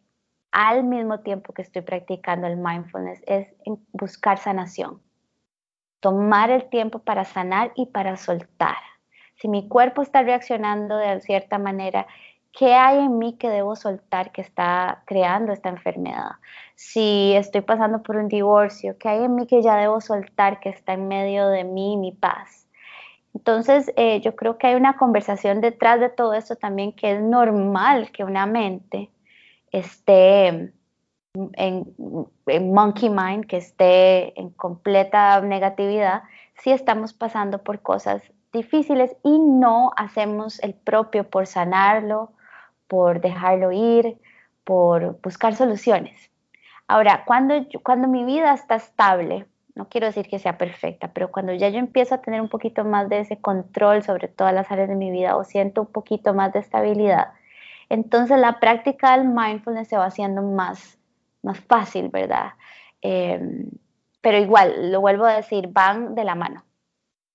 al 0.52 0.84
mismo 0.84 1.22
tiempo 1.22 1.54
que 1.54 1.62
estoy 1.62 1.82
practicando 1.82 2.48
el 2.48 2.58
mindfulness 2.58 3.22
es 3.26 3.48
buscar 3.92 4.38
sanación. 4.38 5.02
Tomar 6.00 6.52
el 6.52 6.70
tiempo 6.70 7.00
para 7.00 7.26
sanar 7.26 7.72
y 7.76 7.88
para 7.88 8.18
soltar. 8.18 8.78
Si 9.36 9.48
mi 9.48 9.68
cuerpo 9.68 10.02
está 10.02 10.22
reaccionando 10.22 10.98
de 10.98 11.20
cierta 11.22 11.58
manera, 11.58 12.06
¿qué 12.54 12.74
hay 12.74 13.00
en 13.00 13.18
mí 13.18 13.34
que 13.34 13.50
debo 13.50 13.76
soltar 13.76 14.32
que 14.32 14.42
está 14.42 15.04
creando 15.06 15.52
esta 15.52 15.70
enfermedad? 15.70 16.34
Si 16.76 17.34
estoy 17.36 17.62
pasando 17.62 18.04
por 18.04 18.16
un 18.16 18.28
divorcio, 18.28 18.98
¿qué 18.98 19.10
hay 19.10 19.24
en 19.26 19.36
mí 19.36 19.48
que 19.48 19.62
ya 19.62 19.76
debo 19.76 20.00
soltar 20.00 20.60
que 20.60 20.70
está 20.70 20.94
en 20.94 21.08
medio 21.08 21.48
de 21.50 21.64
mí 21.64 21.98
mi 21.98 22.12
paz? 22.12 22.68
Entonces, 23.34 23.92
eh, 23.96 24.22
yo 24.22 24.36
creo 24.36 24.58
que 24.58 24.68
hay 24.68 24.76
una 24.76 24.96
conversación 24.96 25.60
detrás 25.60 26.00
de 26.00 26.10
todo 26.10 26.34
esto 26.36 26.56
también 26.56 26.94
que 26.94 27.14
es 27.14 27.22
normal 27.22 28.12
que 28.12 28.24
una 28.24 28.46
mente 28.46 29.10
esté 29.72 30.72
en, 31.54 31.96
monkey 32.46 33.10
mind, 33.10 33.48
que 33.48 33.58
esté 33.58 34.40
en 34.40 34.52
completa 34.52 35.42
negatividad, 35.42 36.24
si 36.62 36.72
estamos 36.72 37.14
pasando 37.14 37.64
por 37.64 37.82
cosas 37.82 38.22
difíciles 38.52 39.16
y 39.24 39.40
no 39.40 39.92
hacemos 39.98 40.60
el 40.62 40.76
propio 40.76 41.28
por 41.28 41.48
sanarlo, 41.48 42.34
por 42.88 43.22
dejarlo 43.22 43.72
ir, 43.72 44.18
por 44.64 45.20
buscar 45.22 45.56
soluciones. 45.56 46.32
Ahora, 46.88 47.24
cuando, 47.26 47.56
cuando 47.84 48.08
mi 48.08 48.24
vida 48.24 48.54
está 48.54 48.76
estable, 48.76 49.46
no 49.76 49.90
quiero 49.90 50.08
decir 50.08 50.28
que 50.28 50.40
sea 50.40 50.58
perfecta, 50.58 51.12
pero 51.14 51.32
cuando 51.32 51.54
ya 51.54 51.70
yo 51.70 51.80
empiezo 51.80 52.16
a 52.16 52.22
tener 52.22 52.42
un 52.42 52.50
poquito 52.50 52.84
más 52.86 53.10
de 53.10 53.20
ese 53.20 53.40
control 53.42 54.04
sobre 54.04 54.28
todas 54.28 54.54
las 54.54 54.72
áreas 54.72 54.90
de 54.90 54.96
mi 54.96 55.10
vida 55.12 55.36
o 55.36 55.44
siento 55.44 55.82
un 55.82 55.88
poquito 55.88 56.34
más 56.34 56.54
de 56.54 56.60
estabilidad, 56.60 57.30
entonces 57.90 58.38
la 58.38 58.60
práctica 58.60 59.18
del 59.18 59.28
mindfulness 59.28 59.88
se 59.88 59.98
va 59.98 60.06
haciendo 60.06 60.42
más, 60.42 61.00
más 61.42 61.60
fácil, 61.60 62.10
¿verdad? 62.10 62.54
Em, 63.02 63.70
pero 64.22 64.38
igual, 64.38 64.92
lo 64.92 65.02
vuelvo 65.02 65.26
a 65.26 65.36
decir, 65.36 65.68
van 65.68 66.16
de 66.16 66.24
la 66.24 66.36
mano. 66.36 66.64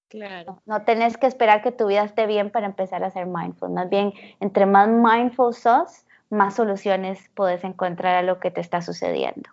Claro. 0.09 0.63
No, 0.65 0.83
tenés 0.83 1.17
que 1.17 1.27
esperar 1.27 1.63
que 1.63 1.73
tu 1.73 1.87
vida 1.87 2.03
esté 2.03 2.27
bien 2.27 2.51
para 2.51 2.67
empezar 2.67 3.05
a 3.05 3.11
ser 3.11 3.27
mindful. 3.27 3.71
Más 3.71 3.91
bien, 3.91 4.13
entre 4.41 4.65
más 4.65 4.89
mindful 4.89 5.55
sos, 5.55 6.07
más 6.31 6.57
soluciones 6.57 7.31
puedes 7.35 7.63
encontrar 7.65 8.17
a 8.17 8.23
lo 8.23 8.41
que 8.41 8.51
te 8.51 8.61
está 8.61 8.81
sucediendo. 8.81 9.51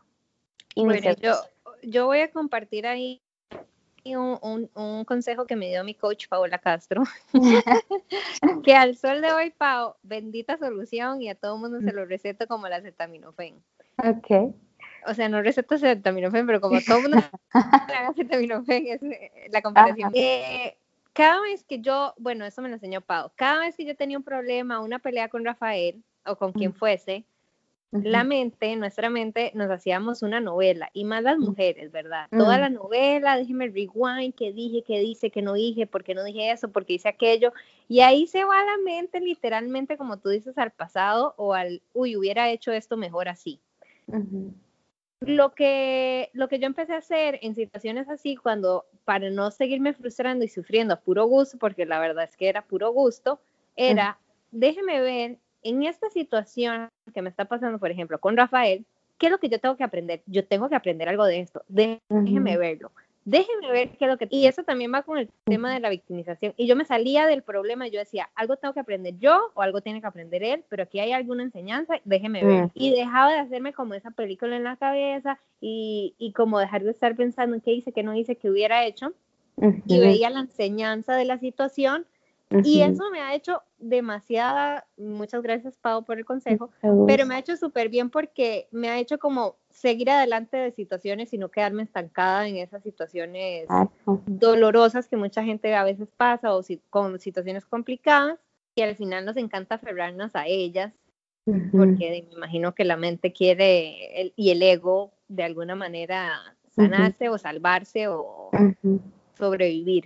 Y 0.73 0.85
bueno, 0.85 1.13
yo, 1.21 1.33
yo 1.83 2.05
voy 2.05 2.19
a 2.19 2.31
compartir 2.31 2.87
ahí 2.87 3.21
un, 4.05 4.69
un, 4.75 5.05
consejo 5.05 5.47
que 5.47 5.55
me 5.55 5.67
dio 5.67 5.83
mi 5.83 5.95
coach 5.95 6.27
Paola 6.27 6.59
Castro, 6.59 7.03
que 8.63 8.75
al 8.75 8.95
sol 8.97 9.21
de 9.21 9.31
hoy, 9.31 9.49
Pao, 9.49 9.97
bendita 10.03 10.57
solución 10.57 11.21
y 11.21 11.29
a 11.29 11.35
todo 11.35 11.57
mundo 11.57 11.81
se 11.81 11.91
lo 11.91 12.05
receto 12.05 12.47
como 12.47 12.67
la 12.67 12.77
acetaminofén. 12.77 13.55
Ok. 13.97 14.53
O 15.07 15.13
sea, 15.13 15.29
no 15.29 15.41
receto 15.41 15.75
acetaminofén, 15.75 16.45
pero 16.45 16.61
como 16.61 16.79
todo 16.81 16.97
el 16.97 17.03
mundo 17.03 17.17
haga 17.51 18.09
acetaminofén, 18.09 18.87
es 18.87 19.03
eh, 19.03 19.31
la 19.51 19.61
comparación. 19.61 20.11
Eh, 20.13 20.77
cada 21.13 21.41
vez 21.41 21.63
que 21.63 21.79
yo, 21.79 22.13
bueno, 22.17 22.45
eso 22.45 22.61
me 22.61 22.67
lo 22.67 22.75
enseñó 22.75 23.01
Pau, 23.01 23.31
cada 23.35 23.59
vez 23.59 23.75
que 23.75 23.85
yo 23.85 23.95
tenía 23.95 24.17
un 24.17 24.23
problema, 24.23 24.81
una 24.81 24.99
pelea 24.99 25.29
con 25.29 25.45
Rafael 25.45 26.03
o 26.25 26.35
con 26.35 26.51
quien 26.51 26.73
fuese, 26.73 27.25
la 28.03 28.23
mente, 28.23 28.75
nuestra 28.75 29.09
mente, 29.09 29.51
nos 29.55 29.69
hacíamos 29.69 30.21
una 30.21 30.41
novela, 30.41 30.89
y 30.93 31.05
más 31.05 31.23
las 31.23 31.37
mujeres, 31.37 31.91
¿verdad? 31.91 32.27
Toda 32.29 32.57
la 32.57 32.69
novela, 32.69 33.37
déjeme 33.37 33.67
rewind, 33.67 34.33
qué 34.35 34.51
dije, 34.51 34.83
qué 34.85 34.99
dice, 34.99 35.29
qué 35.29 35.41
no 35.41 35.53
dije, 35.53 35.87
por 35.87 36.03
qué 36.03 36.13
no 36.13 36.23
dije 36.23 36.51
eso, 36.51 36.69
por 36.69 36.85
qué 36.85 36.93
hice 36.93 37.07
aquello, 37.07 37.53
y 37.87 38.01
ahí 38.01 38.27
se 38.27 38.43
va 38.43 38.65
la 38.65 38.77
mente 38.83 39.19
literalmente, 39.19 39.97
como 39.97 40.17
tú 40.17 40.29
dices, 40.29 40.57
al 40.57 40.71
pasado 40.71 41.33
o 41.37 41.53
al, 41.53 41.81
uy, 41.93 42.17
hubiera 42.17 42.49
hecho 42.49 42.73
esto 42.73 42.97
mejor 42.97 43.29
así. 43.29 43.61
Lo 45.25 45.53
que, 45.53 46.29
lo 46.33 46.47
que 46.47 46.59
yo 46.59 46.67
empecé 46.67 46.93
a 46.93 46.97
hacer 46.97 47.39
en 47.41 47.55
situaciones 47.55 48.07
así, 48.09 48.35
cuando, 48.35 48.85
para 49.05 49.29
no 49.29 49.49
seguirme 49.51 49.93
frustrando 49.93 50.45
y 50.45 50.47
sufriendo 50.47 50.93
a 50.93 50.99
puro 50.99 51.25
gusto, 51.25 51.57
porque 51.57 51.85
la 51.85 51.99
verdad 51.99 52.25
es 52.25 52.37
que 52.37 52.47
era 52.47 52.61
puro 52.61 52.91
gusto, 52.91 53.39
era, 53.75 54.17
déjeme 54.51 55.01
ver 55.01 55.37
en 55.63 55.83
esta 55.83 56.09
situación 56.09 56.89
que 57.13 57.21
me 57.21 57.29
está 57.29 57.45
pasando, 57.45 57.79
por 57.79 57.89
ejemplo, 57.89 58.19
con 58.19 58.37
Rafael, 58.37 58.85
¿qué 59.17 59.27
es 59.27 59.31
lo 59.31 59.39
que 59.39 59.49
yo 59.49 59.59
tengo 59.59 59.75
que 59.75 59.83
aprender? 59.83 60.21
Yo 60.27 60.45
tengo 60.45 60.69
que 60.69 60.75
aprender 60.75 61.09
algo 61.09 61.25
de 61.25 61.39
esto. 61.39 61.63
Déjeme 61.67 62.57
verlo. 62.57 62.91
Déjeme 63.25 63.71
ver 63.71 63.97
qué 63.97 64.05
es 64.05 64.11
lo 64.11 64.17
que... 64.17 64.27
Y 64.29 64.45
eso 64.45 64.63
también 64.63 64.93
va 64.93 65.01
con 65.01 65.17
el 65.17 65.29
tema 65.45 65.73
de 65.73 65.79
la 65.79 65.89
victimización. 65.89 66.53
Y 66.57 66.67
yo 66.67 66.75
me 66.75 66.85
salía 66.85 67.25
del 67.25 67.41
problema 67.41 67.87
y 67.87 67.91
yo 67.91 67.99
decía, 67.99 68.29
algo 68.35 68.55
tengo 68.55 68.73
que 68.73 68.79
aprender 68.79 69.17
yo 69.17 69.51
o 69.55 69.61
algo 69.61 69.81
tiene 69.81 69.99
que 69.99 70.07
aprender 70.07 70.43
él, 70.43 70.63
pero 70.69 70.83
aquí 70.83 70.99
hay 70.99 71.11
alguna 71.11 71.43
enseñanza, 71.43 71.95
déjeme 72.05 72.43
ver. 72.43 72.69
Y 72.75 72.91
dejaba 72.91 73.33
de 73.33 73.39
hacerme 73.39 73.73
como 73.73 73.95
esa 73.95 74.11
película 74.11 74.55
en 74.55 74.63
la 74.63 74.77
cabeza 74.77 75.39
y, 75.59 76.13
y 76.19 76.33
como 76.33 76.59
dejar 76.59 76.83
de 76.83 76.91
estar 76.91 77.15
pensando 77.15 77.55
en 77.55 77.61
qué 77.61 77.71
hice, 77.71 77.91
qué 77.91 78.03
no 78.03 78.13
hice, 78.15 78.35
qué 78.35 78.49
hubiera 78.49 78.85
hecho. 78.85 79.13
Y 79.87 79.99
veía 79.99 80.29
la 80.29 80.41
enseñanza 80.41 81.15
de 81.15 81.25
la 81.25 81.39
situación 81.39 82.05
y 82.63 82.81
eso 82.81 83.09
me 83.11 83.21
ha 83.21 83.33
hecho 83.33 83.63
demasiada, 83.79 84.85
muchas 84.97 85.41
gracias 85.41 85.77
Pau 85.77 86.03
por 86.05 86.17
el 86.17 86.25
consejo, 86.25 86.69
pero 87.07 87.25
me 87.25 87.35
ha 87.35 87.39
hecho 87.39 87.57
súper 87.57 87.89
bien 87.89 88.09
porque 88.09 88.67
me 88.71 88.89
ha 88.89 88.99
hecho 88.99 89.17
como 89.17 89.55
seguir 89.75 90.09
adelante 90.09 90.55
de 90.55 90.71
situaciones 90.71 91.33
y 91.33 91.37
no 91.37 91.49
quedarme 91.49 91.83
estancada 91.83 92.47
en 92.47 92.55
esas 92.55 92.81
situaciones 92.81 93.67
dolorosas 94.25 95.07
que 95.07 95.17
mucha 95.17 95.43
gente 95.43 95.75
a 95.75 95.83
veces 95.83 96.07
pasa 96.15 96.53
o 96.55 96.63
si, 96.63 96.81
con 96.89 97.19
situaciones 97.19 97.65
complicadas 97.65 98.39
y 98.73 98.81
al 98.81 98.95
final 98.95 99.25
nos 99.25 99.35
encanta 99.35 99.75
aferrarnos 99.75 100.33
a 100.33 100.47
ellas 100.47 100.93
porque 101.45 102.25
me 102.27 102.35
imagino 102.35 102.73
que 102.73 102.85
la 102.85 102.97
mente 102.97 103.31
quiere 103.31 104.33
y 104.35 104.49
el 104.49 104.63
ego 104.63 105.11
de 105.27 105.43
alguna 105.43 105.75
manera 105.75 106.55
sanarse 106.71 107.29
o 107.29 107.37
salvarse 107.37 108.07
o 108.07 108.49
sobrevivir. 109.37 110.05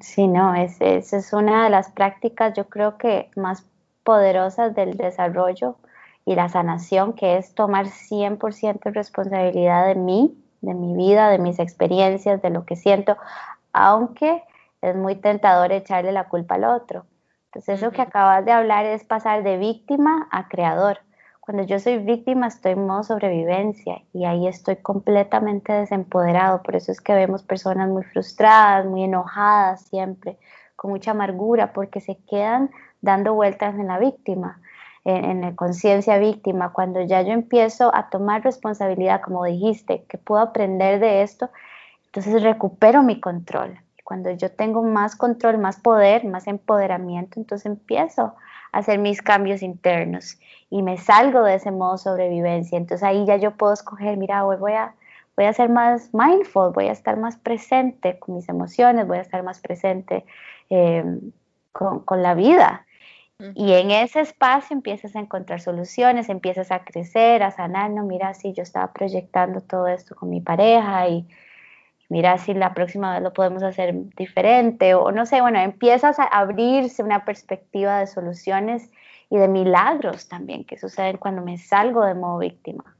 Sí, 0.00 0.26
no, 0.26 0.54
esa 0.56 0.96
es 0.96 1.32
una 1.32 1.64
de 1.64 1.70
las 1.70 1.90
prácticas 1.92 2.52
yo 2.56 2.68
creo 2.68 2.98
que 2.98 3.30
más 3.36 3.64
poderosas 4.02 4.74
del 4.74 4.96
desarrollo 4.96 5.76
y 6.24 6.34
la 6.34 6.48
sanación, 6.48 7.14
que 7.14 7.38
es 7.38 7.54
tomar 7.54 7.86
100% 7.86 8.92
responsabilidad 8.92 9.86
de 9.86 9.94
mí, 9.94 10.36
de 10.60 10.74
mi 10.74 10.94
vida, 10.94 11.30
de 11.30 11.38
mis 11.38 11.58
experiencias, 11.58 12.42
de 12.42 12.50
lo 12.50 12.64
que 12.64 12.76
siento, 12.76 13.16
aunque 13.72 14.42
es 14.82 14.96
muy 14.96 15.16
tentador 15.16 15.72
echarle 15.72 16.12
la 16.12 16.28
culpa 16.28 16.56
al 16.56 16.64
otro. 16.64 17.04
Entonces, 17.46 17.82
eso 17.82 17.90
que 17.90 18.02
acabas 18.02 18.44
de 18.44 18.52
hablar 18.52 18.86
es 18.86 19.04
pasar 19.04 19.42
de 19.42 19.56
víctima 19.56 20.28
a 20.30 20.48
creador. 20.48 21.00
Cuando 21.40 21.64
yo 21.64 21.80
soy 21.80 21.98
víctima 21.98 22.46
estoy 22.46 22.72
en 22.72 22.86
modo 22.86 23.02
sobrevivencia 23.02 24.02
y 24.12 24.24
ahí 24.24 24.46
estoy 24.46 24.76
completamente 24.76 25.72
desempoderado. 25.72 26.62
Por 26.62 26.76
eso 26.76 26.92
es 26.92 27.00
que 27.00 27.12
vemos 27.12 27.42
personas 27.42 27.88
muy 27.88 28.04
frustradas, 28.04 28.86
muy 28.86 29.02
enojadas 29.02 29.82
siempre, 29.82 30.38
con 30.76 30.92
mucha 30.92 31.10
amargura, 31.10 31.72
porque 31.72 32.00
se 32.00 32.18
quedan 32.28 32.70
dando 33.00 33.34
vueltas 33.34 33.74
en 33.74 33.88
la 33.88 33.98
víctima, 33.98 34.60
en, 35.04 35.40
la 35.40 35.54
conciencia 35.54 36.18
víctima. 36.18 36.72
Cuando 36.72 37.00
ya 37.02 37.22
yo 37.22 37.32
empiezo 37.32 37.94
a 37.94 38.10
tomar 38.10 38.42
responsabilidad, 38.42 39.20
como 39.20 39.44
dijiste, 39.44 40.04
que 40.08 40.18
puedo 40.18 40.42
aprender 40.42 41.00
de 41.00 41.22
esto, 41.22 41.50
entonces 42.06 42.42
recupero 42.42 43.02
mi 43.02 43.20
control. 43.20 43.78
Cuando 44.04 44.30
yo 44.32 44.50
tengo 44.50 44.82
más 44.82 45.14
control, 45.16 45.58
más 45.58 45.78
poder, 45.78 46.24
más 46.24 46.46
empoderamiento, 46.48 47.38
entonces 47.38 47.66
empiezo 47.66 48.34
hacer 48.72 48.98
mis 48.98 49.22
cambios 49.22 49.62
internos 49.62 50.38
y 50.68 50.82
me 50.82 50.96
salgo 50.96 51.42
de 51.42 51.54
ese 51.54 51.70
modo 51.70 51.98
sobrevivencia. 51.98 52.78
Entonces 52.78 53.02
ahí 53.02 53.26
ya 53.26 53.36
yo 53.36 53.52
puedo 53.52 53.72
escoger, 53.72 54.16
mira, 54.16 54.44
hoy 54.44 54.56
voy 54.56 54.72
a, 54.72 54.94
voy 55.36 55.46
a 55.46 55.52
ser 55.52 55.68
más 55.68 56.10
mindful, 56.12 56.72
voy 56.72 56.88
a 56.88 56.92
estar 56.92 57.16
más 57.16 57.36
presente 57.36 58.18
con 58.18 58.36
mis 58.36 58.48
emociones, 58.48 59.06
voy 59.06 59.18
a 59.18 59.22
estar 59.22 59.42
más 59.42 59.60
presente 59.60 60.24
em, 60.68 61.32
con, 61.72 62.00
con, 62.00 62.22
la 62.22 62.34
vida. 62.34 62.86
Y 63.54 63.72
en 63.72 63.90
ese 63.90 64.20
espacio 64.20 64.74
empiezas 64.74 65.16
a 65.16 65.20
encontrar 65.20 65.60
soluciones, 65.60 66.28
empiezas 66.28 66.70
a 66.70 66.84
crecer, 66.84 67.42
a 67.42 67.50
sanar, 67.50 67.90
no, 67.90 68.04
mira, 68.04 68.34
si 68.34 68.52
yo 68.52 68.62
estaba 68.62 68.92
proyectando 68.92 69.60
todo 69.60 69.86
esto 69.86 70.14
con 70.14 70.28
mi 70.28 70.40
pareja 70.40 71.08
y 71.08 71.26
mira 72.10 72.36
si 72.38 72.52
la 72.52 72.74
próxima 72.74 73.14
vez 73.14 73.22
lo 73.22 73.32
podemos 73.32 73.62
hacer 73.62 73.94
diferente 74.16 74.94
o 74.94 75.10
no 75.12 75.24
sé, 75.24 75.40
bueno, 75.40 75.58
empiezas 75.60 76.18
a 76.18 76.24
abrirse 76.24 77.02
una 77.02 77.24
perspectiva 77.24 78.00
de 78.00 78.06
soluciones 78.06 78.90
y 79.30 79.38
de 79.38 79.48
milagros 79.48 80.28
también 80.28 80.64
que 80.64 80.76
suceden 80.76 81.16
cuando 81.16 81.40
me 81.40 81.56
salgo 81.56 82.04
de 82.04 82.14
modo 82.14 82.38
víctima. 82.38 82.96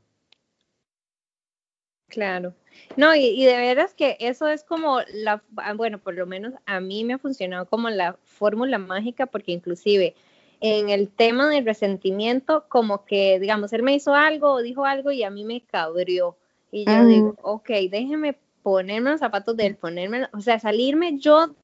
Claro. 2.11 2.55
No, 2.97 3.15
y, 3.15 3.45
de 3.45 3.57
veras 3.57 3.95
que 3.95 4.17
eso 4.21 4.49
es 4.49 4.65
como 4.65 5.01
la, 5.13 5.43
ah, 5.57 5.75
bueno, 5.75 5.99
por 5.99 6.15
lo 6.15 6.27
menos 6.27 6.55
a 6.67 6.81
mí 6.81 7.05
me 7.05 7.15
ha 7.15 7.19
funcionado 7.19 7.67
como 7.67 7.89
la 7.89 8.17
fórmula 8.25 8.79
mágica 8.79 9.27
porque 9.27 9.53
inclusive 9.53 10.15
en 10.61 10.91
el 10.91 11.09
tema 11.09 11.49
del 11.49 11.65
resentimiento, 11.65 12.65
como 12.69 13.05
que, 13.05 13.41
digamos, 13.41 13.73
él 13.73 13.83
me 13.83 13.95
hizo 13.95 14.15
algo 14.15 14.53
o 14.53 14.63
dijo 14.63 14.85
algo 14.85 15.11
y 15.11 15.23
a 15.23 15.31
mí 15.31 15.45
me 15.45 15.63
cabrió. 15.63 16.37
Y 16.71 16.85
yo 16.85 17.07
digo, 17.07 17.35
ok, 17.43 17.69
déjeme 17.91 18.37
ponerme 18.63 19.11
los 19.11 19.21
zapatos 19.21 19.57
de 19.57 19.67
él, 19.67 19.77
ponerme, 19.77 20.29
o 20.33 20.41
sea, 20.41 20.59
salirme 20.59 21.19
yo 21.19 21.55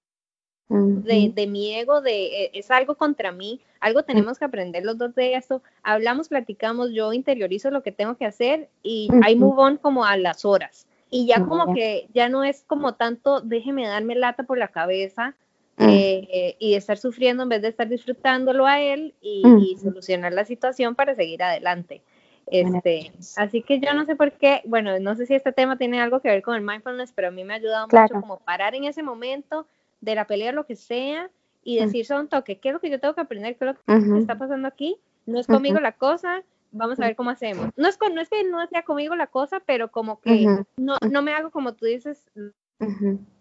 de, 0.68 1.30
de, 1.32 1.46
mi 1.46 1.74
ego, 1.74 2.00
de 2.00 2.44
e, 2.44 2.50
es 2.54 2.70
algo 2.70 2.96
contra 2.96 3.30
mí, 3.30 3.60
algo 3.78 4.02
tenemos 4.02 4.38
que 4.38 4.46
aprender 4.46 4.84
los 4.84 4.98
dos 4.98 5.14
de 5.14 5.34
esto, 5.34 5.62
hablamos, 5.82 6.28
platicamos, 6.28 6.90
yo 6.90 7.12
interiorizo 7.12 7.70
lo 7.70 7.82
que 7.82 7.92
tengo 7.92 8.16
que 8.16 8.26
hacer 8.26 8.68
y 8.82 9.08
hay 9.22 9.36
move 9.36 9.62
on 9.62 9.76
como 9.76 10.04
a 10.04 10.16
las 10.16 10.44
horas. 10.44 10.86
Y 11.08 11.26
ya. 11.26 11.44
como 11.44 11.72
que 11.72 12.08
ya 12.14 12.28
no 12.28 12.42
es 12.42 12.64
como 12.66 12.94
tanto, 12.94 13.40
déjeme 13.40 13.86
darme 13.86 14.16
lata 14.16 14.42
por 14.42 14.58
la 14.58 14.68
cabeza 14.68 15.36
eh, 15.78 16.56
y 16.58 16.74
estar 16.74 16.98
sufriendo 16.98 17.42
en 17.42 17.48
vez 17.48 17.62
de 17.62 17.68
estar 17.68 17.88
disfrutándolo 17.88 18.66
a 18.66 18.80
él 18.80 19.14
y, 19.20 19.76
solucionar 19.80 20.32
la 20.32 20.44
situación 20.44 20.94
para 20.94 21.14
seguir 21.14 21.42
adelante. 21.42 22.02
Este, 22.46 23.12
así 23.36 23.62
que 23.62 23.80
yo 23.80 23.92
no 23.92 24.04
sé 24.06 24.14
por 24.14 24.32
qué, 24.32 24.62
bueno, 24.66 24.98
no 25.00 25.16
sé 25.16 25.26
si 25.26 25.34
este 25.34 25.52
tema 25.52 25.76
tiene 25.76 26.00
algo 26.00 26.20
que 26.20 26.28
ver 26.28 26.42
con 26.42 26.54
el 26.54 26.62
mindfulness, 26.62 27.12
pero 27.12 27.28
a 27.28 27.30
mí 27.32 27.44
me 27.44 27.54
ha 27.54 27.56
ayudado 27.56 27.88
mucho 27.88 28.20
como 28.20 28.38
parar 28.38 28.74
en 28.74 28.84
ese 28.84 29.02
momento, 29.02 29.66
de 30.00 30.14
la 30.14 30.26
pelea, 30.26 30.52
lo 30.52 30.66
que 30.66 30.76
sea, 30.76 31.30
y 31.64 31.80
decir 31.80 32.06
son 32.06 32.28
toque, 32.28 32.58
¿qué 32.58 32.68
es 32.68 32.74
lo 32.74 32.80
que 32.80 32.90
yo 32.90 33.00
tengo 33.00 33.14
que 33.14 33.22
aprender? 33.22 33.56
¿Qué 33.56 33.64
es 33.64 33.74
lo 33.74 34.12
que 34.14 34.18
está 34.20 34.38
pasando 34.38 34.68
aquí? 34.68 34.96
No 35.26 35.40
es 35.40 35.48
conmigo 35.48 35.80
la 35.80 35.92
cosa, 35.92 36.44
vamos 36.70 37.00
a 37.00 37.06
ver 37.06 37.16
cómo 37.16 37.30
hacemos. 37.30 37.70
No 37.76 37.88
es, 37.88 37.98
no 38.14 38.20
es 38.20 38.28
que 38.28 38.44
no 38.44 38.64
sea 38.68 38.82
conmigo 38.82 39.16
la 39.16 39.26
cosa, 39.26 39.60
pero 39.66 39.90
como 39.90 40.20
que 40.20 40.46
no, 40.76 40.96
no 41.10 41.22
me 41.22 41.32
hago 41.32 41.50
como 41.50 41.74
tú 41.74 41.86
dices, 41.86 42.24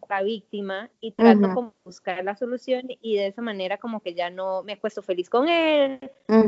la 0.09 0.23
víctima 0.23 0.89
y 0.99 1.11
trato 1.11 1.53
como 1.53 1.73
buscar 1.83 2.23
la 2.23 2.35
solución 2.35 2.83
y 2.87 3.17
de 3.17 3.27
esa 3.27 3.41
manera 3.41 3.77
como 3.77 3.99
que 4.01 4.13
ya 4.13 4.29
no 4.29 4.63
me 4.63 4.73
acuesto 4.73 5.01
feliz 5.01 5.29
con 5.29 5.47
él, 5.47 5.99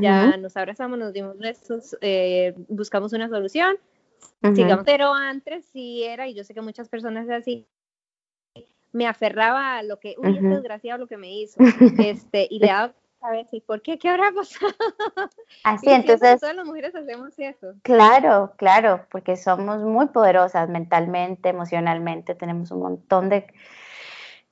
ya 0.02 0.38
nos 0.38 0.58
abrazamos, 0.58 0.98
nos 0.98 1.14
dimos 1.14 1.38
besos, 1.38 1.98
eh, 2.02 2.54
buscamos 2.68 3.14
una 3.14 3.30
solución, 3.30 3.78
sigamos, 4.54 4.86
pero 4.86 5.14
antes 5.14 5.66
sí 5.66 6.04
era, 6.04 6.28
y 6.28 6.34
yo 6.34 6.44
sé 6.44 6.54
que 6.54 6.62
muchas 6.62 6.90
personas 6.90 7.26
es 7.26 7.32
así, 7.32 7.68
me 8.92 9.08
aferraba 9.08 9.78
a 9.78 9.84
lo 9.84 10.00
que, 10.00 10.16
uy, 10.18 10.38
es 10.38 10.44
desgraciado 10.44 11.00
lo 11.00 11.08
que 11.08 11.18
me 11.18 11.34
hizo, 11.34 11.58
este, 12.00 12.48
y 12.50 12.60
le 12.60 12.68
daba 12.68 12.94
a 13.22 13.32
ver, 13.32 13.48
¿y 13.52 13.62
por 13.62 13.82
qué? 13.82 13.98
¿Qué 13.98 14.10
habrá 14.10 14.32
pasado? 14.32 14.74
Así, 15.64 15.90
entonces... 15.90 16.40
Todas 16.40 16.56
las 16.56 16.66
mujeres 16.66 16.96
hacemos 16.96 17.34
eso. 17.38 17.74
Claro, 17.84 18.54
claro, 18.58 19.06
porque 19.12 19.36
somos 19.36 19.82
muy 19.82 20.08
poderosas 20.08 20.70
mentalmente, 20.70 21.50
emocionalmente, 21.50 22.36
tenemos 22.36 22.72
un 22.72 22.82
montón 22.82 23.30
de... 23.30 23.48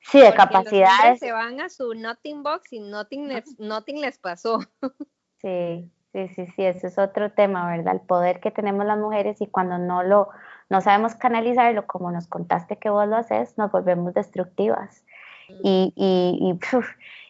Sí, 0.02 0.22
de 0.22 0.34
capacidades. 0.36 1.20
se 1.20 1.32
van 1.32 1.60
a 1.62 1.70
su 1.70 1.96
nothing 1.96 2.44
box 2.44 2.74
y 2.74 2.80
nothing 2.80 3.28
les, 3.28 3.60
nothing 3.60 4.02
les 4.02 4.18
pasó. 4.18 4.60
Sí, 5.42 5.92
sí, 6.12 6.28
sí, 6.30 6.48
sí, 6.56 6.64
ese 6.64 6.88
es 6.88 6.98
otro 6.98 7.32
tema, 7.32 7.70
¿verdad? 7.70 7.94
El 7.94 8.02
poder 8.02 8.40
que 8.40 8.50
tenemos 8.50 8.84
las 8.84 8.98
mujeres 8.98 9.42
y 9.42 9.48
cuando 9.48 9.78
no 9.78 10.02
lo 10.02 10.30
no 10.70 10.82
sabemos 10.82 11.14
canalizarlo, 11.14 11.86
como 11.86 12.12
nos 12.12 12.26
contaste 12.26 12.78
que 12.78 12.90
vos 12.90 13.08
lo 13.08 13.18
haces, 13.18 13.56
nos 13.58 13.72
volvemos 13.72 14.16
destructivas 14.16 15.06
y, 15.48 15.94
y, 15.96 16.40
y, 16.42 16.60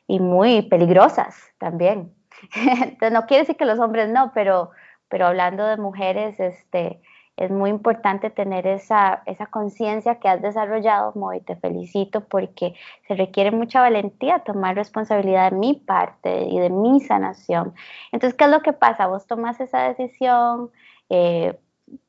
muy 0.08 0.64
peligrosas 0.64 1.36
también. 1.58 2.14
Entonces, 2.56 3.12
no 3.12 3.26
quiere 3.26 3.42
decir 3.44 3.58
que 3.58 3.66
los 3.66 3.80
hombres 3.80 4.10
no, 4.10 4.32
pero, 4.34 4.72
pero 5.10 5.28
hablando 5.28 5.66
de 5.66 5.78
mujeres, 5.78 6.40
este, 6.40 7.02
es 7.38 7.52
muy 7.52 7.70
importante 7.70 8.30
tener 8.30 8.66
esa, 8.66 9.22
esa 9.26 9.48
conciencia 9.48 10.20
que 10.20 10.30
has 10.30 10.42
desarrollado, 10.42 11.12
Mo, 11.16 11.34
y 11.34 11.42
te 11.42 11.56
felicito 11.58 12.22
porque 12.22 12.76
se 13.08 13.16
requiere 13.16 13.52
mucha 13.52 13.82
valentía 13.82 14.40
tomar 14.40 14.76
responsabilidad 14.76 15.52
de 15.52 15.58
mi 15.58 15.74
parte 15.74 16.46
y 16.46 16.60
de 16.60 16.70
mi 16.70 17.02
sanación. 17.02 17.74
Entonces, 18.12 18.38
¿qué 18.38 18.46
es 18.46 18.52
lo 18.52 18.62
que 18.62 18.74
pasa? 18.74 19.08
Vos 19.08 19.28
tomas 19.28 19.60
esa 19.60 19.82
decisión, 19.90 20.72
eh, 21.10 21.60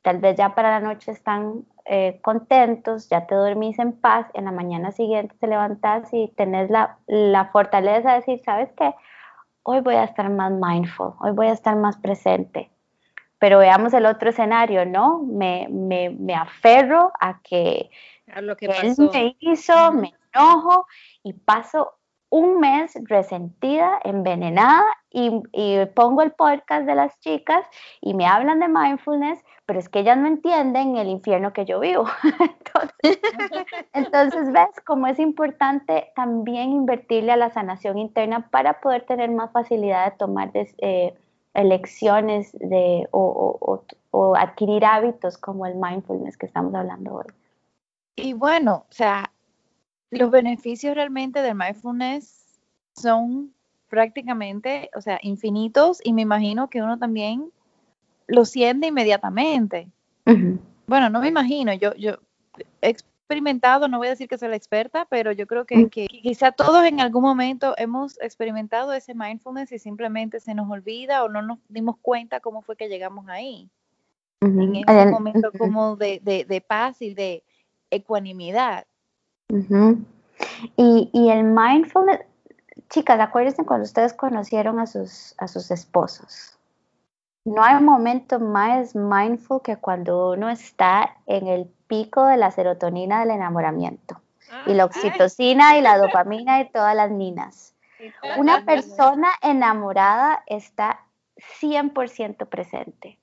tal 0.01 0.19
vez 0.19 0.37
ya 0.37 0.55
para 0.55 0.71
la 0.71 0.79
noche 0.79 1.11
están 1.11 1.65
eh, 1.89 2.19
contentos, 2.21 3.07
ya 3.09 3.27
te 3.27 3.35
dormís 3.35 3.79
en 3.79 3.93
paz, 3.93 4.27
en 4.33 4.45
la 4.45 4.51
mañana 4.51 4.91
siguiente 4.91 5.35
te 5.39 5.47
levantas 5.47 6.09
y 6.13 6.27
tenés 6.35 6.69
la, 6.69 7.49
fortaleza 7.51 8.09
de 8.09 8.15
decir, 8.17 8.41
¿sabes 8.43 8.69
qué? 8.77 8.93
Hoy 9.63 9.79
voy 9.79 9.95
a 9.95 10.03
estar 10.03 10.29
más 10.29 10.51
mindful, 10.51 11.13
hoy 11.19 11.31
voy 11.31 11.47
a 11.47 11.53
estar 11.53 11.75
más 11.75 11.97
presente. 11.97 12.69
Pero 13.39 13.59
veamos 13.59 13.93
el 13.93 14.05
otro 14.05 14.31
escenario, 14.31 14.85
¿no? 14.85 15.19
Me, 15.19 15.67
me, 15.69 16.35
aferro 16.35 17.11
a 17.19 17.39
que, 17.41 17.89
lo 18.41 18.57
que 18.57 18.65
él 18.65 18.95
me 19.13 19.37
hizo, 19.39 19.91
me 19.91 20.13
enojo 20.33 20.87
y 21.23 21.33
paso 21.33 21.96
un 22.29 22.59
mes 22.59 22.97
resentida, 23.03 23.99
envenenada 24.03 24.85
y, 25.09 25.41
y, 25.53 25.85
pongo 25.87 26.21
el 26.21 26.31
podcast 26.31 26.85
de 26.85 26.95
las 26.95 27.17
chicas 27.19 27.65
y 28.01 28.13
me 28.13 28.25
hablan 28.25 28.59
de 28.59 28.67
mindfulness, 28.67 29.43
pero 29.65 29.79
es 29.79 29.87
que 29.87 29.99
ellas 29.99 30.17
no 30.17 30.27
entienden 30.27 30.97
el 30.97 31.07
infierno 31.07 31.53
que 31.53 31.65
yo 31.65 31.79
vivo. 31.79 32.05
entonces, 33.93 34.51
ves 34.51 34.81
cómo 34.85 35.07
es 35.07 35.19
importante 35.19 36.11
también 36.15 36.71
invertirle 36.71 37.31
a 37.31 37.37
la 37.37 37.49
sanación 37.49 37.97
interna 37.97 38.49
para 38.49 38.81
poder 38.81 39.05
tener 39.05 39.31
más 39.31 39.51
facilidad 39.51 40.11
de 40.11 40.17
tomar 40.17 40.51
eh, 40.53 41.13
elecciones 41.53 42.51
de, 42.59 43.07
o, 43.11 43.81
o 44.11 44.35
adquirir 44.35 44.85
hábitos 44.85 45.37
como 45.37 45.65
el 45.65 45.75
mindfulness 45.75 46.37
que 46.37 46.45
estamos 46.45 46.73
hablando 46.75 47.15
hoy. 47.15 47.25
Y 48.15 48.33
bueno, 48.33 48.85
o 48.89 48.93
sea, 48.93 49.31
los 50.11 50.31
beneficios 50.31 50.95
realmente 50.95 51.41
del 51.41 51.55
mindfulness 51.55 52.59
son 52.93 53.53
prácticamente, 53.89 54.89
o 54.95 55.01
sea, 55.01 55.19
infinitos 55.21 55.99
y 56.03 56.13
me 56.13 56.21
imagino 56.21 56.69
que 56.69 56.81
uno 56.81 56.97
también 56.97 57.51
lo 58.27 58.45
siente 58.45 58.87
inmediatamente. 58.87 59.89
Bueno, 60.87 61.09
no 61.09 61.21
me 61.21 61.29
imagino, 61.29 61.73
yo, 61.73 61.93
yo 61.95 62.17
he 62.81 62.89
experimentado, 62.89 63.87
no 63.87 63.97
voy 63.97 64.07
a 64.07 64.11
decir 64.11 64.27
que 64.27 64.37
soy 64.37 64.49
la 64.49 64.57
experta, 64.57 65.05
pero 65.09 65.31
yo 65.31 65.47
creo 65.47 65.65
que, 65.65 65.89
que, 65.89 66.07
quizá 66.07 66.51
todos 66.51 66.85
en 66.85 66.99
algún 66.99 67.21
momento 67.21 67.75
hemos 67.77 68.19
experimentado 68.21 68.91
ese 68.91 69.13
mindfulness 69.13 69.71
y 69.71 69.79
simplemente 69.79 70.41
se 70.41 70.53
nos 70.53 70.69
olvida 70.69 71.23
o 71.23 71.29
no 71.29 71.41
nos 71.41 71.59
dimos 71.69 71.97
cuenta 72.01 72.41
cómo 72.41 72.61
fue 72.61 72.75
que 72.75 72.89
llegamos 72.89 73.27
ahí. 73.29 73.69
En 74.41 74.75
ese 74.75 75.05
momento 75.07 75.51
como 75.57 75.95
de, 75.95 76.19
de, 76.23 76.45
de 76.45 76.61
paz 76.61 77.01
y 77.01 77.13
de 77.13 77.43
ecuanimidad 77.89 78.85
y, 80.75 81.29
el 81.29 81.43
mindfulness, 81.43 82.21
chicas, 82.89 83.19
acuérdense 83.19 83.65
cuando 83.65 83.85
ustedes 83.85 84.13
conocieron 84.13 84.79
a 84.79 84.87
sus, 84.87 85.35
a 85.37 85.47
sus 85.47 85.71
esposos. 85.71 86.57
No 87.45 87.63
hay 87.63 87.81
momento 87.81 88.39
más 88.39 88.93
mindful 88.93 89.61
que 89.61 89.77
cuando 89.77 90.31
uno 90.31 90.49
está 90.49 91.15
en 91.27 91.47
el 91.47 91.71
pico 91.87 92.25
de 92.25 92.37
la 92.37 92.51
serotonina 92.51 93.21
del 93.21 93.31
enamoramiento. 93.31 94.21
y 94.65 94.73
la 94.73 94.85
oxitocina 94.85 95.77
y 95.77 95.81
la 95.81 95.97
dopamina 95.97 96.61
y 96.61 96.69
todas 96.69 96.95
las 96.95 97.11
ninas. 97.11 97.75
Una 98.37 98.63
persona 98.63 99.29
enamorada 99.41 100.43
está 100.45 101.01
100% 101.59 102.47
presente. 102.47 103.17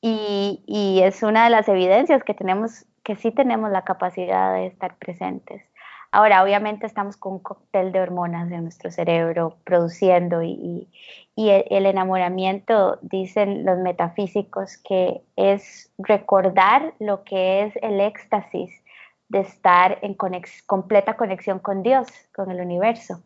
Y, 0.00 1.00
es 1.02 1.22
una 1.22 1.44
de 1.44 1.50
las 1.50 1.68
evidencias 1.68 2.22
que 2.22 2.34
tenemos 2.34 2.84
que 3.04 3.16
sí 3.16 3.30
tenemos 3.30 3.70
la 3.70 3.82
capacidad 3.82 4.54
de 4.54 4.66
estar 4.66 4.96
presentes. 4.96 5.62
Ahora, 6.10 6.42
obviamente 6.42 6.86
estamos 6.86 7.16
con 7.16 7.34
un 7.34 7.38
cóctel 7.38 7.92
de 7.92 8.00
hormonas 8.00 8.50
en 8.50 8.62
nuestro 8.62 8.90
cerebro 8.90 9.58
produciendo 9.64 10.42
y, 10.42 10.88
el, 11.36 11.86
enamoramiento, 11.86 12.98
dicen 13.02 13.64
los 13.64 13.78
metafísicos, 13.78 14.78
que 14.78 15.22
es 15.36 15.92
recordar 15.98 16.94
lo 16.98 17.22
que 17.22 17.62
es 17.62 17.76
el 17.82 18.00
éxtasis 18.00 18.72
de 19.28 19.40
estar 19.40 19.98
en 20.02 20.16
completa 20.66 21.16
conexión 21.16 21.58
con 21.58 21.82
Dios, 21.82 22.08
con 22.34 22.50
el 22.50 22.60
universo. 22.60 23.22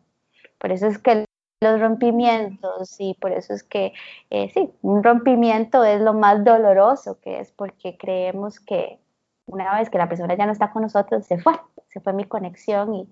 Por 0.59 0.71
eso 0.71 0.87
es 0.87 0.99
que 0.99 1.25
los 1.61 1.79
rompimientos 1.79 2.95
y 2.99 3.13
por 3.13 3.31
eso 3.31 3.53
es 3.53 3.63
que, 3.63 3.93
eh, 4.31 4.49
sí, 4.49 4.71
un 4.81 5.03
rompimiento 5.03 5.83
es 5.83 6.01
lo 6.01 6.13
más 6.13 6.43
doloroso 6.43 7.19
que 7.21 7.39
es 7.39 7.51
porque 7.51 7.97
creemos 7.97 8.59
que 8.59 8.99
una 9.45 9.77
vez 9.77 9.91
que 9.91 9.99
la 9.99 10.09
persona 10.09 10.35
ya 10.35 10.47
no 10.47 10.51
está 10.51 10.71
con 10.71 10.81
nosotros, 10.81 11.25
se 11.25 11.37
fue, 11.37 11.53
se 11.89 11.99
fue 11.99 12.13
mi 12.13 12.23
conexión 12.23 12.95
y, 12.95 13.07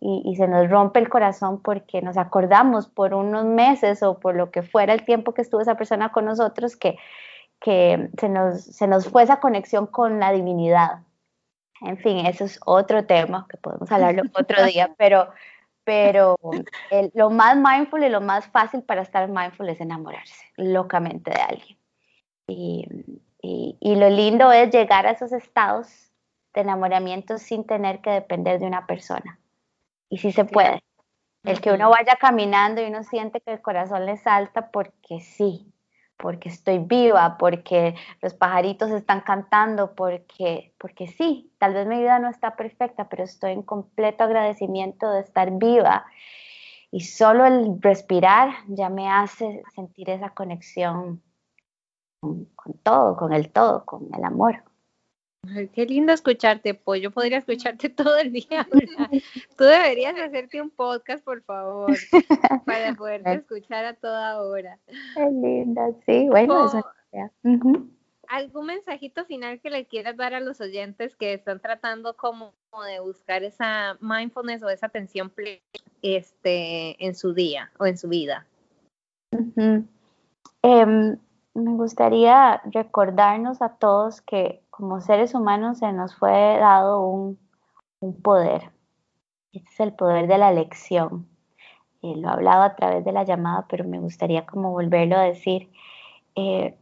y, 0.00 0.34
se 0.36 0.48
nos 0.48 0.70
rompe 0.70 0.98
el 0.98 1.08
corazón 1.08 1.60
porque 1.60 2.00
nos 2.00 2.16
acordamos 2.16 2.88
por 2.88 3.12
unos 3.12 3.44
meses 3.44 4.02
o 4.02 4.18
por 4.18 4.34
lo 4.34 4.50
que 4.50 4.62
fuera 4.62 4.94
el 4.94 5.04
tiempo 5.04 5.34
que 5.34 5.42
estuvo 5.42 5.60
esa 5.60 5.76
persona 5.76 6.10
con 6.10 6.24
nosotros 6.24 6.76
que, 6.76 6.96
que 7.60 8.10
se, 8.18 8.28
nos, 8.28 8.62
se 8.62 8.86
nos 8.86 9.08
fue 9.08 9.22
esa 9.22 9.40
conexión 9.40 9.86
con 9.86 10.20
la 10.20 10.32
divinidad. 10.32 11.02
En 11.80 11.98
fin, 11.98 12.24
eso 12.26 12.44
es 12.44 12.60
otro 12.64 13.04
tema 13.04 13.46
que 13.48 13.56
podemos 13.56 13.90
hablarlo 13.92 14.22
otro 14.34 14.64
día, 14.64 14.94
pero, 14.98 15.28
pero 15.84 16.36
lo 17.14 17.30
más 17.30 17.56
mindful 17.56 18.02
y 18.02 18.08
lo 18.08 18.20
más 18.20 18.46
fácil 18.46 18.82
para 18.82 19.02
estar 19.02 19.28
mindful 19.28 19.68
es 19.68 19.80
enamorarse 19.80 20.44
locamente 20.56 21.30
de 21.30 21.40
alguien. 21.40 21.78
Y, 22.46 22.88
y, 23.40 23.96
lo 23.96 24.08
lindo 24.08 24.52
es 24.52 24.70
llegar 24.70 25.06
a 25.06 25.12
esos 25.12 25.32
estados 25.32 26.12
de 26.54 26.62
enamoramiento 26.62 27.38
sin 27.38 27.64
tener 27.64 28.00
que 28.00 28.10
depender 28.10 28.58
de 28.58 28.66
una 28.66 28.86
persona. 28.86 29.38
Y 30.08 30.18
sí 30.18 30.32
se 30.32 30.44
puede. 30.44 30.82
El 31.42 31.60
que 31.60 31.72
uno 31.72 31.90
vaya 31.90 32.16
caminando 32.16 32.80
y 32.80 32.86
uno 32.86 33.02
siente 33.02 33.40
que 33.40 33.52
el 33.52 33.60
corazón 33.60 34.06
le 34.06 34.16
salta 34.16 34.70
porque 34.70 35.20
sí, 35.20 35.73
porque 36.16 36.48
estoy 36.48 36.78
viva, 36.78 37.36
porque 37.38 37.94
los 38.22 38.34
pajaritos 38.34 38.90
están 38.90 39.20
cantando, 39.20 39.94
porque, 39.94 40.72
porque 40.78 41.06
sí, 41.06 41.52
tal 41.58 41.74
vez 41.74 41.86
mi 41.86 41.98
vida 41.98 42.18
no 42.18 42.28
está 42.28 42.56
perfecta, 42.56 43.08
pero 43.08 43.24
estoy 43.24 43.52
en 43.52 43.62
completo 43.62 44.24
agradecimiento 44.24 45.10
de 45.10 45.20
estar 45.20 45.50
viva. 45.52 46.06
Y 46.90 47.00
solo 47.00 47.44
el 47.44 47.80
respirar 47.80 48.50
ya 48.68 48.88
me 48.88 49.10
hace 49.10 49.62
sentir 49.74 50.10
esa 50.10 50.30
conexión 50.30 51.22
con, 52.20 52.44
con 52.54 52.74
todo, 52.74 53.16
con 53.16 53.32
el 53.32 53.50
todo, 53.50 53.84
con 53.84 54.08
el 54.14 54.24
amor 54.24 54.62
qué 55.72 55.86
lindo 55.86 56.12
escucharte, 56.12 56.74
pues 56.74 57.02
yo 57.02 57.10
podría 57.10 57.38
escucharte 57.38 57.88
todo 57.90 58.16
el 58.18 58.32
día. 58.32 58.66
Tú 59.56 59.64
deberías 59.64 60.18
hacerte 60.18 60.60
un 60.60 60.70
podcast, 60.70 61.24
por 61.24 61.42
favor, 61.42 61.96
para 62.66 62.94
poderte 62.94 63.32
escuchar 63.34 63.84
a 63.84 63.94
toda 63.94 64.42
hora. 64.42 64.78
Qué 64.86 65.30
linda, 65.30 65.88
sí, 66.06 66.28
bueno, 66.28 66.66
eso 66.66 66.84
¿Algún 68.28 68.66
mensajito 68.66 69.24
final 69.26 69.60
que 69.60 69.70
le 69.70 69.86
quieras 69.86 70.16
dar 70.16 70.34
a 70.34 70.40
los 70.40 70.60
oyentes 70.60 71.14
que 71.14 71.34
están 71.34 71.60
tratando 71.60 72.16
como 72.16 72.54
de 72.86 72.98
buscar 73.00 73.44
esa 73.44 73.98
mindfulness 74.00 74.62
o 74.62 74.70
esa 74.70 74.86
atención 74.86 75.32
este, 76.02 77.04
en 77.04 77.14
su 77.14 77.34
día 77.34 77.70
o 77.78 77.86
en 77.86 77.98
su 77.98 78.08
vida? 78.08 78.46
Em, 80.62 81.18
me 81.54 81.72
gustaría 81.74 82.60
recordarnos 82.64 83.62
a 83.62 83.76
todos 83.76 84.20
que 84.20 84.62
como 84.70 85.00
seres 85.00 85.34
humanos 85.34 85.78
se 85.78 85.92
nos 85.92 86.16
fue 86.16 86.58
dado 86.58 87.06
un, 87.06 87.38
poder. 88.22 88.70
Este 89.52 89.70
es 89.70 89.80
el 89.80 89.94
poder 89.94 90.26
de 90.26 90.36
la 90.36 90.50
elección. 90.50 91.26
Eh, 92.02 92.14
lo 92.16 92.28
he 92.28 92.32
hablado 92.32 92.64
a 92.64 92.74
través 92.76 93.04
de 93.04 93.12
la 93.12 93.24
llamada, 93.24 93.66
pero 93.68 93.84
me 93.84 93.98
gustaría 93.98 94.44
como 94.44 94.72
volverlo 94.72 95.16
a 95.16 95.22
decir. 95.22 95.70
Eh, 96.34 96.76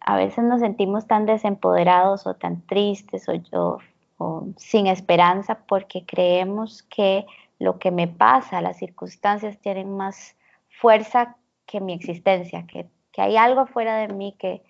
a 0.00 0.16
veces 0.16 0.44
nos 0.44 0.60
sentimos 0.60 1.08
tan 1.08 1.26
desempoderados 1.26 2.26
o 2.26 2.34
tan 2.34 2.64
tristes 2.66 3.26
o, 3.52 3.78
o 4.18 4.46
sin 4.56 4.86
esperanza 4.86 5.64
porque 5.66 6.06
creemos 6.06 6.84
que 6.84 7.26
lo 7.58 7.80
que 7.80 7.90
me 7.90 8.06
pasa, 8.06 8.60
las 8.60 8.78
circunstancias 8.78 9.58
tienen 9.58 9.96
más 9.96 10.36
fuerza 10.68 11.36
que 11.66 11.80
mi 11.80 11.94
existencia, 11.94 12.66
que, 12.66 12.88
que 13.12 13.22
hay 13.22 13.36
algo 13.36 13.66
fuera 13.66 13.96
de 13.98 14.08
mí 14.08 14.34
que, 14.38 14.62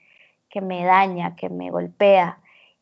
que 0.48 0.60
me 0.60 0.84
daña, 0.84 1.36
que 1.36 1.48
me 1.48 1.70
golpea. 1.70 2.38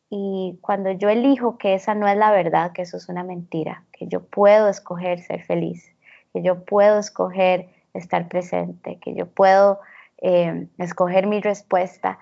Y 0.09 0.57
cuando 0.61 0.91
yo 0.91 1.09
elijo 1.09 1.57
que 1.57 1.75
esa 1.75 1.93
no 1.93 2.07
es 2.07 2.17
la 2.17 2.31
verdad, 2.31 2.71
que 2.71 2.81
eso 2.81 2.97
es 2.97 3.09
una 3.09 3.23
mentira, 3.23 3.83
que 3.91 4.07
yo 4.07 4.23
puedo 4.23 4.67
escoger 4.67 5.19
ser 5.19 5.43
feliz, 5.43 5.93
que 6.33 6.41
yo 6.41 6.63
puedo 6.65 6.99
escoger 6.99 7.69
estar 7.93 8.27
presente, 8.27 8.99
que 8.99 9.13
yo 9.13 9.27
puedo 9.27 9.79
eh, 10.17 10.67
escoger 10.77 11.27
mi 11.27 11.41
respuesta, 11.41 12.19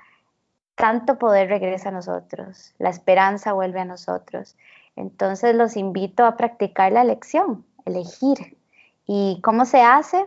tanto 0.76 1.18
poder 1.18 1.50
regresa 1.50 1.90
a 1.90 1.92
nosotros, 1.94 2.76
la 2.78 2.90
esperanza 2.90 3.54
vuelve 3.54 3.80
a 3.80 3.86
nosotros. 3.86 4.56
Entonces 4.96 5.56
los 5.56 5.78
invito 5.78 6.26
a 6.26 6.38
practicar 6.38 6.92
la 6.92 7.02
elección, 7.02 7.66
elegir. 7.86 8.58
¿Y 9.06 9.40
cómo 9.42 9.66
se 9.66 9.82
hace? 9.82 10.26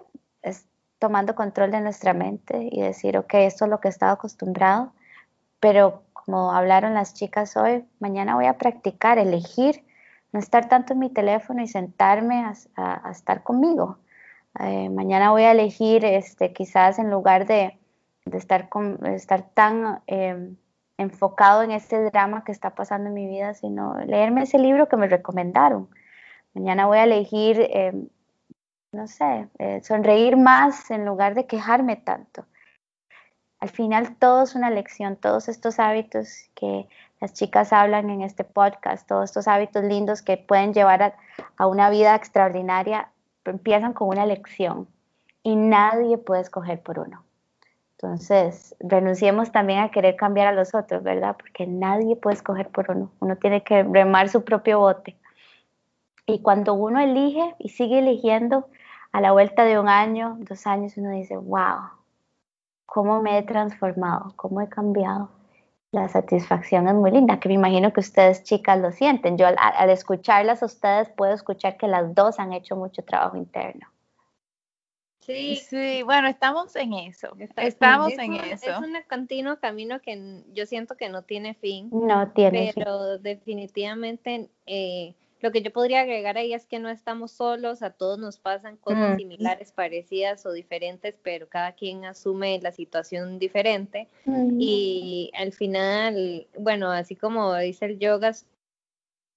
Tomando 1.01 1.35
control 1.35 1.73
de 1.73 1.81
nuestra 1.81 2.15
mente 2.15 2.69
y 2.71 2.81
decir, 2.81 3.19
ok, 3.19 3.35
esto 3.35 3.65
es 3.65 3.71
lo 3.71 3.81
que 3.81 3.89
he 3.89 3.91
estado 3.91 4.13
acostumbrado, 4.13 4.93
pero 5.59 6.05
como 6.13 6.53
hablaron 6.53 6.95
las 6.95 7.15
chicas 7.15 7.57
hoy, 7.57 7.85
mañana 7.99 8.37
voy 8.37 8.47
a 8.47 8.57
practicar, 8.57 9.19
elegir, 9.19 9.85
no 10.33 10.39
estar 10.39 10.69
tanto 10.69 10.93
en 10.93 11.01
mi 11.01 11.11
teléfono 11.11 11.63
y 11.63 11.67
sentarme 11.67 12.45
a, 12.77 13.11
estar 13.11 13.43
conmigo. 13.43 13.99
Eh, 14.61 14.89
mañana 14.91 15.33
voy 15.33 15.43
a 15.43 15.53
elegir, 15.53 16.05
este, 16.05 16.53
quizás 16.53 16.99
en 17.01 17.11
lugar 17.11 17.47
de, 17.47 17.77
estar 18.33 18.69
tan 19.55 20.03
em, 20.07 20.57
enfocado 20.99 21.63
en 21.63 21.73
este 21.73 22.01
drama 22.05 22.45
que 22.45 22.53
está 22.53 22.75
pasando 22.75 23.09
en 23.09 23.15
mi 23.15 23.27
vida, 23.27 23.55
sino 23.55 23.99
leerme 24.05 24.43
ese 24.43 24.59
libro 24.59 24.89
que 24.89 24.97
me 24.97 25.09
recomendaron. 25.09 25.89
Mañana 26.55 26.87
voy 26.87 26.99
a 26.99 27.05
elegir, 27.05 27.67
em, 27.71 28.09
no 28.93 29.07
sé, 29.07 29.49
eh, 29.59 29.81
sonreír 29.83 30.37
más 30.37 30.91
en 30.91 31.05
lugar 31.05 31.35
de 31.35 31.47
quejarme 31.47 31.97
tanto. 31.97 32.45
Al 33.61 33.69
final 33.69 34.17
todo 34.17 34.43
es 34.43 34.55
una 34.55 34.71
lección, 34.71 35.17
todos 35.17 35.49
estos 35.49 35.79
hábitos 35.79 36.49
que 36.55 36.89
las 37.21 37.35
chicas 37.35 37.73
hablan 37.73 38.09
en 38.11 38.23
este 38.23 38.43
podcast, 38.43 39.07
todos 39.07 39.25
estos 39.25 39.47
hábitos 39.47 39.85
lindos 39.85 40.23
que 40.23 40.39
pueden 40.39 40.73
llevar 40.73 41.15
a, 41.57 41.67
una 41.67 41.91
vida 41.91 42.15
extraordinaria, 42.15 43.11
empiezan 43.45 43.93
con 43.93 44.09
una 44.09 44.25
lección 44.25 44.89
y 45.43 45.57
nadie 45.57 46.17
puede 46.17 46.41
escoger 46.41 46.81
por 46.83 46.99
uno. 46.99 47.23
Entonces, 47.93 48.75
renunciemos 48.81 49.53
también 49.53 49.81
a 49.81 49.91
querer 49.91 50.17
cambiar 50.17 50.47
a 50.47 50.53
los 50.53 50.75
otros, 50.75 51.03
¿verdad? 51.03 51.37
Porque 51.39 51.67
nadie 51.67 52.17
puede 52.17 52.37
escoger 52.37 52.69
por 52.71 52.91
uno. 52.91 53.11
Uno 53.21 53.37
tiene 53.37 53.63
que 53.63 53.83
remar 53.83 54.31
su 54.31 54.43
propio 54.43 54.79
bote. 54.79 55.17
Y 56.25 56.41
cuando 56.41 56.73
uno 56.73 56.99
elige 56.99 57.55
y 57.59 57.69
sigue 57.69 57.99
eligiendo, 57.99 58.69
a 59.13 59.21
la 59.21 59.33
vuelta 59.33 59.65
de 59.65 59.79
un 59.79 59.89
año, 59.89 60.37
dos 60.41 60.67
años, 60.67 60.97
uno 60.97 61.11
dice, 61.11 61.37
wow, 61.37 61.91
cómo 62.87 63.23
me 63.23 63.39
he 63.39 63.43
transformado, 63.43 64.33
cómo 64.37 64.61
he 64.61 64.69
cambiado. 64.69 65.31
La 65.93 66.09
satisfacción 66.09 66.87
es 66.87 66.95
muy 66.95 67.11
linda, 67.11 67.41
que 67.41 67.49
me 67.49 67.55
imagino 67.55 67.93
que 67.93 68.01
ustedes 68.01 68.45
chicas 68.45 68.79
lo 68.79 68.93
sienten. 68.93 69.37
Yo 69.37 69.47
al, 69.47 69.91
escucharlas 69.91 70.63
a 70.63 70.67
ustedes 70.67 71.09
puedo 71.09 71.33
escuchar 71.33 71.77
que 71.77 71.89
las 71.89 72.15
dos 72.15 72.39
han 72.39 72.53
hecho 72.53 72.77
mucho 72.77 73.03
trabajo 73.03 73.37
interno. 73.37 73.89
Sí, 75.21 75.57
sí, 75.57 76.03
bueno, 76.03 76.29
estamos 76.29 76.75
en 76.77 76.93
eso, 76.95 77.37
estamos 77.57 78.13
en 78.19 78.35
eso. 78.35 78.71
Es 78.71 78.79
un 78.79 78.97
continuo 79.09 79.59
camino 79.59 80.01
que 80.01 80.43
yo 80.53 80.67
siento 80.67 80.97
que 80.97 81.09
no 81.09 81.23
tiene 81.23 81.55
fin. 81.55 81.89
No 81.93 82.31
tiene 82.31 82.73
pero 82.75 83.19
definitivamente 83.19 84.49
eh, 84.67 85.15
lo 85.41 85.51
que 85.53 85.63
yo 85.63 85.73
podría 85.73 86.01
agregar 86.01 86.37
ahí 86.37 86.53
es 86.53 86.67
que 86.67 86.79
no 86.79 86.91
estamos 86.91 87.33
solos, 87.33 87.83
a 87.83 87.91
todos 87.91 88.19
nos 88.19 88.39
pasan 88.39 88.77
cosas 88.77 89.17
similares, 89.17 89.73
parecidas 89.73 90.45
o 90.45 90.53
diferentes, 90.53 91.17
pero 91.23 91.49
cada 91.49 91.73
quien 91.73 92.05
asume 92.05 92.61
la 92.61 92.73
situación 92.73 93.39
diferente. 93.39 94.09
Y 94.59 95.31
al 95.35 95.53
final, 95.53 96.47
bueno, 96.59 96.91
así 96.91 97.17
como 97.17 97.55
dice 97.57 97.87
el 97.87 97.99
yoga, 97.99 98.33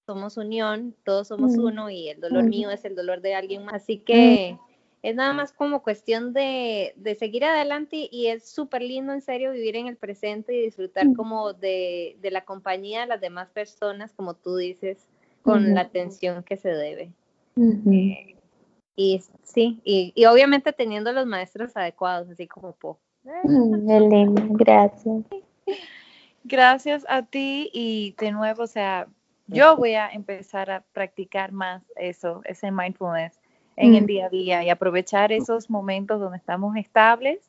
somos 0.06 0.36
unión, 0.36 0.93
todos 1.06 1.30
somos 1.30 1.58
uno 1.58 1.89
y 1.89 2.10
el 2.10 2.20
dolor 2.20 2.43
mío 2.43 2.70
es 2.70 2.84
el 2.84 2.95
dolor 2.95 3.22
de 3.22 3.36
alguien 3.36 3.64
más. 3.64 3.76
Así 3.76 3.99
que 3.99 4.58
es 5.01 5.16
nada 5.16 5.32
más 5.32 5.54
como 5.54 5.84
cuestión 5.84 6.34
de, 6.34 6.93
de 6.97 7.16
seguir 7.16 7.45
adelante 7.45 8.10
y 8.12 8.28
es 8.28 8.49
súper 8.49 8.82
lindo 8.82 9.14
en 9.14 9.22
serio 9.22 9.51
vivir 9.51 9.78
en 9.78 9.88
el 9.88 9.95
presente 9.95 10.54
y 10.54 10.62
disfrutar 10.62 11.14
como 11.16 11.54
de, 11.54 12.18
de 12.22 12.32
la 12.32 12.43
compañía 12.43 13.01
de 13.01 13.08
las 13.08 13.22
demás 13.22 13.49
personas, 13.49 14.12
como 14.14 14.34
tú 14.34 14.58
dices 14.58 15.08
con 15.44 15.76
la 15.76 15.82
atención 15.82 16.44
que 16.44 16.58
se 16.58 16.70
debe. 16.70 17.12
Eh, 17.56 18.36
y 18.96 19.22
sí, 19.44 19.82
y, 19.84 20.26
obviamente 20.26 20.74
teniendo 20.74 21.12
los 21.12 21.26
maestros 21.28 21.76
adecuados, 21.76 22.30
así 22.30 22.48
como 22.48 22.72
Po. 22.74 22.98
Mm, 23.24 24.56
gracias. 24.56 25.24
Gracias 26.46 27.06
a 27.08 27.22
ti 27.22 27.70
y 27.72 28.16
de 28.20 28.34
nuevo, 28.34 28.64
o 28.64 28.68
sea, 28.68 29.08
yo 29.48 29.78
voy 29.78 29.94
a 29.94 30.10
empezar 30.10 30.70
a 30.72 30.84
practicar 30.91 31.54
más 31.54 31.84
eso, 31.96 32.41
ese 32.44 32.70
mindfulness 32.70 33.39
en 33.78 33.96
el 33.96 34.06
día 34.06 34.26
a 34.26 34.30
día 34.30 34.64
y 34.64 34.70
aprovechar 34.70 35.32
esos 35.32 35.70
momentos 35.70 36.20
donde 36.20 36.38
estamos 36.38 36.76
estables 36.76 37.39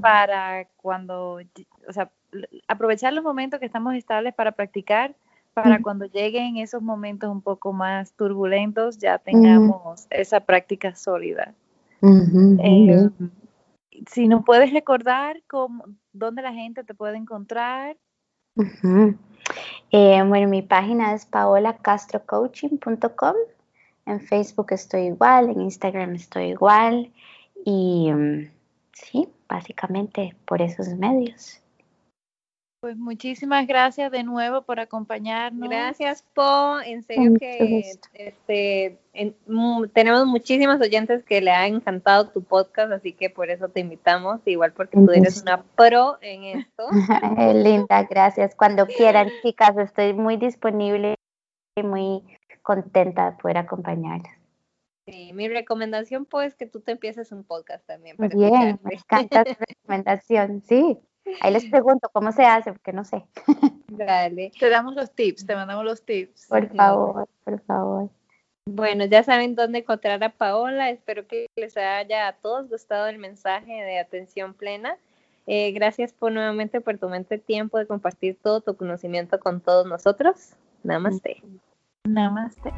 para 0.00 0.66
cuando, 0.78 1.40
o 1.86 1.92
sea, 1.92 2.10
aprovechar 2.68 3.12
los 3.12 3.22
momentos 3.22 3.60
que 3.60 3.66
estamos 3.66 3.94
estables 3.94 4.34
para 4.34 4.52
practicar 4.52 5.14
para 5.54 5.80
cuando 5.80 6.06
lleguen 6.06 6.56
esos 6.56 6.82
momentos 6.82 7.30
un 7.30 7.40
poco 7.40 7.72
más 7.72 8.12
turbulentos 8.14 8.98
ya 8.98 9.18
tengamos 9.18 10.08
esa 10.10 10.40
práctica 10.40 10.96
sólida. 10.96 11.54
Eh, 12.02 13.08
si 14.10 14.28
nos 14.28 14.44
puedes 14.44 14.70
recordar 14.72 15.42
cómo, 15.46 15.84
dónde 16.12 16.42
la 16.42 16.52
gente 16.52 16.84
te 16.84 16.92
puede 16.92 17.16
encontrar. 17.16 17.96
Eh, 19.90 20.22
bueno, 20.26 20.48
mi 20.48 20.62
página 20.62 21.14
es 21.14 21.26
paolacastrocoaching.com. 21.26 23.34
En 24.06 24.20
Facebook 24.20 24.66
estoy 24.70 25.06
igual, 25.06 25.50
en 25.50 25.62
Instagram 25.62 26.14
estoy 26.14 26.50
igual. 26.50 27.10
Y 27.64 28.12
mm, 28.12 28.50
sí, 28.92 29.28
básicamente 29.48 30.36
por 30.44 30.60
esos 30.60 30.88
medios. 30.88 31.63
Pues 32.84 32.98
muchísimas 32.98 33.66
gracias 33.66 34.12
de 34.12 34.24
nuevo 34.24 34.60
por 34.60 34.78
acompañarnos. 34.78 35.70
Gracias, 35.70 36.22
Po. 36.34 36.78
En 36.84 37.02
serio 37.02 37.32
que 37.40 37.82
este, 38.12 38.98
tenemos 39.94 40.26
muchísimos 40.26 40.82
oyentes 40.82 41.24
que 41.24 41.40
le 41.40 41.50
ha 41.50 41.66
encantado 41.66 42.28
tu 42.28 42.42
podcast, 42.42 42.92
así 42.92 43.14
que 43.14 43.30
por 43.30 43.48
eso 43.48 43.70
te 43.70 43.80
invitamos, 43.80 44.42
igual 44.44 44.74
porque 44.74 44.98
tú 44.98 45.10
eres 45.12 45.40
una 45.40 45.62
pro 45.62 46.18
en 46.20 46.44
esto. 46.44 46.82
Linda, 47.54 48.02
gracias. 48.02 48.54
Cuando 48.54 48.86
quieran, 48.86 49.30
chicas, 49.40 49.78
estoy 49.78 50.12
muy 50.12 50.36
disponible 50.36 51.14
y 51.78 51.82
muy 51.84 52.22
contenta 52.60 53.30
de 53.30 53.38
poder 53.38 53.56
acompañarlas. 53.56 54.36
Sí, 55.08 55.32
mi 55.32 55.48
recomendación 55.48 56.26
pues 56.26 56.54
que 56.54 56.66
tú 56.66 56.80
te 56.80 56.92
empieces 56.92 57.32
un 57.32 57.44
podcast 57.44 57.86
también. 57.86 58.18
Bien, 58.18 58.78
me 58.82 58.96
encanta 58.96 59.42
tu 59.42 59.54
recomendación, 59.58 60.62
sí. 60.66 61.00
Ahí 61.40 61.52
les 61.52 61.64
pregunto 61.66 62.08
cómo 62.12 62.32
se 62.32 62.44
hace, 62.44 62.72
porque 62.72 62.92
no 62.92 63.04
sé. 63.04 63.24
Dale. 63.88 64.52
Te 64.58 64.68
damos 64.68 64.94
los 64.94 65.10
tips, 65.12 65.46
te 65.46 65.54
mandamos 65.54 65.84
los 65.84 66.02
tips. 66.02 66.46
Por 66.48 66.68
favor, 66.74 67.28
por 67.44 67.60
favor. 67.60 68.10
Bueno, 68.66 69.04
ya 69.04 69.22
saben 69.22 69.54
dónde 69.54 69.80
encontrar 69.80 70.22
a 70.24 70.30
Paola. 70.30 70.90
Espero 70.90 71.26
que 71.26 71.46
les 71.56 71.76
haya 71.76 72.28
a 72.28 72.32
todos 72.32 72.68
gustado 72.68 73.08
el 73.08 73.18
mensaje 73.18 73.72
de 73.72 73.98
atención 73.98 74.54
plena. 74.54 74.96
Eh, 75.46 75.72
gracias 75.72 76.12
por 76.12 76.32
nuevamente 76.32 76.80
por 76.80 76.96
tu 76.96 77.08
mente 77.08 77.36
tiempo 77.38 77.78
de 77.78 77.86
compartir 77.86 78.38
todo 78.42 78.62
tu 78.62 78.76
conocimiento 78.76 79.38
con 79.38 79.60
todos 79.60 79.86
nosotros. 79.86 80.54
Namaste. 80.82 81.42
Namaste. 82.04 82.72